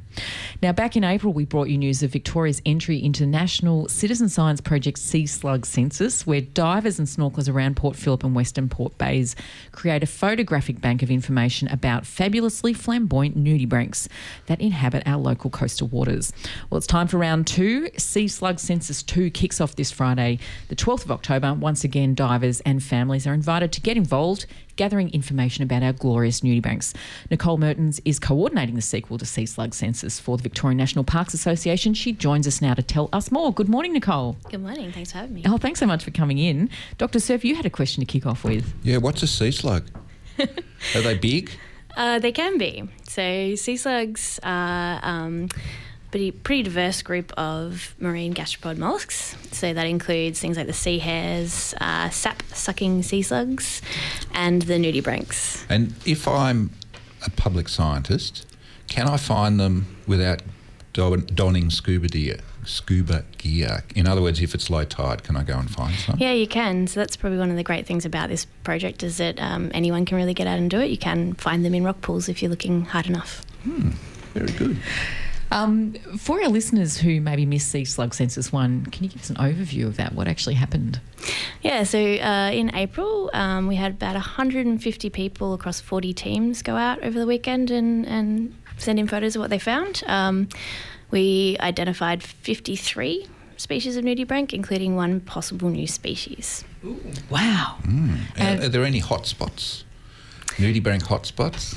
Now, 0.63 0.71
back 0.71 0.95
in 0.95 1.03
April, 1.03 1.33
we 1.33 1.45
brought 1.45 1.69
you 1.69 1.77
news 1.77 2.01
of 2.01 2.11
Victoria's 2.11 2.61
entry 2.65 3.03
into 3.03 3.27
National 3.27 3.87
Citizen 3.89 4.29
Science 4.29 4.61
Project 4.61 4.97
Sea 4.97 5.27
Slug 5.27 5.65
Census, 5.65 6.25
where 6.25 6.41
divers 6.41 6.97
and 6.97 7.07
snorkelers 7.07 7.53
around 7.53 7.75
Port 7.75 7.97
Phillip 7.97 8.23
and 8.23 8.33
Western 8.33 8.69
Port 8.69 8.97
Bays 8.97 9.35
create 9.73 10.01
a 10.01 10.07
photographic 10.07 10.79
bank 10.79 11.03
of 11.03 11.11
information 11.11 11.67
about 11.67 12.05
fabulously 12.05 12.73
flamboyant 12.73 13.37
nudibranchs 13.37 14.07
that 14.45 14.61
inhabit 14.61 15.03
our 15.05 15.17
local 15.17 15.49
coastal 15.49 15.89
waters. 15.89 16.31
Well, 16.69 16.77
it's 16.77 16.87
time 16.87 17.07
for 17.07 17.17
round 17.17 17.47
two. 17.47 17.89
Sea 17.97 18.29
Slug 18.29 18.59
Census 18.59 19.03
2 19.03 19.29
kicks 19.31 19.59
off 19.59 19.75
this 19.75 19.91
Friday, 19.91 20.39
the 20.69 20.75
12th 20.75 21.03
of 21.03 21.11
October. 21.11 21.53
Once 21.53 21.83
again, 21.83 22.15
divers 22.15 22.61
and 22.61 22.81
families 22.81 23.27
are 23.27 23.33
invited 23.33 23.73
to 23.73 23.81
get 23.81 23.97
involved 23.97 24.45
gathering 24.81 25.13
information 25.13 25.61
about 25.63 25.83
our 25.83 25.93
glorious 25.93 26.41
nudibranchs. 26.41 26.95
Nicole 27.29 27.57
Mertens 27.57 28.01
is 28.03 28.17
coordinating 28.17 28.73
the 28.73 28.81
sequel 28.81 29.19
to 29.19 29.27
Sea 29.27 29.45
Slug 29.45 29.75
Census 29.75 30.19
for 30.19 30.37
the 30.37 30.41
Victorian 30.41 30.75
National 30.75 31.03
Parks 31.03 31.35
Association. 31.35 31.93
She 31.93 32.13
joins 32.13 32.47
us 32.47 32.63
now 32.63 32.73
to 32.73 32.81
tell 32.81 33.07
us 33.13 33.31
more. 33.31 33.53
Good 33.53 33.69
morning, 33.69 33.93
Nicole. 33.93 34.37
Good 34.49 34.63
morning. 34.63 34.91
Thanks 34.91 35.11
for 35.11 35.19
having 35.19 35.35
me. 35.35 35.43
Oh, 35.45 35.59
thanks 35.59 35.79
so 35.79 35.85
much 35.85 36.03
for 36.03 36.09
coming 36.09 36.39
in. 36.39 36.67
Dr. 36.97 37.19
Surf, 37.19 37.45
you 37.45 37.55
had 37.55 37.67
a 37.67 37.69
question 37.69 38.01
to 38.01 38.07
kick 38.07 38.25
off 38.25 38.43
with. 38.43 38.73
Yeah, 38.81 38.97
what's 38.97 39.21
a 39.21 39.27
sea 39.27 39.51
slug? 39.51 39.87
Are 40.39 41.01
they 41.03 41.15
big? 41.15 41.51
Uh, 41.95 42.17
they 42.17 42.31
can 42.31 42.57
be. 42.57 42.89
So 43.07 43.53
sea 43.53 43.77
slugs 43.77 44.39
are 44.41 44.99
um, 45.03 45.49
pretty, 46.11 46.31
pretty 46.31 46.63
diverse 46.63 47.01
group 47.01 47.31
of 47.37 47.95
marine 47.99 48.33
gastropod 48.33 48.77
mollusks. 48.77 49.35
So 49.51 49.73
that 49.73 49.87
includes 49.87 50.39
things 50.39 50.57
like 50.57 50.67
the 50.67 50.73
sea 50.73 50.99
hares, 50.99 51.73
uh, 51.79 52.09
sap-sucking 52.09 53.03
sea 53.03 53.21
slugs, 53.21 53.81
and 54.33 54.61
the 54.63 54.75
nudibranchs. 54.75 55.65
And 55.69 55.95
if 56.05 56.27
I'm 56.27 56.71
a 57.25 57.29
public 57.31 57.69
scientist, 57.69 58.45
can 58.87 59.07
I 59.07 59.17
find 59.17 59.59
them 59.59 59.97
without 60.05 60.41
don- 60.93 61.25
donning 61.33 61.69
scuba 61.69 62.07
gear? 62.07 62.37
Scuba 62.65 63.23
gear. 63.37 63.83
In 63.95 64.07
other 64.07 64.21
words, 64.21 64.39
if 64.39 64.53
it's 64.53 64.69
low 64.69 64.83
tide, 64.83 65.23
can 65.23 65.35
I 65.35 65.43
go 65.43 65.57
and 65.57 65.69
find 65.69 65.95
some? 65.95 66.17
Yeah, 66.19 66.33
you 66.33 66.45
can. 66.45 66.85
So 66.87 66.99
that's 66.99 67.15
probably 67.15 67.39
one 67.39 67.49
of 67.49 67.55
the 67.55 67.63
great 67.63 67.87
things 67.87 68.05
about 68.05 68.29
this 68.29 68.45
project 68.63 69.01
is 69.01 69.17
that 69.17 69.41
um, 69.41 69.71
anyone 69.73 70.05
can 70.05 70.17
really 70.17 70.35
get 70.35 70.45
out 70.45 70.59
and 70.59 70.69
do 70.69 70.79
it. 70.79 70.91
You 70.91 70.97
can 70.97 71.33
find 71.33 71.65
them 71.65 71.73
in 71.73 71.83
rock 71.83 72.01
pools 72.01 72.29
if 72.29 72.41
you're 72.41 72.51
looking 72.51 72.85
hard 72.85 73.07
enough. 73.07 73.43
Very 74.33 74.51
good. 74.51 74.77
Um, 75.51 75.93
for 76.17 76.41
our 76.41 76.47
listeners 76.47 76.97
who 76.97 77.19
maybe 77.19 77.45
missed 77.45 77.69
Sea 77.69 77.83
Slug 77.83 78.13
Census 78.13 78.53
1, 78.53 78.85
can 78.85 79.03
you 79.03 79.09
give 79.09 79.21
us 79.21 79.29
an 79.29 79.35
overview 79.35 79.85
of 79.85 79.97
that? 79.97 80.13
What 80.13 80.27
actually 80.27 80.55
happened? 80.55 81.01
Yeah, 81.61 81.83
so 81.83 81.99
uh, 81.99 82.51
in 82.51 82.73
April, 82.73 83.29
um, 83.33 83.67
we 83.67 83.75
had 83.75 83.91
about 83.91 84.13
150 84.13 85.09
people 85.09 85.53
across 85.53 85.81
40 85.81 86.13
teams 86.13 86.61
go 86.61 86.77
out 86.77 87.03
over 87.03 87.19
the 87.19 87.27
weekend 87.27 87.69
and, 87.69 88.07
and 88.07 88.55
send 88.77 88.97
in 88.97 89.07
photos 89.07 89.35
of 89.35 89.41
what 89.41 89.49
they 89.49 89.59
found. 89.59 90.03
Um, 90.07 90.47
we 91.11 91.57
identified 91.59 92.23
53 92.23 93.27
species 93.57 93.97
of 93.97 94.05
nudibranch, 94.05 94.53
including 94.53 94.95
one 94.95 95.19
possible 95.19 95.69
new 95.69 95.85
species. 95.85 96.63
Ooh. 96.85 96.99
Wow. 97.29 97.77
Are, 98.39 98.63
are 98.63 98.69
there 98.69 98.85
any 98.85 99.01
hotspots? 99.01 99.83
Nudibranch 100.55 101.03
hotspots? 101.03 101.75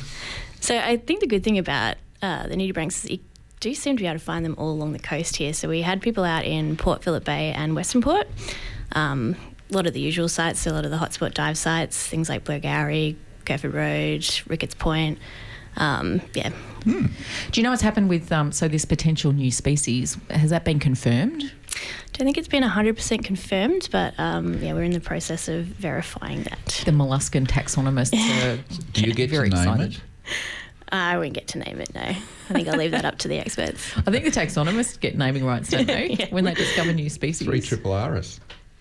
So 0.60 0.78
I 0.78 0.96
think 0.96 1.20
the 1.20 1.26
good 1.26 1.42
thing 1.42 1.58
about 1.58 1.96
uh, 2.22 2.46
the 2.46 2.54
nudibranchs 2.54 3.04
is 3.04 3.10
you 3.10 3.18
do 3.64 3.74
seem 3.74 3.96
to 3.96 4.02
be 4.02 4.06
able 4.06 4.18
to 4.18 4.24
find 4.24 4.44
them 4.44 4.54
all 4.58 4.70
along 4.70 4.92
the 4.92 4.98
coast 4.98 5.36
here. 5.36 5.54
So 5.54 5.68
we 5.70 5.80
had 5.80 6.02
people 6.02 6.22
out 6.22 6.44
in 6.44 6.76
Port 6.76 7.02
Phillip 7.02 7.24
Bay 7.24 7.50
and 7.52 7.74
Western 7.74 8.02
Port. 8.02 8.28
Um, 8.92 9.36
a 9.70 9.74
lot 9.74 9.86
of 9.86 9.94
the 9.94 10.00
usual 10.00 10.28
sites, 10.28 10.60
so 10.60 10.70
a 10.70 10.74
lot 10.74 10.84
of 10.84 10.90
the 10.90 10.98
hotspot 10.98 11.32
dive 11.32 11.56
sites, 11.56 12.06
things 12.06 12.28
like 12.28 12.44
Blairgowrie, 12.44 13.16
Kerferd 13.46 13.72
Road, 13.72 14.50
Ricketts 14.50 14.74
Point. 14.74 15.18
Um, 15.78 16.20
yeah, 16.34 16.50
Do 16.84 17.00
you 17.54 17.62
know 17.62 17.70
what's 17.70 17.82
happened 17.82 18.08
with 18.10 18.30
um, 18.30 18.52
so 18.52 18.68
this 18.68 18.84
potential 18.84 19.32
new 19.32 19.50
species? 19.50 20.18
Has 20.30 20.50
that 20.50 20.64
been 20.64 20.78
confirmed? 20.78 21.42
I 21.42 21.78
don't 22.12 22.26
think 22.26 22.36
it's 22.36 22.46
been 22.46 22.62
100% 22.62 23.24
confirmed, 23.24 23.88
but 23.90 24.12
um, 24.18 24.62
yeah, 24.62 24.74
we're 24.74 24.84
in 24.84 24.92
the 24.92 25.00
process 25.00 25.48
of 25.48 25.64
verifying 25.64 26.42
that. 26.44 26.82
The 26.84 26.92
molluscan 26.92 27.46
taxonomists 27.46 28.12
are 28.44 28.62
Do 28.92 29.00
you 29.04 29.14
get 29.14 29.30
to 29.30 29.36
very 29.36 29.48
name 29.48 29.58
excited. 29.58 29.92
it? 29.94 30.00
I 30.95 31.18
won't 31.18 31.32
get 31.32 31.49
to 31.49 31.59
name 31.59 31.80
it, 31.80 31.95
no. 31.95 32.01
I 32.03 32.14
think 32.53 32.68
I'll 32.68 32.76
leave 32.76 32.92
that 32.92 33.05
up 33.05 33.18
to 33.18 33.28
the 33.28 33.38
experts. 33.38 33.92
I 34.07 34.11
think 34.11 34.24
the 34.24 34.30
taxonomists 34.30 34.99
get 35.01 35.16
naming 35.16 35.45
rights, 35.45 35.70
don't 35.70 35.86
they? 35.86 36.09
Yeah. 36.18 36.26
When 36.30 36.45
they 36.45 36.55
discover 36.55 36.92
new 36.92 37.11
species. 37.11 37.47
Three 37.47 37.61
triple 37.61 37.92
R's. 37.92 38.38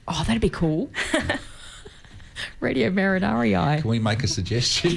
Oh, 0.07 0.24
that'd 0.28 0.41
be 0.41 0.49
cool. 0.49 0.91
Radio 2.59 2.89
Marinara 2.89 3.80
Can 3.82 3.89
we 3.89 3.99
make 3.99 4.24
a 4.24 4.28
suggestion? 4.28 4.91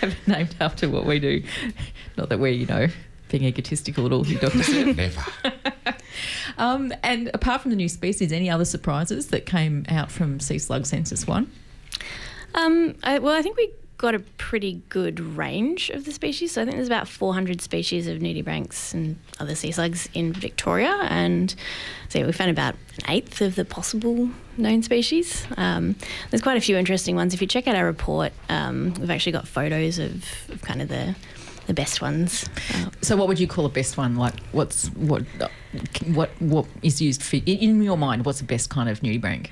have 0.00 0.12
it 0.12 0.28
named 0.28 0.54
after 0.60 0.88
what 0.88 1.06
we 1.06 1.18
do. 1.18 1.42
Not 2.16 2.28
that 2.28 2.38
we're, 2.38 2.52
you 2.52 2.66
know, 2.66 2.88
being 3.30 3.44
egotistical 3.44 4.06
at 4.06 4.12
all 4.12 4.24
here, 4.24 4.38
Dr. 4.38 4.62
Surf. 4.62 4.96
Never. 4.96 5.22
Um, 6.58 6.92
and 7.02 7.30
apart 7.34 7.62
from 7.62 7.70
the 7.70 7.76
new 7.76 7.88
species, 7.88 8.32
any 8.32 8.50
other 8.50 8.64
surprises 8.64 9.28
that 9.28 9.46
came 9.46 9.84
out 9.88 10.10
from 10.10 10.38
Sea 10.40 10.58
Slug 10.58 10.86
Census 10.86 11.26
1? 11.26 11.50
Um, 12.54 12.94
I, 13.02 13.18
well, 13.18 13.34
I 13.34 13.42
think 13.42 13.56
we 13.56 13.72
got 14.02 14.14
a 14.16 14.18
pretty 14.18 14.82
good 14.88 15.20
range 15.20 15.88
of 15.90 16.04
the 16.04 16.12
species. 16.12 16.52
So 16.52 16.60
I 16.60 16.64
think 16.64 16.76
there's 16.76 16.88
about 16.88 17.06
400 17.06 17.60
species 17.60 18.08
of 18.08 18.18
nudibranchs 18.18 18.92
and 18.92 19.16
other 19.38 19.54
sea 19.54 19.70
slugs 19.70 20.08
in 20.12 20.32
Victoria, 20.32 21.06
and 21.08 21.54
so 22.08 22.26
we 22.26 22.32
found 22.32 22.50
about 22.50 22.74
an 22.96 23.10
eighth 23.10 23.40
of 23.40 23.54
the 23.54 23.64
possible 23.64 24.28
known 24.58 24.82
species. 24.82 25.46
Um, 25.56 25.94
there's 26.30 26.42
quite 26.42 26.56
a 26.56 26.60
few 26.60 26.76
interesting 26.76 27.14
ones. 27.14 27.32
If 27.32 27.40
you 27.40 27.46
check 27.46 27.68
out 27.68 27.76
our 27.76 27.86
report, 27.86 28.32
um, 28.48 28.92
we've 28.94 29.08
actually 29.08 29.32
got 29.32 29.46
photos 29.46 30.00
of, 30.00 30.24
of 30.50 30.60
kind 30.62 30.82
of 30.82 30.88
the 30.88 31.14
the 31.66 31.74
best 31.74 32.00
ones. 32.02 32.48
So, 33.00 33.16
what 33.16 33.28
would 33.28 33.38
you 33.38 33.46
call 33.46 33.64
a 33.66 33.68
best 33.68 33.96
one? 33.96 34.16
Like, 34.16 34.34
what's 34.52 34.88
what 34.88 35.22
what 36.06 36.30
what 36.40 36.66
is 36.82 37.00
used 37.00 37.22
for 37.22 37.36
in- 37.36 37.42
in 37.58 37.82
your 37.82 37.96
mind? 37.96 38.24
What's 38.24 38.38
the 38.40 38.44
best 38.44 38.68
kind 38.70 38.88
of 38.88 39.00
nudibranch? 39.00 39.48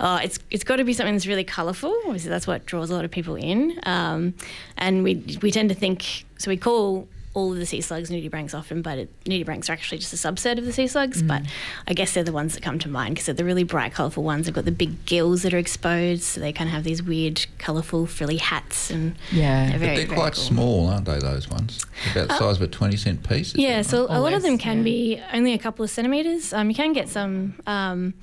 Oh, 0.00 0.16
it's 0.16 0.38
it's 0.50 0.64
got 0.64 0.76
to 0.76 0.84
be 0.84 0.92
something 0.92 1.14
that's 1.14 1.26
really 1.26 1.44
colourful. 1.44 1.94
Obviously, 2.06 2.30
that's 2.30 2.46
what 2.46 2.66
draws 2.66 2.90
a 2.90 2.94
lot 2.94 3.04
of 3.04 3.10
people 3.10 3.36
in. 3.36 3.78
Um, 3.84 4.34
and 4.76 5.04
we 5.04 5.38
we 5.42 5.50
tend 5.50 5.68
to 5.68 5.74
think 5.74 6.24
so. 6.38 6.50
We 6.50 6.56
call 6.56 7.08
all 7.32 7.52
of 7.52 7.58
the 7.58 7.66
sea 7.66 7.80
slugs 7.80 8.10
nudibranchs 8.10 8.58
often, 8.58 8.82
but 8.82 8.98
it, 8.98 9.24
nudibranchs 9.24 9.68
are 9.70 9.72
actually 9.72 9.98
just 9.98 10.12
a 10.12 10.16
subset 10.16 10.58
of 10.58 10.64
the 10.64 10.72
sea 10.72 10.88
slugs. 10.88 11.22
But 11.22 11.42
I 11.86 11.94
guess 11.94 12.12
they're 12.14 12.24
the 12.24 12.32
ones 12.32 12.54
that 12.54 12.62
come 12.62 12.78
to 12.80 12.88
mind 12.88 13.14
because 13.14 13.26
they're 13.26 13.34
the 13.36 13.44
really 13.44 13.62
bright, 13.62 13.92
colourful 13.92 14.24
ones. 14.24 14.46
They've 14.46 14.54
got 14.54 14.64
the 14.64 14.72
big 14.72 15.06
gills 15.06 15.42
that 15.42 15.54
are 15.54 15.58
exposed, 15.58 16.24
so 16.24 16.40
they 16.40 16.52
kind 16.52 16.68
of 16.68 16.74
have 16.74 16.82
these 16.82 17.02
weird, 17.04 17.46
colourful, 17.58 18.06
frilly 18.06 18.38
hats, 18.38 18.90
and 18.90 19.14
Yeah. 19.30 19.66
they're 19.70 19.72
But 19.72 19.78
very, 19.78 19.96
they're 19.98 20.06
very 20.06 20.18
quite 20.18 20.34
cool. 20.34 20.42
small, 20.44 20.88
aren't 20.88 21.04
they, 21.04 21.18
those 21.20 21.48
ones? 21.48 21.84
About 22.12 22.28
the 22.28 22.36
size 22.38 22.56
of 22.56 22.62
a 22.62 22.66
20 22.66 22.96
cent 22.96 23.28
piece. 23.28 23.54
Yeah, 23.54 23.78
it? 23.80 23.84
so 23.84 24.06
a 24.10 24.18
lot 24.18 24.32
of 24.32 24.42
them 24.42 24.58
can 24.58 24.78
yeah. 24.78 24.82
be 24.82 25.22
only 25.32 25.52
a 25.52 25.58
couple 25.58 25.84
of 25.84 25.90
centimetres. 25.90 26.52
Um, 26.52 26.68
you 26.68 26.74
can 26.74 26.92
get 26.92 27.08
some 27.08 27.54
um, 27.66 28.14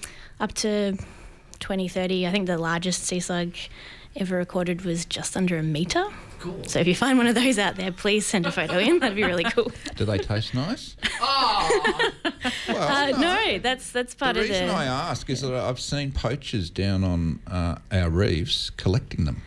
up 0.42 0.54
to 0.56 0.98
20, 1.60 1.88
30. 1.88 2.28
I 2.28 2.32
think 2.32 2.46
the 2.48 2.58
largest 2.58 3.04
sea 3.06 3.22
slug 3.22 3.54
ever 4.20 4.36
recorded 4.38 4.82
was 4.84 5.06
just 5.06 5.36
under 5.38 5.58
a 5.58 5.64
metre. 5.64 6.06
Cool. 6.40 6.64
So 6.66 6.80
if 6.80 6.86
you 6.88 6.94
find 6.96 7.18
one 7.18 7.26
of 7.28 7.34
those 7.36 7.58
out 7.58 7.78
there, 7.78 7.92
please 7.92 8.26
send 8.26 8.46
a 8.46 8.52
photo 8.52 8.78
in. 8.78 9.00
That'd 9.00 9.16
be 9.16 9.24
really 9.24 9.44
cool. 9.56 9.72
Do 9.96 10.06
they 10.06 10.18
taste 10.20 10.54
nice? 10.54 10.96
well, 11.20 12.12
Uh, 12.70 13.18
no, 13.18 13.58
that's 13.60 13.92
that's 13.92 14.14
part 14.16 14.36
The 14.36 14.42
of 14.42 14.50
reason 14.50 14.68
the. 14.68 14.74
reason 14.74 14.88
I 14.90 15.10
ask 15.10 15.30
is 15.30 15.42
that 15.42 15.54
I've 15.54 15.80
seen 15.80 16.12
poachers 16.12 16.70
down 16.70 17.04
on 17.04 17.40
uh, 17.48 17.76
our 17.92 18.10
reefs 18.10 18.70
collecting 18.72 19.26
them. 19.26 19.42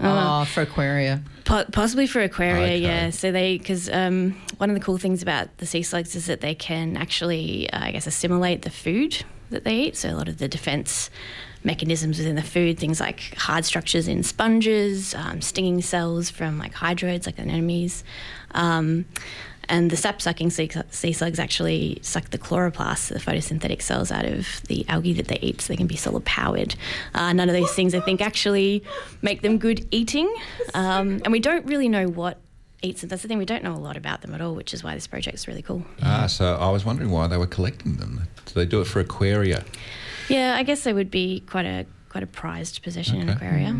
Oh, 0.00 0.44
for 0.44 0.62
Aquaria. 0.62 1.22
Po- 1.44 1.64
possibly 1.72 2.06
for 2.06 2.20
aquaria, 2.20 2.62
Okay. 2.64 2.78
yeah. 2.78 3.10
So 3.10 3.32
they, 3.32 3.56
because 3.58 3.88
um, 3.88 4.32
one 4.58 4.68
of 4.70 4.74
the 4.74 4.80
cool 4.84 4.98
things 4.98 5.22
about 5.22 5.56
the 5.58 5.66
sea 5.66 5.82
slugs 5.82 6.14
is 6.14 6.26
that 6.26 6.40
they 6.40 6.54
can 6.54 6.96
actually, 6.96 7.68
uh, 7.70 7.84
I 7.86 7.92
guess, 7.92 8.06
assimilate 8.06 8.62
the 8.62 8.70
food 8.70 9.24
that 9.50 9.64
they 9.64 9.76
eat. 9.76 9.96
So 9.96 10.10
a 10.10 10.16
lot 10.16 10.28
of 10.28 10.38
the 10.38 10.48
defense 10.48 11.10
mechanisms 11.64 12.18
within 12.18 12.36
the 12.36 12.42
food, 12.42 12.78
things 12.78 13.00
like 13.00 13.34
hard 13.36 13.64
structures 13.64 14.08
in 14.08 14.22
sponges, 14.22 15.14
um, 15.14 15.40
stinging 15.40 15.82
cells 15.82 16.30
from 16.30 16.58
like 16.58 16.74
hydroids, 16.74 17.26
like 17.26 17.38
anemones. 17.38 18.04
Um, 18.52 19.04
and 19.68 19.90
the 19.90 19.96
sap 19.96 20.22
sucking 20.22 20.50
sea, 20.50 20.70
slugs 21.12 21.38
actually 21.38 21.98
suck 22.02 22.30
the 22.30 22.38
chloroplasts, 22.38 23.08
the 23.08 23.18
photosynthetic 23.18 23.82
cells, 23.82 24.12
out 24.12 24.24
of 24.24 24.62
the 24.68 24.86
algae 24.88 25.12
that 25.14 25.26
they 25.26 25.38
eat 25.40 25.60
so 25.60 25.72
they 25.72 25.76
can 25.76 25.88
be 25.88 25.96
solar 25.96 26.20
powered. 26.20 26.76
Uh, 27.14 27.32
none 27.32 27.48
of 27.48 27.54
those 27.54 27.72
things, 27.72 27.94
I 27.94 28.00
think, 28.00 28.20
actually 28.20 28.84
make 29.22 29.42
them 29.42 29.58
good 29.58 29.86
eating. 29.90 30.32
Um, 30.74 31.20
and 31.24 31.32
we 31.32 31.40
don't 31.40 31.66
really 31.66 31.88
know 31.88 32.06
what 32.06 32.38
eats 32.82 33.00
them. 33.00 33.08
That's 33.08 33.22
the 33.22 33.28
thing, 33.28 33.38
we 33.38 33.44
don't 33.44 33.64
know 33.64 33.74
a 33.74 33.78
lot 33.78 33.96
about 33.96 34.22
them 34.22 34.34
at 34.34 34.40
all, 34.40 34.54
which 34.54 34.72
is 34.74 34.84
why 34.84 34.94
this 34.94 35.06
project's 35.06 35.48
really 35.48 35.62
cool. 35.62 35.84
Ah, 36.02 36.26
so 36.26 36.56
I 36.56 36.70
was 36.70 36.84
wondering 36.84 37.10
why 37.10 37.26
they 37.26 37.36
were 37.36 37.46
collecting 37.46 37.96
them. 37.96 38.26
Do 38.46 38.54
they 38.54 38.66
do 38.66 38.80
it 38.80 38.86
for 38.86 39.00
aquaria? 39.00 39.64
Yeah, 40.28 40.54
I 40.56 40.62
guess 40.62 40.84
they 40.84 40.92
would 40.92 41.10
be 41.10 41.40
quite 41.46 41.66
a 41.66 41.86
quite 42.08 42.22
a 42.22 42.26
prized 42.26 42.82
possession 42.82 43.20
in 43.20 43.28
Okay. 43.28 43.36
aquaria. 43.46 43.76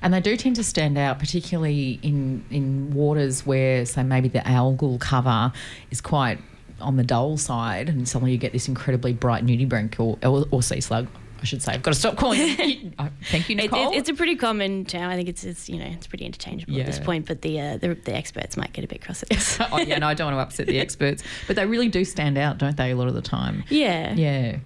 And 0.00 0.14
they 0.14 0.20
do 0.20 0.36
tend 0.38 0.56
to 0.56 0.64
stand 0.64 0.96
out, 0.96 1.18
particularly 1.18 1.98
in, 2.02 2.42
in 2.50 2.94
waters 2.94 3.44
where, 3.44 3.84
say, 3.84 4.02
maybe 4.02 4.28
the 4.28 4.38
algal 4.38 4.98
cover 4.98 5.52
is 5.90 6.00
quite 6.00 6.38
on 6.80 6.96
the 6.96 7.02
dull 7.04 7.36
side, 7.36 7.90
and 7.90 8.08
suddenly 8.08 8.32
you 8.32 8.38
get 8.38 8.52
this 8.52 8.68
incredibly 8.68 9.12
bright 9.12 9.44
nudibranch 9.44 10.00
or, 10.00 10.18
or, 10.26 10.46
or 10.50 10.62
sea 10.62 10.80
slug. 10.80 11.08
I 11.44 11.46
should 11.46 11.60
say. 11.60 11.72
I've 11.74 11.82
got 11.82 11.92
to 11.92 11.98
stop 12.00 12.16
calling. 12.16 12.56
Them. 12.56 12.94
Oh, 12.98 13.08
thank 13.24 13.50
you, 13.50 13.54
It, 13.56 13.70
Nicole. 13.70 13.92
it, 13.92 13.96
it's 13.98 14.08
a 14.08 14.14
pretty 14.14 14.34
common 14.34 14.86
term. 14.86 15.10
I 15.10 15.14
think 15.14 15.28
it's, 15.28 15.44
it's 15.44 15.68
you 15.68 15.78
know 15.78 15.84
it's 15.84 16.06
pretty 16.06 16.24
interchangeable 16.24 16.80
at 16.80 16.86
this 16.86 16.98
point. 16.98 17.26
But 17.26 17.42
the, 17.42 17.60
uh, 17.60 17.76
the 17.76 17.94
the 17.94 18.14
experts 18.14 18.56
might 18.56 18.72
get 18.72 18.82
a 18.84 18.88
bit 18.88 19.02
cross 19.02 19.22
at 19.22 19.28
this. 19.28 19.58
oh, 19.72 19.78
yeah, 19.80 19.98
no, 19.98 20.06
I 20.06 20.14
don't 20.14 20.32
want 20.32 20.38
to 20.38 20.42
upset 20.42 20.66
the 20.68 20.80
experts, 20.80 21.22
but 21.46 21.56
they 21.56 21.66
really 21.66 21.88
do 21.88 22.02
stand 22.04 22.38
out, 22.38 22.56
don't 22.56 22.76
they? 22.78 22.92
A 22.92 22.96
lot 22.96 23.08
of 23.08 23.14
the 23.14 23.20
time. 23.22 23.62
yeah. 23.68 24.14
Yeah. 24.14 24.56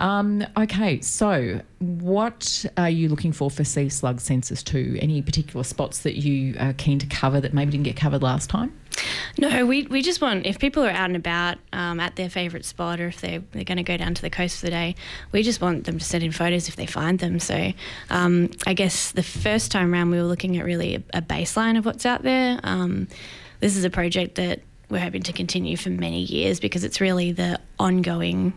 Um, 0.00 0.44
okay, 0.56 1.00
so 1.02 1.60
what 1.78 2.64
are 2.76 2.90
you 2.90 3.08
looking 3.08 3.32
for 3.32 3.50
for 3.50 3.62
sea 3.64 3.88
slug 3.90 4.20
census 4.20 4.62
two? 4.62 4.98
Any 5.00 5.20
particular 5.22 5.62
spots 5.62 6.00
that 6.00 6.16
you 6.16 6.56
are 6.58 6.72
keen 6.72 6.98
to 7.00 7.06
cover 7.06 7.40
that 7.40 7.52
maybe 7.54 7.72
didn't 7.72 7.84
get 7.84 7.96
covered 7.96 8.22
last 8.22 8.48
time? 8.50 8.72
No, 9.36 9.66
we, 9.66 9.82
we 9.86 10.02
just 10.02 10.20
want, 10.20 10.46
if 10.46 10.58
people 10.58 10.84
are 10.84 10.90
out 10.90 11.06
and 11.06 11.16
about 11.16 11.58
um, 11.72 11.98
at 11.98 12.14
their 12.16 12.30
favourite 12.30 12.64
spot 12.64 13.00
or 13.00 13.08
if 13.08 13.20
they're, 13.20 13.42
they're 13.52 13.64
going 13.64 13.78
to 13.78 13.82
go 13.82 13.96
down 13.96 14.14
to 14.14 14.22
the 14.22 14.30
coast 14.30 14.60
for 14.60 14.66
the 14.66 14.70
day, 14.70 14.94
we 15.32 15.42
just 15.42 15.60
want 15.60 15.84
them 15.84 15.98
to 15.98 16.04
send 16.04 16.22
in 16.22 16.30
photos 16.30 16.68
if 16.68 16.76
they 16.76 16.86
find 16.86 17.18
them. 17.18 17.40
So 17.40 17.72
um, 18.10 18.50
I 18.66 18.74
guess 18.74 19.10
the 19.10 19.22
first 19.22 19.72
time 19.72 19.92
round 19.92 20.10
we 20.10 20.18
were 20.18 20.24
looking 20.24 20.56
at 20.58 20.64
really 20.64 20.96
a, 20.96 21.18
a 21.18 21.22
baseline 21.22 21.76
of 21.76 21.84
what's 21.84 22.06
out 22.06 22.22
there. 22.22 22.60
Um, 22.62 23.08
this 23.60 23.76
is 23.76 23.84
a 23.84 23.90
project 23.90 24.36
that 24.36 24.60
we're 24.88 25.00
hoping 25.00 25.22
to 25.22 25.32
continue 25.32 25.76
for 25.76 25.90
many 25.90 26.20
years 26.20 26.60
because 26.60 26.84
it's 26.84 27.00
really 27.00 27.32
the 27.32 27.58
ongoing 27.78 28.52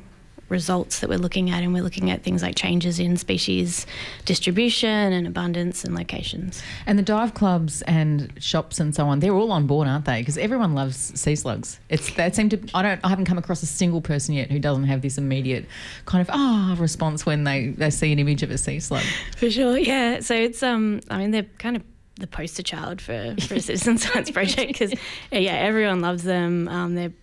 results 0.50 1.00
that 1.00 1.10
we're 1.10 1.18
looking 1.18 1.50
at 1.50 1.64
and 1.64 1.74
we're 1.74 1.84
looking 1.84 2.10
at 2.10 2.24
things 2.24 2.42
like 2.42 2.56
changes 2.56 3.00
in 3.00 3.18
species 3.18 3.86
distribution 4.26 4.90
and 4.90 5.28
abundance 5.28 5.84
and 5.84 5.96
locations. 5.96 6.62
And 6.86 6.98
the 6.98 7.04
dive 7.04 7.34
clubs 7.34 7.82
and 7.84 8.32
shops 8.40 8.80
and 8.80 8.96
so 8.96 9.08
on, 9.08 9.20
they're 9.20 9.34
all 9.34 9.52
on 9.52 9.68
board, 9.68 9.88
aren't 9.88 10.06
they? 10.06 10.22
Because 10.22 10.38
everyone 10.38 10.74
loves 10.74 10.98
sea 11.20 11.36
slugs. 11.36 11.80
It's 11.90 12.14
they 12.14 12.32
seem 12.32 12.50
to. 12.50 12.60
I 12.74 12.82
don't. 12.82 13.00
I 13.04 13.10
haven't 13.10 13.26
come 13.26 13.38
across 13.38 13.64
a 13.64 13.68
single 13.68 14.02
person 14.02 14.36
yet 14.36 14.52
who 14.52 14.60
doesn't 14.60 14.86
have 14.86 15.02
this 15.02 15.18
immediate 15.18 15.66
kind 16.06 16.22
of 16.22 16.30
ah 16.34 16.76
response 16.80 17.26
when 17.26 17.44
they 17.44 17.70
they 17.70 17.90
see 17.90 18.12
an 18.12 18.20
image 18.20 18.44
of 18.44 18.52
a 18.52 18.58
sea 18.58 18.80
slug. 18.80 19.04
For 19.38 19.50
sure, 19.50 19.78
yeah. 19.78 20.20
So 20.22 20.36
it's 20.36 20.64
um, 20.64 21.02
I 21.10 21.18
mean, 21.18 21.32
they're 21.32 21.48
kind 21.58 21.76
of 21.76 21.84
the 22.20 22.28
poster 22.28 22.64
child 22.64 23.00
for, 23.00 23.36
for 23.40 23.56
a 23.56 23.60
citizen 23.60 23.98
science 23.98 24.32
project 24.38 24.68
because 24.68 24.94
yeah, 25.32 25.54
everyone 25.54 26.02
loves 26.02 26.24
them. 26.24 26.68
Um, 26.68 26.96
they're 26.96 27.14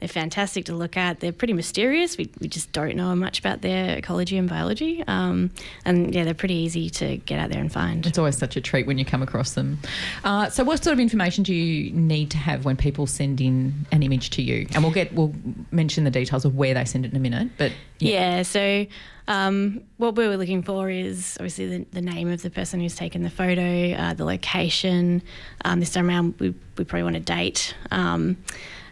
they're 0.00 0.08
fantastic 0.08 0.66
to 0.66 0.74
look 0.74 0.96
at. 0.96 1.20
They're 1.20 1.32
pretty 1.32 1.52
mysterious. 1.52 2.18
We, 2.18 2.30
we 2.40 2.48
just 2.48 2.72
don't 2.72 2.96
know 2.96 3.14
much 3.14 3.38
about 3.38 3.62
their 3.62 3.96
ecology 3.96 4.36
and 4.36 4.48
biology. 4.48 5.02
Um, 5.06 5.50
and 5.84 6.14
yeah, 6.14 6.24
they're 6.24 6.34
pretty 6.34 6.54
easy 6.54 6.90
to 6.90 7.16
get 7.18 7.38
out 7.38 7.50
there 7.50 7.60
and 7.60 7.72
find. 7.72 8.04
It's 8.06 8.18
always 8.18 8.36
such 8.36 8.56
a 8.56 8.60
treat 8.60 8.86
when 8.86 8.98
you 8.98 9.04
come 9.04 9.22
across 9.22 9.54
them. 9.54 9.78
Uh, 10.24 10.50
so, 10.50 10.64
what 10.64 10.82
sort 10.82 10.92
of 10.92 11.00
information 11.00 11.44
do 11.44 11.54
you 11.54 11.90
need 11.92 12.30
to 12.30 12.38
have 12.38 12.64
when 12.64 12.76
people 12.76 13.06
send 13.06 13.40
in 13.40 13.86
an 13.92 14.02
image 14.02 14.30
to 14.30 14.42
you? 14.42 14.66
And 14.74 14.82
we'll 14.82 14.92
get 14.92 15.12
we'll 15.14 15.34
mention 15.70 16.04
the 16.04 16.10
details 16.10 16.44
of 16.44 16.54
where 16.54 16.74
they 16.74 16.84
send 16.84 17.04
it 17.04 17.12
in 17.12 17.16
a 17.16 17.20
minute. 17.20 17.50
But 17.56 17.72
Yeah, 17.98 18.42
so 18.42 18.86
um, 19.28 19.82
what 19.96 20.16
we 20.16 20.28
were 20.28 20.36
looking 20.36 20.62
for 20.62 20.90
is 20.90 21.36
obviously 21.40 21.78
the, 21.78 21.86
the 21.92 22.02
name 22.02 22.30
of 22.30 22.42
the 22.42 22.50
person 22.50 22.80
who's 22.80 22.94
taken 22.94 23.22
the 23.22 23.30
photo, 23.30 23.92
uh, 23.92 24.14
the 24.14 24.24
location. 24.24 25.22
Um, 25.64 25.80
this 25.80 25.92
time 25.92 26.08
around, 26.08 26.34
we, 26.38 26.54
we 26.76 26.84
probably 26.84 27.04
want 27.04 27.16
a 27.16 27.20
date. 27.20 27.74
Um, 27.90 28.36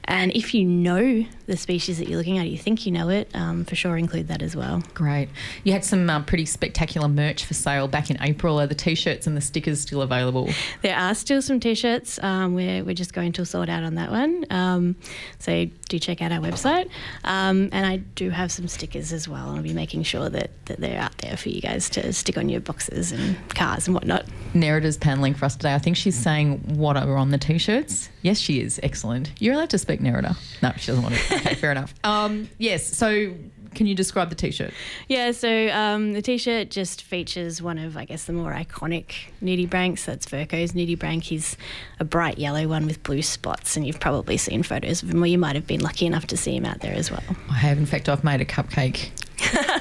and 0.05 0.32
if 0.32 0.55
you 0.55 0.64
know 0.64 1.24
the 1.46 1.57
species 1.57 1.98
that 1.98 2.09
you're 2.09 2.18
looking 2.18 2.38
at, 2.38 2.48
you 2.48 2.59
think 2.59 2.86
you 2.86 2.92
know 2.92 3.09
it, 3.09 3.30
um, 3.34 3.64
for 3.64 3.74
sure 3.74 3.96
include 3.96 4.28
that 4.28 4.42
as 4.42 4.57
well. 4.57 4.82
Great. 4.94 5.28
You 5.64 5.72
had 5.72 5.84
some 5.84 6.09
uh, 6.09 6.22
pretty 6.22 6.46
spectacular 6.46 7.09
merch 7.09 7.44
for 7.44 7.55
sale 7.55 7.88
back 7.88 8.11
in 8.11 8.16
April. 8.20 8.61
Are 8.61 8.66
the 8.66 8.74
t-shirts 8.74 9.26
and 9.26 9.36
the 9.36 9.40
stickers 9.40 9.80
still 9.80 10.03
available? 10.03 10.48
There 10.82 10.96
are 10.96 11.14
still 11.14 11.42
some 11.42 11.61
t-shirts. 11.61 12.18
Um, 12.22 12.55
we're, 12.55 12.84
we're 12.84 12.94
just 12.94 13.12
going 13.12 13.32
to 13.32 13.44
sort 13.44 13.68
out 13.68 13.82
on 13.84 13.94
that 13.96 14.11
one. 14.11 14.44
Um, 14.50 14.96
so 15.38 15.66
do 15.88 15.98
check 15.98 16.22
out 16.22 16.32
our 16.32 16.40
website. 16.40 16.88
Um, 17.24 17.68
and 17.72 17.86
I 17.86 17.96
do 17.96 18.30
have 18.30 18.50
some 18.50 18.68
stickers 18.68 19.12
as 19.12 19.28
well. 19.28 19.50
I'll 19.50 19.62
be 19.62 19.72
making 19.72 20.05
sure 20.05 20.28
that, 20.30 20.50
that 20.66 20.80
they're 20.80 21.00
out 21.00 21.16
there 21.18 21.36
for 21.36 21.48
you 21.48 21.61
guys 21.61 21.90
to 21.90 22.12
stick 22.12 22.38
on 22.38 22.48
your 22.48 22.61
boxes 22.61 23.12
and 23.12 23.36
cars 23.50 23.86
and 23.86 23.94
whatnot. 23.94 24.26
Nerita's 24.55 24.96
paneling 24.96 25.34
for 25.34 25.44
us 25.44 25.57
today. 25.57 25.74
I 25.74 25.78
think 25.78 25.96
she's 25.96 26.16
saying 26.16 26.76
what 26.76 26.96
are 26.96 27.16
on 27.16 27.30
the 27.30 27.38
t-shirts. 27.38 28.09
Yes, 28.22 28.38
she 28.38 28.61
is. 28.61 28.80
Excellent. 28.82 29.32
You're 29.40 29.55
allowed 29.55 29.70
to 29.70 29.78
speak, 29.78 29.91
Nerita. 30.01 30.36
No, 30.62 30.72
she 30.76 30.86
doesn't 30.88 31.03
want 31.03 31.14
to. 31.14 31.34
Okay, 31.36 31.55
fair 31.55 31.72
enough. 31.72 31.95
Um, 32.05 32.49
yes. 32.59 32.86
So, 32.86 33.32
can 33.74 33.86
you 33.86 33.95
describe 33.95 34.28
the 34.28 34.34
t-shirt? 34.34 34.72
Yeah, 35.09 35.30
so 35.32 35.68
um, 35.70 36.12
the 36.12 36.20
t-shirt 36.20 36.70
just 36.70 37.03
features 37.03 37.62
one 37.62 37.78
of, 37.78 37.97
I 37.97 38.05
guess, 38.05 38.24
the 38.24 38.32
more 38.34 38.53
iconic 38.53 39.14
nudibranchs. 39.43 40.05
That's 40.05 40.26
Verco's 40.26 40.72
nudibranch. 40.72 41.22
He's 41.24 41.57
a 41.99 42.05
bright 42.05 42.38
yellow 42.38 42.68
one 42.68 42.84
with 42.86 43.03
blue 43.03 43.22
spots, 43.22 43.76
and 43.76 43.86
you've 43.86 43.99
probably 44.01 44.36
seen 44.36 44.62
photos 44.62 45.03
of 45.03 45.11
him, 45.11 45.22
or 45.22 45.26
you 45.26 45.38
might 45.38 45.55
have 45.55 45.66
been 45.66 45.80
lucky 45.80 46.05
enough 46.07 46.26
to 46.28 46.36
see 46.36 46.55
him 46.55 46.66
out 46.66 46.80
there 46.80 46.95
as 46.95 47.11
well. 47.11 47.22
I 47.51 47.55
have. 47.55 47.78
In 47.78 47.86
fact, 47.86 48.09
I've 48.11 48.24
made 48.24 48.40
a 48.43 48.45
cupcake 48.45 49.11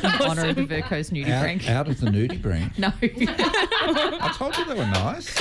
in 0.03 0.21
honour 0.27 0.47
of 0.49 0.55
the 0.55 0.65
Verco's 0.65 1.09
nudie 1.09 1.29
Out, 1.29 1.41
prank. 1.41 1.69
out 1.69 1.87
of 1.89 1.99
the 1.99 2.07
nudie 2.07 2.41
branch. 2.41 2.73
No. 2.77 2.93
I 3.01 4.33
told 4.37 4.57
you 4.57 4.63
they 4.65 4.73
were 4.75 4.85
nice. 4.85 5.37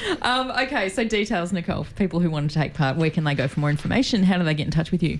um, 0.22 0.50
okay, 0.50 0.88
so 0.88 1.04
details, 1.04 1.52
Nicole, 1.52 1.84
for 1.84 1.92
people 1.94 2.20
who 2.20 2.30
want 2.30 2.50
to 2.50 2.58
take 2.58 2.74
part, 2.74 2.96
where 2.96 3.10
can 3.10 3.24
they 3.24 3.34
go 3.34 3.48
for 3.48 3.60
more 3.60 3.70
information? 3.70 4.22
How 4.22 4.38
do 4.38 4.44
they 4.44 4.54
get 4.54 4.64
in 4.64 4.70
touch 4.70 4.90
with 4.90 5.02
you? 5.02 5.18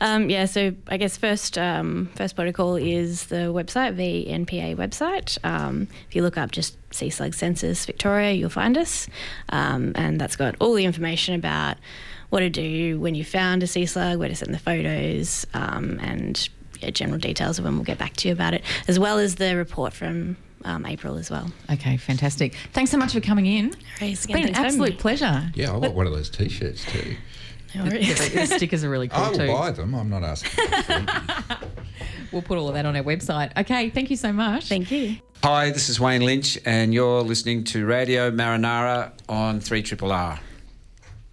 Um, 0.00 0.30
yeah, 0.30 0.46
so 0.46 0.74
I 0.88 0.96
guess 0.96 1.16
first 1.16 1.58
um, 1.58 2.10
first 2.14 2.36
protocol 2.36 2.76
is 2.76 3.26
the 3.26 3.52
website, 3.52 3.96
the 3.96 4.26
NPA 4.26 4.76
website. 4.76 5.38
Um, 5.44 5.88
if 6.08 6.16
you 6.16 6.22
look 6.22 6.36
up 6.36 6.50
just 6.50 6.76
Sea 6.92 7.10
Slug 7.10 7.34
Census 7.34 7.84
Victoria, 7.86 8.32
you'll 8.32 8.50
find 8.50 8.76
us, 8.76 9.08
um, 9.50 9.92
and 9.94 10.20
that's 10.20 10.36
got 10.36 10.56
all 10.60 10.74
the 10.74 10.84
information 10.84 11.34
about 11.34 11.76
what 12.30 12.40
to 12.40 12.50
do 12.50 12.98
when 13.00 13.14
you 13.14 13.24
found 13.24 13.62
a 13.62 13.66
sea 13.66 13.86
slug, 13.86 14.18
where 14.18 14.28
to 14.28 14.34
send 14.34 14.54
the 14.54 14.58
photos, 14.58 15.46
um, 15.54 15.98
and 16.00 16.48
yeah, 16.80 16.90
general 16.90 17.18
details 17.18 17.58
of 17.58 17.64
when 17.64 17.74
we'll 17.74 17.84
get 17.84 17.98
back 17.98 18.14
to 18.16 18.28
you 18.28 18.32
about 18.32 18.54
it, 18.54 18.62
as 18.88 18.98
well 18.98 19.18
as 19.18 19.36
the 19.36 19.56
report 19.56 19.92
from 19.92 20.36
um, 20.64 20.86
April 20.86 21.16
as 21.16 21.30
well. 21.30 21.50
Okay, 21.70 21.96
fantastic. 21.96 22.54
Thanks 22.72 22.90
so 22.90 22.98
much 22.98 23.12
for 23.12 23.20
coming 23.20 23.46
in. 23.46 23.68
It's 24.00 24.24
It's 24.24 24.26
been 24.26 24.48
an 24.48 24.54
absolute 24.54 24.98
pleasure. 24.98 25.50
Yeah, 25.54 25.72
I 25.72 25.76
want 25.76 25.94
one 25.94 26.06
of 26.06 26.12
those 26.12 26.30
T-shirts 26.30 26.84
too. 26.84 27.16
The 27.72 28.46
stickers 28.56 28.82
are 28.82 28.90
really 28.90 29.06
cool 29.06 29.30
too. 29.32 29.42
I 29.42 29.46
will 29.46 29.46
too. 29.46 29.52
buy 29.52 29.70
them. 29.70 29.94
I'm 29.94 30.10
not 30.10 30.24
asking. 30.24 31.08
We'll 32.32 32.42
put 32.42 32.58
all 32.58 32.68
of 32.68 32.74
that 32.74 32.86
on 32.86 32.96
our 32.96 33.02
website. 33.02 33.56
Okay, 33.58 33.90
thank 33.90 34.08
you 34.10 34.16
so 34.16 34.32
much. 34.32 34.68
Thank 34.68 34.90
you. 34.90 35.16
Hi, 35.42 35.70
this 35.70 35.88
is 35.88 35.98
Wayne 35.98 36.22
Lynch, 36.24 36.58
and 36.64 36.94
you're 36.94 37.22
listening 37.22 37.64
to 37.64 37.84
Radio 37.86 38.30
Marinara 38.30 39.12
on 39.28 39.58
3 39.58 39.82
Triple 39.82 40.12
R. 40.12 40.38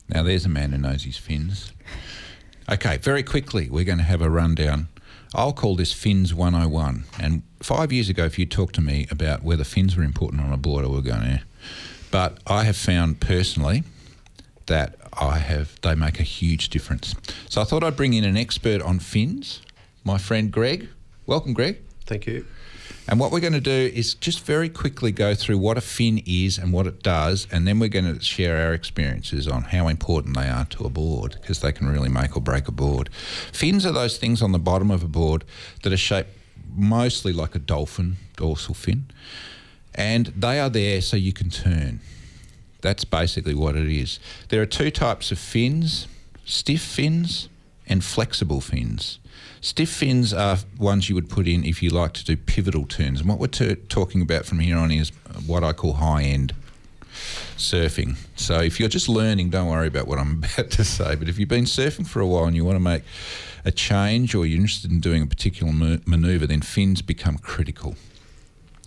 now 0.09 0.23
there's 0.23 0.45
a 0.45 0.49
man 0.49 0.71
who 0.71 0.77
knows 0.79 1.03
his 1.03 1.17
fins. 1.17 1.71
Okay, 2.71 2.97
very 2.97 3.21
quickly, 3.21 3.69
we're 3.69 3.83
going 3.85 3.99
to 3.99 4.03
have 4.03 4.21
a 4.21 4.29
rundown. 4.29 4.87
I'll 5.35 5.53
call 5.53 5.75
this 5.75 5.93
Fins 5.93 6.33
101. 6.33 7.03
And 7.19 7.43
five 7.59 7.91
years 7.91 8.09
ago, 8.09 8.25
if 8.25 8.37
you 8.37 8.45
talked 8.45 8.75
to 8.75 8.81
me 8.81 9.07
about 9.09 9.43
whether 9.43 9.63
fins 9.63 9.95
were 9.95 10.03
important 10.03 10.41
on 10.41 10.53
a 10.53 10.57
board, 10.57 10.85
I 10.85 10.87
would 10.87 11.05
go, 11.05 11.15
eh. 11.15 11.39
But 12.11 12.39
I 12.47 12.63
have 12.63 12.77
found 12.77 13.19
personally 13.19 13.83
that 14.67 14.95
I 15.13 15.39
have 15.39 15.79
they 15.81 15.95
make 15.95 16.19
a 16.19 16.23
huge 16.23 16.69
difference. 16.69 17.15
So 17.49 17.61
I 17.61 17.63
thought 17.63 17.83
I'd 17.83 17.95
bring 17.95 18.13
in 18.13 18.23
an 18.23 18.37
expert 18.37 18.81
on 18.81 18.99
fins, 18.99 19.61
my 20.03 20.17
friend 20.17 20.51
Greg. 20.51 20.87
Welcome, 21.25 21.53
Greg. 21.53 21.79
Thank 22.05 22.27
you. 22.27 22.45
And 23.09 23.21
what 23.21 23.31
we're 23.31 23.39
going 23.39 23.53
to 23.53 23.61
do 23.61 23.91
is 23.93 24.15
just 24.15 24.45
very 24.45 24.67
quickly 24.67 25.13
go 25.13 25.33
through 25.33 25.59
what 25.59 25.77
a 25.77 25.81
fin 25.81 26.21
is 26.25 26.57
and 26.57 26.73
what 26.73 26.87
it 26.87 27.03
does, 27.03 27.47
and 27.51 27.65
then 27.65 27.79
we're 27.79 27.87
going 27.87 28.13
to 28.13 28.21
share 28.21 28.57
our 28.57 28.73
experiences 28.73 29.47
on 29.47 29.63
how 29.63 29.87
important 29.87 30.35
they 30.35 30.49
are 30.49 30.65
to 30.65 30.83
a 30.83 30.89
board 30.89 31.37
because 31.41 31.61
they 31.61 31.71
can 31.71 31.87
really 31.87 32.09
make 32.09 32.35
or 32.35 32.41
break 32.41 32.67
a 32.67 32.71
board. 32.71 33.09
Fins 33.53 33.85
are 33.85 33.93
those 33.93 34.17
things 34.17 34.41
on 34.41 34.51
the 34.51 34.59
bottom 34.59 34.91
of 34.91 35.03
a 35.03 35.07
board 35.07 35.45
that 35.83 35.93
are 35.93 35.97
shaped 35.97 36.36
mostly 36.77 37.33
like 37.33 37.55
a 37.55 37.59
dolphin 37.59 38.17
dorsal 38.35 38.73
fin, 38.73 39.05
and 39.95 40.27
they 40.27 40.59
are 40.59 40.69
there 40.69 41.01
so 41.01 41.17
you 41.17 41.33
can 41.33 41.49
turn. 41.49 41.99
That's 42.81 43.03
basically 43.03 43.55
what 43.55 43.75
it 43.75 43.89
is. 43.89 44.19
There 44.49 44.61
are 44.61 44.67
two 44.67 44.91
types 44.91 45.31
of 45.31 45.39
fins 45.39 46.07
stiff 46.45 46.81
fins 46.81 47.49
and 47.87 48.03
flexible 48.03 48.61
fins. 48.61 49.19
Stiff 49.59 49.89
fins 49.89 50.33
are 50.33 50.57
ones 50.77 51.09
you 51.09 51.15
would 51.15 51.29
put 51.29 51.47
in 51.47 51.65
if 51.65 51.83
you 51.83 51.89
like 51.89 52.13
to 52.13 52.23
do 52.23 52.37
pivotal 52.37 52.85
turns. 52.85 53.19
And 53.19 53.29
what 53.29 53.39
we're 53.39 53.47
t- 53.47 53.75
talking 53.89 54.21
about 54.21 54.45
from 54.45 54.59
here 54.59 54.77
on 54.77 54.91
is 54.91 55.11
what 55.45 55.63
I 55.63 55.73
call 55.73 55.93
high 55.93 56.23
end 56.23 56.53
surfing. 57.57 58.15
So 58.35 58.59
if 58.59 58.79
you're 58.79 58.89
just 58.89 59.09
learning, 59.09 59.49
don't 59.49 59.67
worry 59.67 59.87
about 59.87 60.07
what 60.07 60.19
I'm 60.19 60.43
about 60.55 60.71
to 60.71 60.83
say. 60.83 61.15
But 61.15 61.27
if 61.27 61.37
you've 61.39 61.49
been 61.49 61.65
surfing 61.65 62.07
for 62.07 62.21
a 62.21 62.27
while 62.27 62.45
and 62.45 62.55
you 62.55 62.63
want 62.63 62.75
to 62.75 62.83
make 62.83 63.03
a 63.65 63.71
change 63.71 64.35
or 64.35 64.45
you're 64.45 64.59
interested 64.59 64.91
in 64.91 64.99
doing 64.99 65.21
a 65.23 65.27
particular 65.27 65.71
ma- 65.71 65.97
maneuver, 66.05 66.47
then 66.47 66.61
fins 66.61 67.01
become 67.01 67.37
critical. 67.37 67.95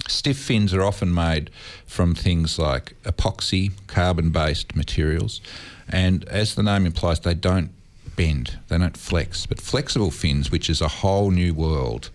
Stiff 0.08 0.38
fins 0.38 0.74
are 0.74 0.82
often 0.82 1.14
made 1.14 1.50
from 1.86 2.14
things 2.14 2.58
like 2.58 2.94
epoxy, 3.04 3.72
carbon 3.86 4.30
based 4.30 4.74
materials, 4.74 5.40
and 5.88 6.24
as 6.28 6.54
the 6.54 6.62
name 6.62 6.86
implies, 6.86 7.20
they 7.20 7.34
don't 7.34 7.70
bend, 8.16 8.58
they 8.68 8.78
don't 8.78 8.96
flex. 8.96 9.46
But 9.46 9.60
flexible 9.60 10.10
fins, 10.10 10.50
which 10.50 10.68
is 10.68 10.80
a 10.80 10.88
whole 10.88 11.30
new 11.30 11.54
world, 11.54 12.10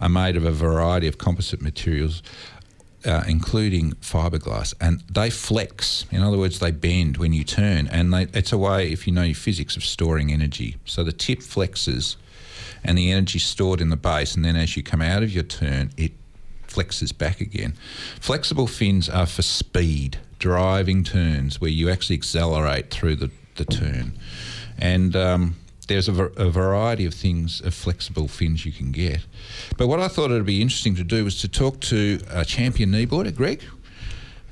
are 0.00 0.08
made 0.08 0.36
of 0.36 0.44
a 0.44 0.50
variety 0.50 1.06
of 1.06 1.18
composite 1.18 1.62
materials. 1.62 2.22
Uh, 3.06 3.22
including 3.28 3.92
fiberglass, 4.00 4.72
and 4.80 5.02
they 5.12 5.28
flex. 5.28 6.06
In 6.10 6.22
other 6.22 6.38
words, 6.38 6.58
they 6.58 6.70
bend 6.70 7.18
when 7.18 7.34
you 7.34 7.44
turn, 7.44 7.86
and 7.88 8.14
they, 8.14 8.22
it's 8.32 8.50
a 8.50 8.56
way, 8.56 8.90
if 8.92 9.06
you 9.06 9.12
know 9.12 9.24
your 9.24 9.34
physics, 9.34 9.76
of 9.76 9.84
storing 9.84 10.32
energy. 10.32 10.76
So 10.86 11.04
the 11.04 11.12
tip 11.12 11.40
flexes, 11.40 12.16
and 12.82 12.96
the 12.96 13.12
energy 13.12 13.38
stored 13.38 13.82
in 13.82 13.90
the 13.90 13.98
base, 13.98 14.34
and 14.34 14.42
then 14.42 14.56
as 14.56 14.74
you 14.74 14.82
come 14.82 15.02
out 15.02 15.22
of 15.22 15.30
your 15.30 15.44
turn, 15.44 15.90
it 15.98 16.12
flexes 16.66 17.12
back 17.16 17.42
again. 17.42 17.74
Flexible 18.20 18.66
fins 18.66 19.10
are 19.10 19.26
for 19.26 19.42
speed, 19.42 20.16
driving 20.38 21.04
turns 21.04 21.60
where 21.60 21.70
you 21.70 21.90
actually 21.90 22.16
accelerate 22.16 22.90
through 22.90 23.16
the, 23.16 23.30
the 23.56 23.66
turn. 23.66 24.18
And 24.78 25.14
um, 25.14 25.56
there's 25.86 26.08
a, 26.08 26.14
a 26.14 26.50
variety 26.50 27.04
of 27.04 27.14
things, 27.14 27.60
of 27.60 27.74
flexible 27.74 28.28
fins 28.28 28.64
you 28.64 28.72
can 28.72 28.92
get. 28.92 29.20
But 29.76 29.88
what 29.88 30.00
I 30.00 30.08
thought 30.08 30.30
it 30.30 30.34
would 30.34 30.46
be 30.46 30.62
interesting 30.62 30.94
to 30.96 31.04
do 31.04 31.24
was 31.24 31.40
to 31.40 31.48
talk 31.48 31.80
to 31.82 32.20
a 32.30 32.44
champion 32.44 32.90
kneeboarder, 32.90 33.34
Greg. 33.34 33.62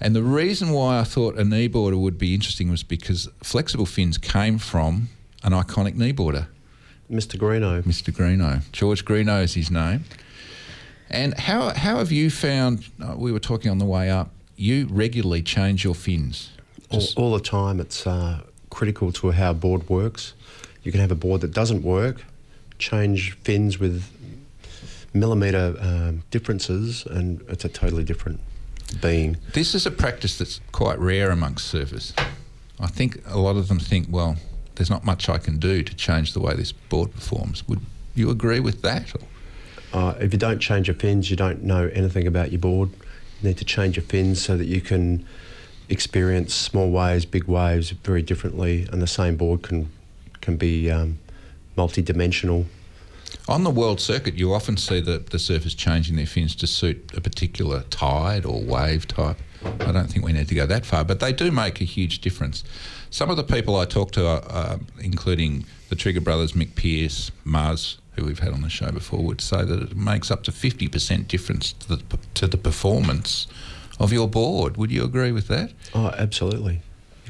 And 0.01 0.17
the 0.17 0.23
reason 0.23 0.71
why 0.71 0.99
I 0.99 1.05
thought 1.05 1.39
a 1.39 1.43
kneeboarder 1.43 1.99
would 2.01 2.19
be 2.19 2.35
interesting 2.35 2.71
was 2.71 2.83
because 2.83 3.29
flexible 3.43 3.87
fins 3.87 4.19
came 4.19 4.59
from 4.59 5.09
an 5.45 5.53
iconic 5.53 5.95
kneeboarder. 5.95 6.49
Mr. 7.11 7.39
Greenough. 7.39 7.85
Mr. 7.85 8.13
Greenough. 8.13 8.73
George 8.73 9.05
Greenough 9.05 9.45
is 9.45 9.55
his 9.55 9.71
name. 9.71 10.05
And 11.11 11.39
how, 11.39 11.71
how 11.71 11.99
have 11.99 12.11
you 12.11 12.31
found, 12.31 12.87
uh, 13.01 13.15
we 13.17 13.33
were 13.33 13.39
talking 13.39 13.71
on 13.71 13.79
the 13.79 13.85
way 13.85 14.11
up, 14.11 14.31
you 14.57 14.89
regularly 14.91 15.43
change 15.43 15.85
your 15.85 15.95
fins? 15.95 16.51
All, 16.91 17.03
all 17.17 17.33
the 17.35 17.41
time, 17.41 17.81
it's 17.81 18.07
uh, 18.07 18.41
critical 18.71 19.13
to 19.13 19.31
how 19.31 19.51
a 19.51 19.55
board 19.55 19.89
works. 19.89 20.35
You 20.83 20.93
can 20.93 21.01
have 21.01 21.13
a 21.13 21.17
board 21.17 21.41
that 21.43 21.53
doesn't 21.53 21.83
work, 21.83 22.25
change 22.79 23.33
fins 23.39 23.79
with 23.79 24.05
millimetre 25.15 25.77
um, 25.79 26.23
differences, 26.31 27.07
and 27.07 27.41
it's 27.49 27.65
a 27.65 27.69
totally 27.69 28.05
different 28.05 28.41
being. 29.01 29.37
This 29.55 29.75
is 29.75 29.87
a 29.87 29.91
practice 29.91 30.39
that's 30.39 30.61
quite 30.73 30.99
rare 30.99 31.31
amongst 31.31 31.73
surfers. 31.73 32.13
I 32.81 32.87
think 32.89 33.23
a 33.27 33.39
lot 33.39 33.57
of 33.57 33.69
them 33.69 33.79
think, 33.79 34.09
well, 34.11 34.37
there's 34.75 34.91
not 34.91 35.05
much 35.05 35.29
I 35.29 35.39
can 35.39 35.59
do 35.59 35.83
to 35.83 35.95
change 35.95 36.33
the 36.33 36.41
way 36.41 36.55
this 36.55 36.73
board 36.73 37.13
performs. 37.15 37.67
Would 37.69 37.81
you 38.15 38.31
agree 38.31 38.61
with 38.61 38.83
that? 38.83 39.15
Or? 39.15 39.21
Uh, 39.93 40.15
if 40.21 40.33
you 40.33 40.39
don't 40.39 40.59
change 40.59 40.89
your 40.89 40.97
fins, 40.97 41.31
you 41.31 41.37
don't 41.37 41.63
know 41.63 41.91
anything 41.93 42.27
about 42.27 42.51
your 42.51 42.59
board. 42.59 42.91
You 43.41 43.49
need 43.49 43.59
to 43.59 43.65
change 43.65 43.97
your 43.97 44.05
fins 44.05 44.43
so 44.43 44.57
that 44.57 44.65
you 44.65 44.81
can 44.81 45.27
experience 45.89 46.55
small 46.55 46.91
waves, 46.91 47.27
big 47.27 47.45
waves 47.45 47.91
very 47.91 48.23
differently, 48.23 48.89
and 48.91 49.03
the 49.03 49.07
same 49.07 49.37
board 49.37 49.63
can 49.63 49.91
can 50.43 50.57
be 50.57 50.91
um, 50.91 51.19
multi-dimensional. 51.77 52.67
On 53.49 53.65
the 53.65 53.71
world 53.71 54.01
circuit, 54.01 54.35
you 54.35 54.53
often 54.53 54.77
see 54.77 55.01
the, 55.01 55.19
the 55.19 55.39
surfers 55.39 55.77
changing 55.77 56.17
their 56.17 56.27
fins 56.27 56.55
to 56.57 56.67
suit 56.67 57.13
a 57.17 57.21
particular 57.21 57.83
tide 57.89 58.45
or 58.45 58.61
wave 58.61 59.09
type. 59.09 59.39
I 59.81 59.93
don't 59.93 60.09
think 60.09 60.25
we 60.25 60.33
need 60.33 60.49
to 60.49 60.55
go 60.55 60.67
that 60.67 60.85
far, 60.85 61.05
but 61.05 61.21
they 61.21 61.33
do 61.33 61.51
make 61.51 61.81
a 61.81 61.85
huge 61.85 62.21
difference. 62.21 62.63
Some 63.11 63.31
of 63.31 63.37
the 63.37 63.45
people 63.45 63.77
I 63.77 63.85
talk 63.85 64.11
to, 64.13 64.27
are, 64.27 64.43
uh, 64.49 64.79
including 65.01 65.65
the 65.89 65.97
Trigger 65.97 66.21
brothers, 66.21 66.53
Mick 66.53 66.75
Pearce, 66.75 67.31
Mars, 67.45 67.99
who 68.17 68.25
we've 68.25 68.41
had 68.41 68.53
on 68.53 68.63
the 68.63 68.69
show 68.69 68.91
before, 68.91 69.21
would 69.21 69.41
say 69.41 69.65
that 69.65 69.83
it 69.83 69.97
makes 69.97 70.31
up 70.31 70.43
to 70.45 70.51
50% 70.51 71.29
difference 71.29 71.73
to 71.73 71.97
the, 71.97 72.19
to 72.35 72.47
the 72.47 72.59
performance 72.59 73.47
of 73.99 74.13
your 74.13 74.29
board. 74.29 74.77
Would 74.77 74.91
you 74.91 75.05
agree 75.05 75.33
with 75.33 75.49
that? 75.49 75.73
Oh, 75.95 76.09
absolutely. 76.17 76.83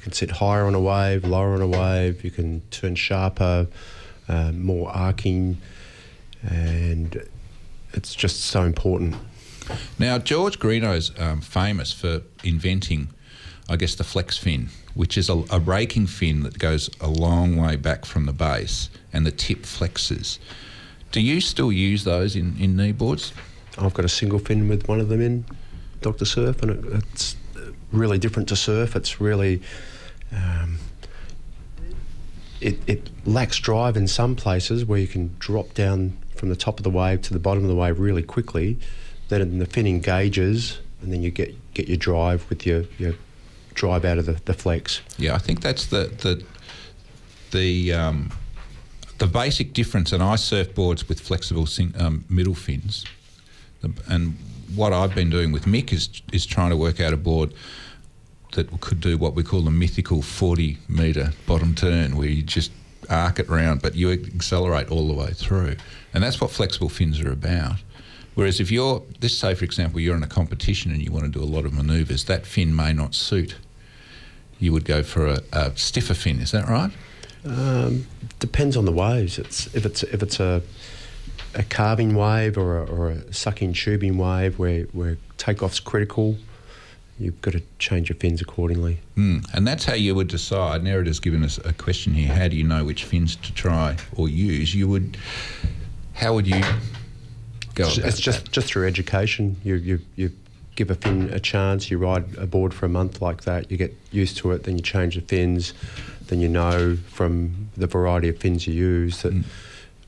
You 0.02 0.06
can 0.06 0.12
sit 0.14 0.30
higher 0.32 0.64
on 0.64 0.74
a 0.74 0.80
wave, 0.80 1.24
lower 1.24 1.54
on 1.54 1.60
a 1.62 1.68
wave. 1.68 2.24
You 2.24 2.32
can 2.32 2.60
turn 2.72 2.96
sharper, 2.96 3.68
uh, 4.28 4.50
more 4.50 4.90
arcing, 4.90 5.58
and 6.42 7.24
it's 7.92 8.12
just 8.12 8.40
so 8.40 8.64
important. 8.64 9.14
Now, 10.00 10.18
George 10.18 10.58
Greenough's 10.58 11.12
um, 11.20 11.40
famous 11.40 11.92
for 11.92 12.22
inventing, 12.42 13.10
I 13.68 13.76
guess, 13.76 13.94
the 13.94 14.02
flex 14.02 14.36
fin, 14.36 14.70
which 14.94 15.16
is 15.16 15.28
a, 15.28 15.44
a 15.52 15.60
raking 15.60 16.08
fin 16.08 16.42
that 16.42 16.58
goes 16.58 16.90
a 17.00 17.06
long 17.06 17.56
way 17.56 17.76
back 17.76 18.04
from 18.04 18.26
the 18.26 18.32
base 18.32 18.90
and 19.12 19.24
the 19.24 19.30
tip 19.30 19.62
flexes. 19.62 20.40
Do 21.12 21.20
you 21.20 21.40
still 21.40 21.70
use 21.70 22.02
those 22.02 22.34
in, 22.34 22.56
in 22.58 22.74
knee 22.74 22.90
boards? 22.90 23.32
I've 23.78 23.94
got 23.94 24.04
a 24.04 24.08
single 24.08 24.40
fin 24.40 24.66
with 24.66 24.88
one 24.88 24.98
of 24.98 25.08
them 25.08 25.20
in 25.20 25.44
Dr. 26.00 26.24
Surf, 26.24 26.60
and 26.60 26.72
it, 26.72 27.04
it's 27.04 27.36
really 27.92 28.18
different 28.18 28.48
to 28.48 28.56
surf. 28.56 28.96
It's 28.96 29.20
really. 29.20 29.62
Um, 30.32 30.78
it, 32.60 32.78
it 32.86 33.10
lacks 33.26 33.58
drive 33.58 33.96
in 33.96 34.06
some 34.06 34.36
places 34.36 34.84
where 34.84 34.98
you 34.98 35.08
can 35.08 35.34
drop 35.38 35.74
down 35.74 36.16
from 36.36 36.48
the 36.48 36.56
top 36.56 36.78
of 36.78 36.84
the 36.84 36.90
wave 36.90 37.22
to 37.22 37.32
the 37.32 37.38
bottom 37.38 37.64
of 37.64 37.68
the 37.68 37.74
wave 37.74 37.98
really 37.98 38.22
quickly. 38.22 38.78
Then 39.28 39.58
the 39.58 39.66
fin 39.66 39.86
engages, 39.86 40.78
and 41.00 41.12
then 41.12 41.22
you 41.22 41.30
get 41.30 41.56
get 41.74 41.88
your 41.88 41.96
drive 41.96 42.48
with 42.50 42.66
your, 42.66 42.84
your 42.98 43.14
drive 43.74 44.04
out 44.04 44.18
of 44.18 44.26
the, 44.26 44.40
the 44.44 44.52
flex. 44.52 45.00
Yeah, 45.18 45.34
I 45.34 45.38
think 45.38 45.60
that's 45.60 45.86
the 45.86 46.12
the 46.18 46.44
the 47.50 47.92
um, 47.92 48.32
the 49.18 49.26
basic 49.26 49.72
difference. 49.72 50.12
And 50.12 50.22
I 50.22 50.36
surf 50.36 50.74
boards 50.74 51.08
with 51.08 51.20
flexible 51.20 51.66
sing, 51.66 51.94
um, 51.98 52.24
middle 52.28 52.54
fins, 52.54 53.04
and 54.06 54.36
what 54.74 54.92
I've 54.92 55.14
been 55.14 55.30
doing 55.30 55.52
with 55.52 55.64
Mick 55.64 55.92
is 55.92 56.08
is 56.32 56.44
trying 56.46 56.70
to 56.70 56.76
work 56.76 57.00
out 57.00 57.12
a 57.12 57.16
board 57.16 57.54
that 58.52 58.80
could 58.80 59.00
do 59.00 59.18
what 59.18 59.34
we 59.34 59.42
call 59.42 59.62
the 59.62 59.70
mythical 59.70 60.22
40 60.22 60.78
metre 60.88 61.32
bottom 61.46 61.74
turn, 61.74 62.16
where 62.16 62.28
you 62.28 62.42
just 62.42 62.70
arc 63.10 63.38
it 63.38 63.48
round, 63.48 63.82
but 63.82 63.94
you 63.94 64.10
accelerate 64.10 64.90
all 64.90 65.08
the 65.08 65.14
way 65.14 65.32
through. 65.32 65.76
And 66.14 66.22
that's 66.22 66.40
what 66.40 66.50
flexible 66.50 66.88
fins 66.88 67.20
are 67.20 67.32
about. 67.32 67.76
Whereas 68.34 68.60
if 68.60 68.70
you're, 68.70 69.02
let's 69.20 69.34
say 69.34 69.54
for 69.54 69.64
example, 69.64 70.00
you're 70.00 70.16
in 70.16 70.22
a 70.22 70.28
competition 70.28 70.90
and 70.90 71.02
you 71.02 71.12
want 71.12 71.24
to 71.24 71.30
do 71.30 71.42
a 71.42 71.46
lot 71.46 71.64
of 71.64 71.72
manoeuvres, 71.72 72.24
that 72.24 72.46
fin 72.46 72.74
may 72.74 72.92
not 72.92 73.14
suit. 73.14 73.56
You 74.58 74.72
would 74.72 74.84
go 74.84 75.02
for 75.02 75.26
a, 75.26 75.38
a 75.52 75.76
stiffer 75.76 76.14
fin, 76.14 76.40
is 76.40 76.52
that 76.52 76.68
right? 76.68 76.92
Um, 77.44 78.06
depends 78.38 78.76
on 78.76 78.84
the 78.84 78.92
waves. 78.92 79.38
It's 79.38 79.66
if 79.74 79.84
it's 79.84 80.02
if 80.04 80.22
it's 80.22 80.38
a 80.38 80.62
a 81.54 81.62
carving 81.64 82.14
wave 82.14 82.56
or 82.56 82.78
a, 82.78 82.84
or 82.84 83.10
a 83.10 83.32
sucking 83.32 83.72
tubing 83.72 84.16
wave 84.16 84.58
where 84.58 84.84
where 84.92 85.18
takeoff's 85.38 85.80
critical, 85.80 86.36
you've 87.18 87.40
got 87.40 87.52
to 87.52 87.62
change 87.78 88.08
your 88.08 88.16
fins 88.16 88.40
accordingly. 88.40 88.98
Mm. 89.16 89.46
And 89.54 89.66
that's 89.66 89.84
how 89.84 89.94
you 89.94 90.14
would 90.14 90.28
decide. 90.28 90.82
Nerida's 90.82 91.20
given 91.20 91.44
us 91.44 91.58
a 91.64 91.72
question 91.72 92.14
here. 92.14 92.32
How 92.32 92.48
do 92.48 92.56
you 92.56 92.64
know 92.64 92.84
which 92.84 93.04
fins 93.04 93.36
to 93.36 93.52
try 93.52 93.96
or 94.16 94.28
use? 94.28 94.74
You 94.74 94.88
would. 94.88 95.16
How 96.14 96.34
would 96.34 96.46
you 96.46 96.60
go? 97.74 97.86
It's, 97.86 97.98
it's 97.98 98.20
just 98.20 98.44
that? 98.44 98.52
just 98.52 98.68
through 98.68 98.86
education. 98.86 99.56
You 99.62 99.74
you 99.76 100.00
you 100.16 100.32
give 100.74 100.90
a 100.90 100.94
fin 100.94 101.30
a 101.30 101.40
chance. 101.40 101.90
You 101.90 101.98
ride 101.98 102.36
a 102.36 102.46
board 102.46 102.74
for 102.74 102.86
a 102.86 102.88
month 102.88 103.22
like 103.22 103.42
that. 103.42 103.70
You 103.70 103.76
get 103.76 103.96
used 104.10 104.36
to 104.38 104.52
it. 104.52 104.64
Then 104.64 104.76
you 104.76 104.82
change 104.82 105.14
the 105.14 105.20
fins. 105.20 105.74
Then 106.26 106.40
you 106.40 106.48
know 106.48 106.96
from 107.08 107.68
the 107.76 107.86
variety 107.86 108.28
of 108.28 108.38
fins 108.38 108.66
you 108.66 108.74
use 108.74 109.22
that 109.22 109.34
mm. 109.34 109.44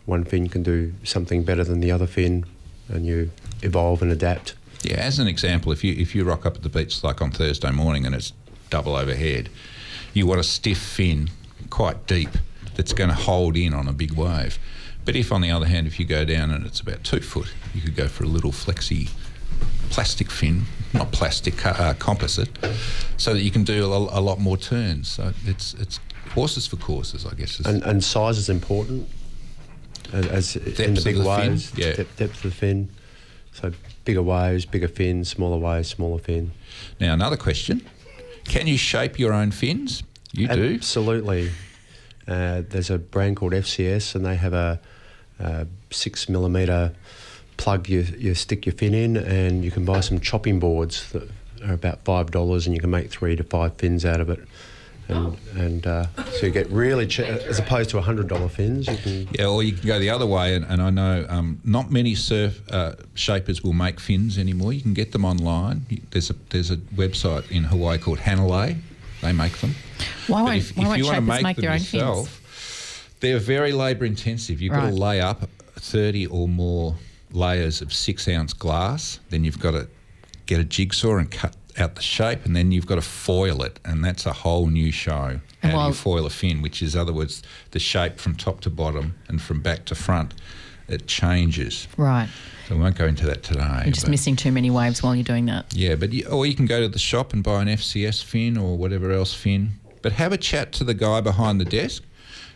one 0.07 0.25
fin 0.25 0.49
can 0.49 0.63
do 0.63 0.95
something 1.05 1.45
better 1.45 1.65
than 1.65 1.81
the 1.81 1.91
other 1.91 2.07
fin, 2.07 2.45
and 2.89 3.07
you 3.07 3.31
evolve 3.63 4.03
and 4.03 4.11
adapt. 4.11 4.55
Yeah, 4.85 4.97
as 4.97 5.19
an 5.19 5.29
example, 5.29 5.73
if 5.73 5.83
you 5.83 5.95
if 5.95 6.15
you 6.15 6.25
rock 6.25 6.45
up 6.47 6.57
at 6.57 6.63
the 6.63 6.69
beach 6.69 7.03
like 7.03 7.23
on 7.23 7.31
Thursday 7.31 7.71
morning 7.71 8.07
and 8.07 8.15
it's 8.15 8.33
double 8.71 8.97
overhead, 8.97 9.49
you 10.13 10.27
want 10.27 10.41
a 10.41 10.45
stiff 10.45 10.79
fin, 10.79 11.31
quite 11.71 12.07
deep, 12.07 12.31
that's 12.75 12.93
going 12.93 13.11
to 13.11 13.17
hold 13.17 13.57
in 13.57 13.73
on 13.75 13.89
a 13.89 13.93
big 13.93 14.13
wave. 14.13 14.59
But 15.05 15.17
if, 15.17 15.33
on 15.33 15.43
the 15.43 15.51
other 15.51 15.67
hand, 15.67 15.87
if 15.87 16.01
you 16.01 16.07
go 16.07 16.25
down 16.25 16.51
and 16.51 16.65
it's 16.65 16.81
about 16.81 17.05
two 17.05 17.21
foot, 17.21 17.53
you 17.75 17.83
could 17.83 17.95
go 17.95 18.09
for 18.09 18.25
a 18.25 18.27
little 18.27 18.53
flexy 18.53 19.09
plastic 19.91 20.31
fin, 20.31 20.65
not 20.93 21.13
plastic, 21.13 21.65
uh, 21.65 21.95
composite, 21.95 22.49
so 23.17 23.35
that 23.35 23.43
you 23.43 23.51
can 23.51 23.65
do 23.65 23.93
a, 23.93 23.97
a, 23.97 24.21
lot 24.21 24.41
more 24.41 24.57
turns. 24.57 25.09
So 25.09 25.33
it's 25.45 25.75
it's 25.75 26.01
horses 26.31 26.67
for 26.67 26.77
courses, 26.77 27.27
I 27.27 27.35
guess. 27.35 27.61
And, 27.61 27.83
and 27.83 28.03
size 28.03 28.39
is 28.39 28.49
important, 28.49 29.09
as, 30.13 30.57
in 30.57 30.95
the 30.95 31.03
big 31.03 31.19
waves, 31.19 31.71
fin? 31.71 31.85
Yeah. 31.85 31.97
depth, 31.97 32.17
depth 32.17 32.37
of 32.37 32.43
the 32.43 32.51
fin. 32.51 32.89
So 33.53 33.73
bigger 34.05 34.23
waves, 34.23 34.65
bigger 34.65 34.89
fins, 34.89 35.29
smaller 35.29 35.59
waves, 35.59 35.89
smaller 35.89 36.19
fin. 36.19 36.53
Now 37.01 37.15
another 37.15 37.37
question: 37.37 37.85
Can 38.45 38.67
you 38.67 38.77
shape 38.77 39.19
your 39.19 39.33
own 39.33 39.51
fins? 39.51 40.03
You 40.33 40.49
do. 40.49 40.75
Absolutely. 40.75 41.51
Uh, 42.27 42.63
there's 42.69 42.91
a 42.91 42.99
brand 42.99 43.37
called 43.37 43.53
FCS, 43.53 44.15
and 44.15 44.25
they 44.25 44.37
have 44.37 44.53
a, 44.53 44.81
a 45.39 45.67
six 45.91 46.29
millimeter 46.29 46.93
plug 47.57 47.89
you, 47.89 48.01
you 48.19 48.35
stick 48.35 48.67
your 48.67 48.75
fin 48.75 48.95
in, 48.95 49.17
and 49.17 49.65
you 49.65 49.71
can 49.71 49.85
buy 49.85 50.01
some 50.01 50.19
chopping 50.21 50.59
boards 50.59 51.11
that 51.13 51.31
are 51.65 51.75
about 51.75 52.05
five 52.05 52.31
dollars, 52.31 52.67
and 52.67 52.75
you 52.75 52.81
can 52.81 52.91
make 52.91 53.11
three 53.11 53.37
to 53.37 53.45
five 53.45 53.77
fins 53.77 54.05
out 54.05 54.21
of 54.21 54.29
it. 54.31 54.41
And, 55.09 55.37
and 55.55 55.87
uh, 55.87 56.07
so 56.33 56.47
you 56.47 56.53
get 56.53 56.69
really 56.71 57.07
cheap 57.07 57.27
as 57.27 57.59
opposed 57.59 57.91
to 57.91 58.01
hundred 58.01 58.29
dollar 58.29 58.49
fins. 58.49 58.87
You 58.87 58.97
can 58.97 59.29
Yeah, 59.39 59.47
or 59.47 59.63
you 59.63 59.73
can 59.73 59.87
go 59.87 59.99
the 59.99 60.11
other 60.11 60.27
way, 60.27 60.55
and, 60.55 60.65
and 60.65 60.81
I 60.81 60.91
know 60.91 61.27
um, 61.29 61.61
not 61.65 61.91
many 61.91 62.15
surf 62.15 62.61
uh, 62.71 62.95
shapers 63.15 63.63
will 63.63 63.73
make 63.75 64.01
fins 64.01 64.39
anymore. 64.39 64.73
You 64.73 64.81
can 64.81 64.95
get 64.95 65.13
them 65.13 65.25
online. 65.25 65.87
There's 66.11 66.31
a 66.31 66.35
there's 66.51 66.71
a 66.71 66.77
website 66.77 67.51
in 67.51 67.65
Hawaii 67.65 67.99
called 67.99 68.19
Hanalei. 68.19 68.77
They 69.21 69.33
make 69.33 69.57
them. 69.59 69.75
Why 70.27 70.43
won't, 70.43 70.57
if, 70.57 70.77
why 70.77 70.83
if 70.83 70.89
won't 70.89 70.99
you 70.99 71.05
want 71.05 71.17
to 71.17 71.21
shapers 71.23 71.29
make, 71.29 71.43
make 71.43 71.57
them 71.57 71.63
their 71.63 71.73
own 71.73 71.79
yourself, 71.79 72.29
fins? 72.29 73.21
they're 73.21 73.39
very 73.39 73.73
labour 73.73 74.05
intensive. 74.05 74.61
You've 74.61 74.75
got 74.75 74.89
to 74.91 74.95
lay 74.95 75.21
up 75.21 75.49
30 75.77 76.27
or 76.27 76.49
more 76.49 76.95
layers 77.33 77.83
of 77.83 77.93
six 77.93 78.29
ounce 78.29 78.53
glass. 78.53 79.21
Then 79.31 79.45
you've 79.45 79.61
got 79.61 79.73
to 79.73 79.89
get 80.47 80.61
a 80.61 80.65
jigsaw 80.65 81.17
and 81.17 81.31
cut 81.31 81.55
out 81.79 81.95
the 81.97 82.03
shape, 82.03 82.45
and 82.45 82.55
then 82.55 82.73
you've 82.73 82.87
got 82.87 82.97
to 82.97 83.03
foil 83.03 83.63
it, 83.63 83.81
and 83.85 84.05
that's 84.05 84.27
a 84.27 84.33
whole 84.33 84.67
new 84.69 84.91
show. 84.93 85.41
How 85.63 85.69
And 85.69 85.73
do 85.73 85.87
you 85.89 85.93
foil 85.93 86.27
a 86.27 86.31
fin, 86.31 86.63
which 86.63 86.83
is, 86.83 86.95
in 86.95 87.01
other 87.01 87.13
words, 87.13 87.43
the 87.73 87.79
shape 87.79 88.19
from 88.19 88.35
top 88.37 88.61
to 88.63 88.71
bottom 88.71 89.15
and 89.29 89.41
from 89.41 89.61
back 89.61 89.85
to 89.87 89.95
front. 89.95 90.35
it 90.87 91.07
changes. 91.07 91.89
Right. 91.97 92.29
So 92.69 92.77
we 92.77 92.83
won't 92.83 92.97
go 92.97 93.07
into 93.07 93.25
that 93.27 93.43
today. 93.43 93.83
You're 93.85 93.93
just 93.93 94.09
missing 94.09 94.37
too 94.37 94.53
many 94.53 94.71
waves 94.71 95.03
while 95.03 95.15
you're 95.15 95.25
doing 95.25 95.47
that. 95.47 95.75
Yeah, 95.75 95.95
but 95.95 96.13
you, 96.13 96.27
or 96.29 96.45
you 96.45 96.55
can 96.55 96.67
go 96.67 96.81
to 96.81 96.89
the 96.89 96.99
shop 96.99 97.33
and 97.33 97.43
buy 97.43 97.63
an 97.63 97.69
FCS 97.69 98.23
fin 98.23 98.59
or 98.59 98.77
whatever 98.77 99.11
else 99.11 99.33
fin. 99.33 99.73
But 100.03 100.13
have 100.13 100.33
a 100.33 100.37
chat 100.37 100.73
to 100.73 100.85
the 100.85 100.93
guy 100.95 101.23
behind 101.23 101.59
the 101.61 101.65
desk, 101.65 102.03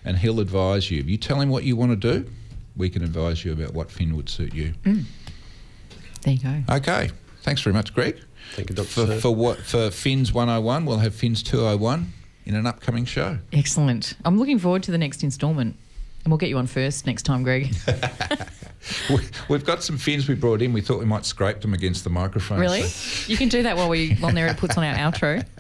and 0.05 0.19
he'll 0.19 0.41
advise 0.41 0.91
you. 0.91 1.01
If 1.01 1.09
you 1.09 1.17
tell 1.17 1.41
him 1.41 1.49
what 1.49 1.65
you 1.65 1.75
want 1.75 1.91
to 1.93 1.97
do, 1.97 2.31
we 2.77 2.91
can 2.91 3.03
advise 3.03 3.45
you 3.45 3.53
about 3.53 3.73
what 3.73 3.91
fin 3.91 4.15
would 4.17 4.29
suit 4.29 4.55
you. 4.55 4.75
Mm. 4.85 5.05
There 6.23 6.35
you 6.35 6.41
go. 6.41 6.75
Okay. 6.77 7.11
Thanks 7.43 7.63
very 7.63 7.73
much, 7.73 7.95
Greg. 7.95 8.21
Thank 8.59 8.71
you, 8.71 8.75
Dr. 8.75 8.89
For, 8.89 9.07
Sir. 9.07 9.21
for 9.21 9.35
what 9.35 9.59
for 9.59 9.91
Fins 9.93 10.33
101, 10.33 10.85
we'll 10.85 10.99
have 10.99 11.15
Fins 11.15 11.45
201 11.45 12.13
in 12.45 12.57
an 12.57 12.67
upcoming 12.67 13.05
show. 13.05 13.39
Excellent. 13.53 14.15
I'm 14.25 14.37
looking 14.37 14.59
forward 14.59 14.83
to 14.85 14.91
the 14.91 14.99
next 14.99 15.23
instalment. 15.23 15.77
And 16.25 16.33
we'll 16.33 16.39
get 16.39 16.49
you 16.49 16.59
on 16.59 16.67
first 16.67 17.07
next 17.07 17.23
time, 17.23 17.43
Greg. 17.45 17.73
We- 19.11 19.19
We've 19.49 19.65
got 19.65 19.83
some 19.83 19.99
fins 19.99 20.29
we 20.29 20.35
brought 20.35 20.63
in. 20.63 20.73
We 20.73 20.81
thought 20.81 20.99
we 21.01 21.05
might 21.05 21.27
scrape 21.27 21.61
them 21.61 21.75
against 21.75 22.05
the 22.05 22.11
microphone. 22.11 22.59
Really? 22.61 22.83
so- 22.83 23.31
You 23.31 23.37
can 23.37 23.49
do 23.49 23.63
that 23.65 23.77
while 23.77 23.89
we 23.89 24.15
while 24.15 24.33
Nera 24.33 24.55
puts 24.55 24.77
on 24.77 24.85
our 24.85 24.95
outro. 24.95 25.45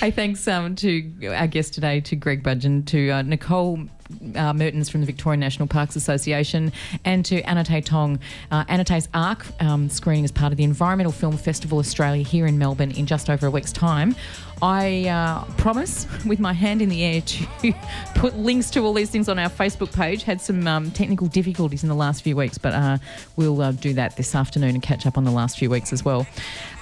Hey, 0.00 0.10
thanks 0.10 0.46
um, 0.46 0.76
to 0.76 1.10
our 1.34 1.46
guest 1.46 1.72
today, 1.72 2.02
to 2.02 2.14
Greg 2.16 2.42
Bugden, 2.42 2.82
to 2.86 3.08
uh, 3.08 3.22
Nicole 3.22 3.86
uh, 4.34 4.52
Mertens 4.52 4.88
from 4.88 5.00
the 5.00 5.06
Victorian 5.06 5.40
National 5.40 5.68
Parks 5.68 5.96
Association, 5.96 6.72
and 7.04 7.24
to 7.24 7.42
Anote 7.42 7.84
Tong. 7.84 8.18
Uh, 8.50 8.64
Anote's 8.64 9.08
Ark 9.14 9.46
um, 9.60 9.88
screening 9.88 10.24
as 10.24 10.32
part 10.32 10.52
of 10.52 10.56
the 10.56 10.64
Environmental 10.64 11.12
Film 11.12 11.36
Festival 11.36 11.78
Australia 11.78 12.22
here 12.22 12.46
in 12.46 12.58
Melbourne 12.58 12.90
in 12.92 13.06
just 13.06 13.30
over 13.30 13.46
a 13.46 13.50
week's 13.50 13.72
time. 13.72 14.14
I 14.62 15.08
uh, 15.08 15.44
promise, 15.58 16.06
with 16.24 16.40
my 16.40 16.54
hand 16.54 16.80
in 16.80 16.88
the 16.88 17.04
air, 17.04 17.20
to 17.20 17.46
put 18.14 18.36
links 18.36 18.70
to 18.70 18.80
all 18.80 18.94
these 18.94 19.10
things 19.10 19.28
on 19.28 19.38
our 19.38 19.50
Facebook 19.50 19.92
page. 19.92 20.22
Had 20.22 20.40
some 20.40 20.66
um, 20.66 20.90
technical 20.90 21.26
difficulties 21.26 21.82
in 21.82 21.90
the 21.90 21.94
last 21.94 22.22
few 22.22 22.34
weeks, 22.36 22.56
but 22.56 22.72
uh, 22.72 22.98
we'll 23.36 23.60
uh, 23.60 23.72
do 23.72 23.92
that 23.94 24.16
this 24.16 24.34
afternoon 24.34 24.70
and 24.70 24.82
catch 24.82 25.04
up 25.04 25.18
on 25.18 25.24
the 25.24 25.30
last 25.30 25.58
few 25.58 25.68
weeks 25.68 25.92
as 25.92 26.04
well. 26.04 26.26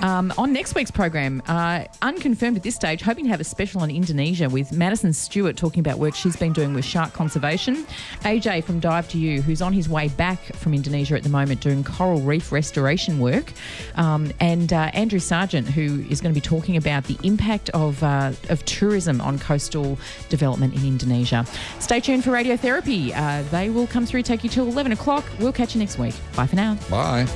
Um, 0.01 0.33
on 0.39 0.53
next 0.53 0.75
week's 0.77 0.93
program, 0.93 1.43
uh, 1.49 1.85
unconfirmed 2.01 2.57
at 2.57 2.63
this 2.63 2.77
stage, 2.77 3.03
hoping 3.03 3.25
to 3.25 3.31
have 3.31 3.41
a 3.41 3.45
special 3.45 3.81
on 3.81 3.91
Indonesia 3.91 4.49
with 4.49 4.71
Madison 4.71 5.13
Stewart 5.13 5.57
talking 5.57 5.81
about 5.81 5.99
work 5.99 6.15
she's 6.15 6.37
been 6.37 6.53
doing 6.53 6.75
with 6.75 6.85
shark 6.85 7.13
conservation. 7.13 7.87
AJ 8.21 8.65
from 8.65 8.79
Dive 8.79 9.09
to 9.09 9.19
You, 9.19 9.43
who's 9.43 9.61
on 9.61 9.73
his 9.73 9.89
way 9.89 10.09
back 10.09 10.39
from 10.55 10.75
Indonesia 10.75 11.17
at 11.17 11.25
the 11.25 11.29
moment 11.29 11.61
doing 11.61 11.83
coral 11.83 12.21
reef 12.21 12.53
restoration 12.53 13.19
work, 13.19 13.53
um, 13.97 14.33
and 14.39 14.73
uh, 14.73 14.91
Andrew 14.95 15.19
Sargent, 15.19 15.67
who 15.67 16.05
is 16.09 16.21
going 16.21 16.33
to 16.33 16.41
be 16.41 16.45
talking 16.45 16.77
about 16.77 17.05
the 17.05 17.19
impact 17.25 17.64
of 17.71 18.03
uh, 18.03 18.33
of 18.51 18.65
tourism 18.65 19.21
on 19.21 19.39
coastal 19.39 19.99
development 20.29 20.75
in 20.75 20.85
Indonesia. 20.85 21.47
Stay 21.81 22.01
tuned 22.01 22.25
for 22.25 22.31
radiotherapy. 22.31 23.13
Uh, 23.15 23.43
they 23.51 23.71
will 23.71 23.87
come 23.87 24.07
through, 24.07 24.23
take 24.23 24.45
you 24.45 24.51
till 24.51 24.67
eleven 24.67 24.93
o'clock. 24.93 25.25
We'll 25.39 25.53
catch 25.53 25.75
you 25.75 25.81
next 25.81 25.99
week. 25.99 26.15
Bye 26.37 26.47
for 26.47 26.57
now. 26.57 26.77
Bye. 26.91 27.27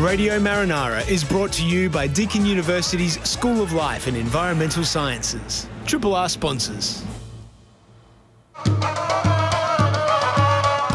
Radio 0.00 0.38
Marinara 0.38 1.08
is 1.08 1.22
brought 1.24 1.52
to 1.52 1.64
you 1.64 1.88
by 1.88 2.08
Deakin 2.08 2.44
University's 2.44 3.22
School 3.26 3.62
of 3.62 3.72
Life 3.72 4.06
and 4.06 4.16
Environmental 4.16 4.84
Sciences. 4.84 5.66
Triple 5.86 6.14
R 6.14 6.28
sponsors. 6.28 7.04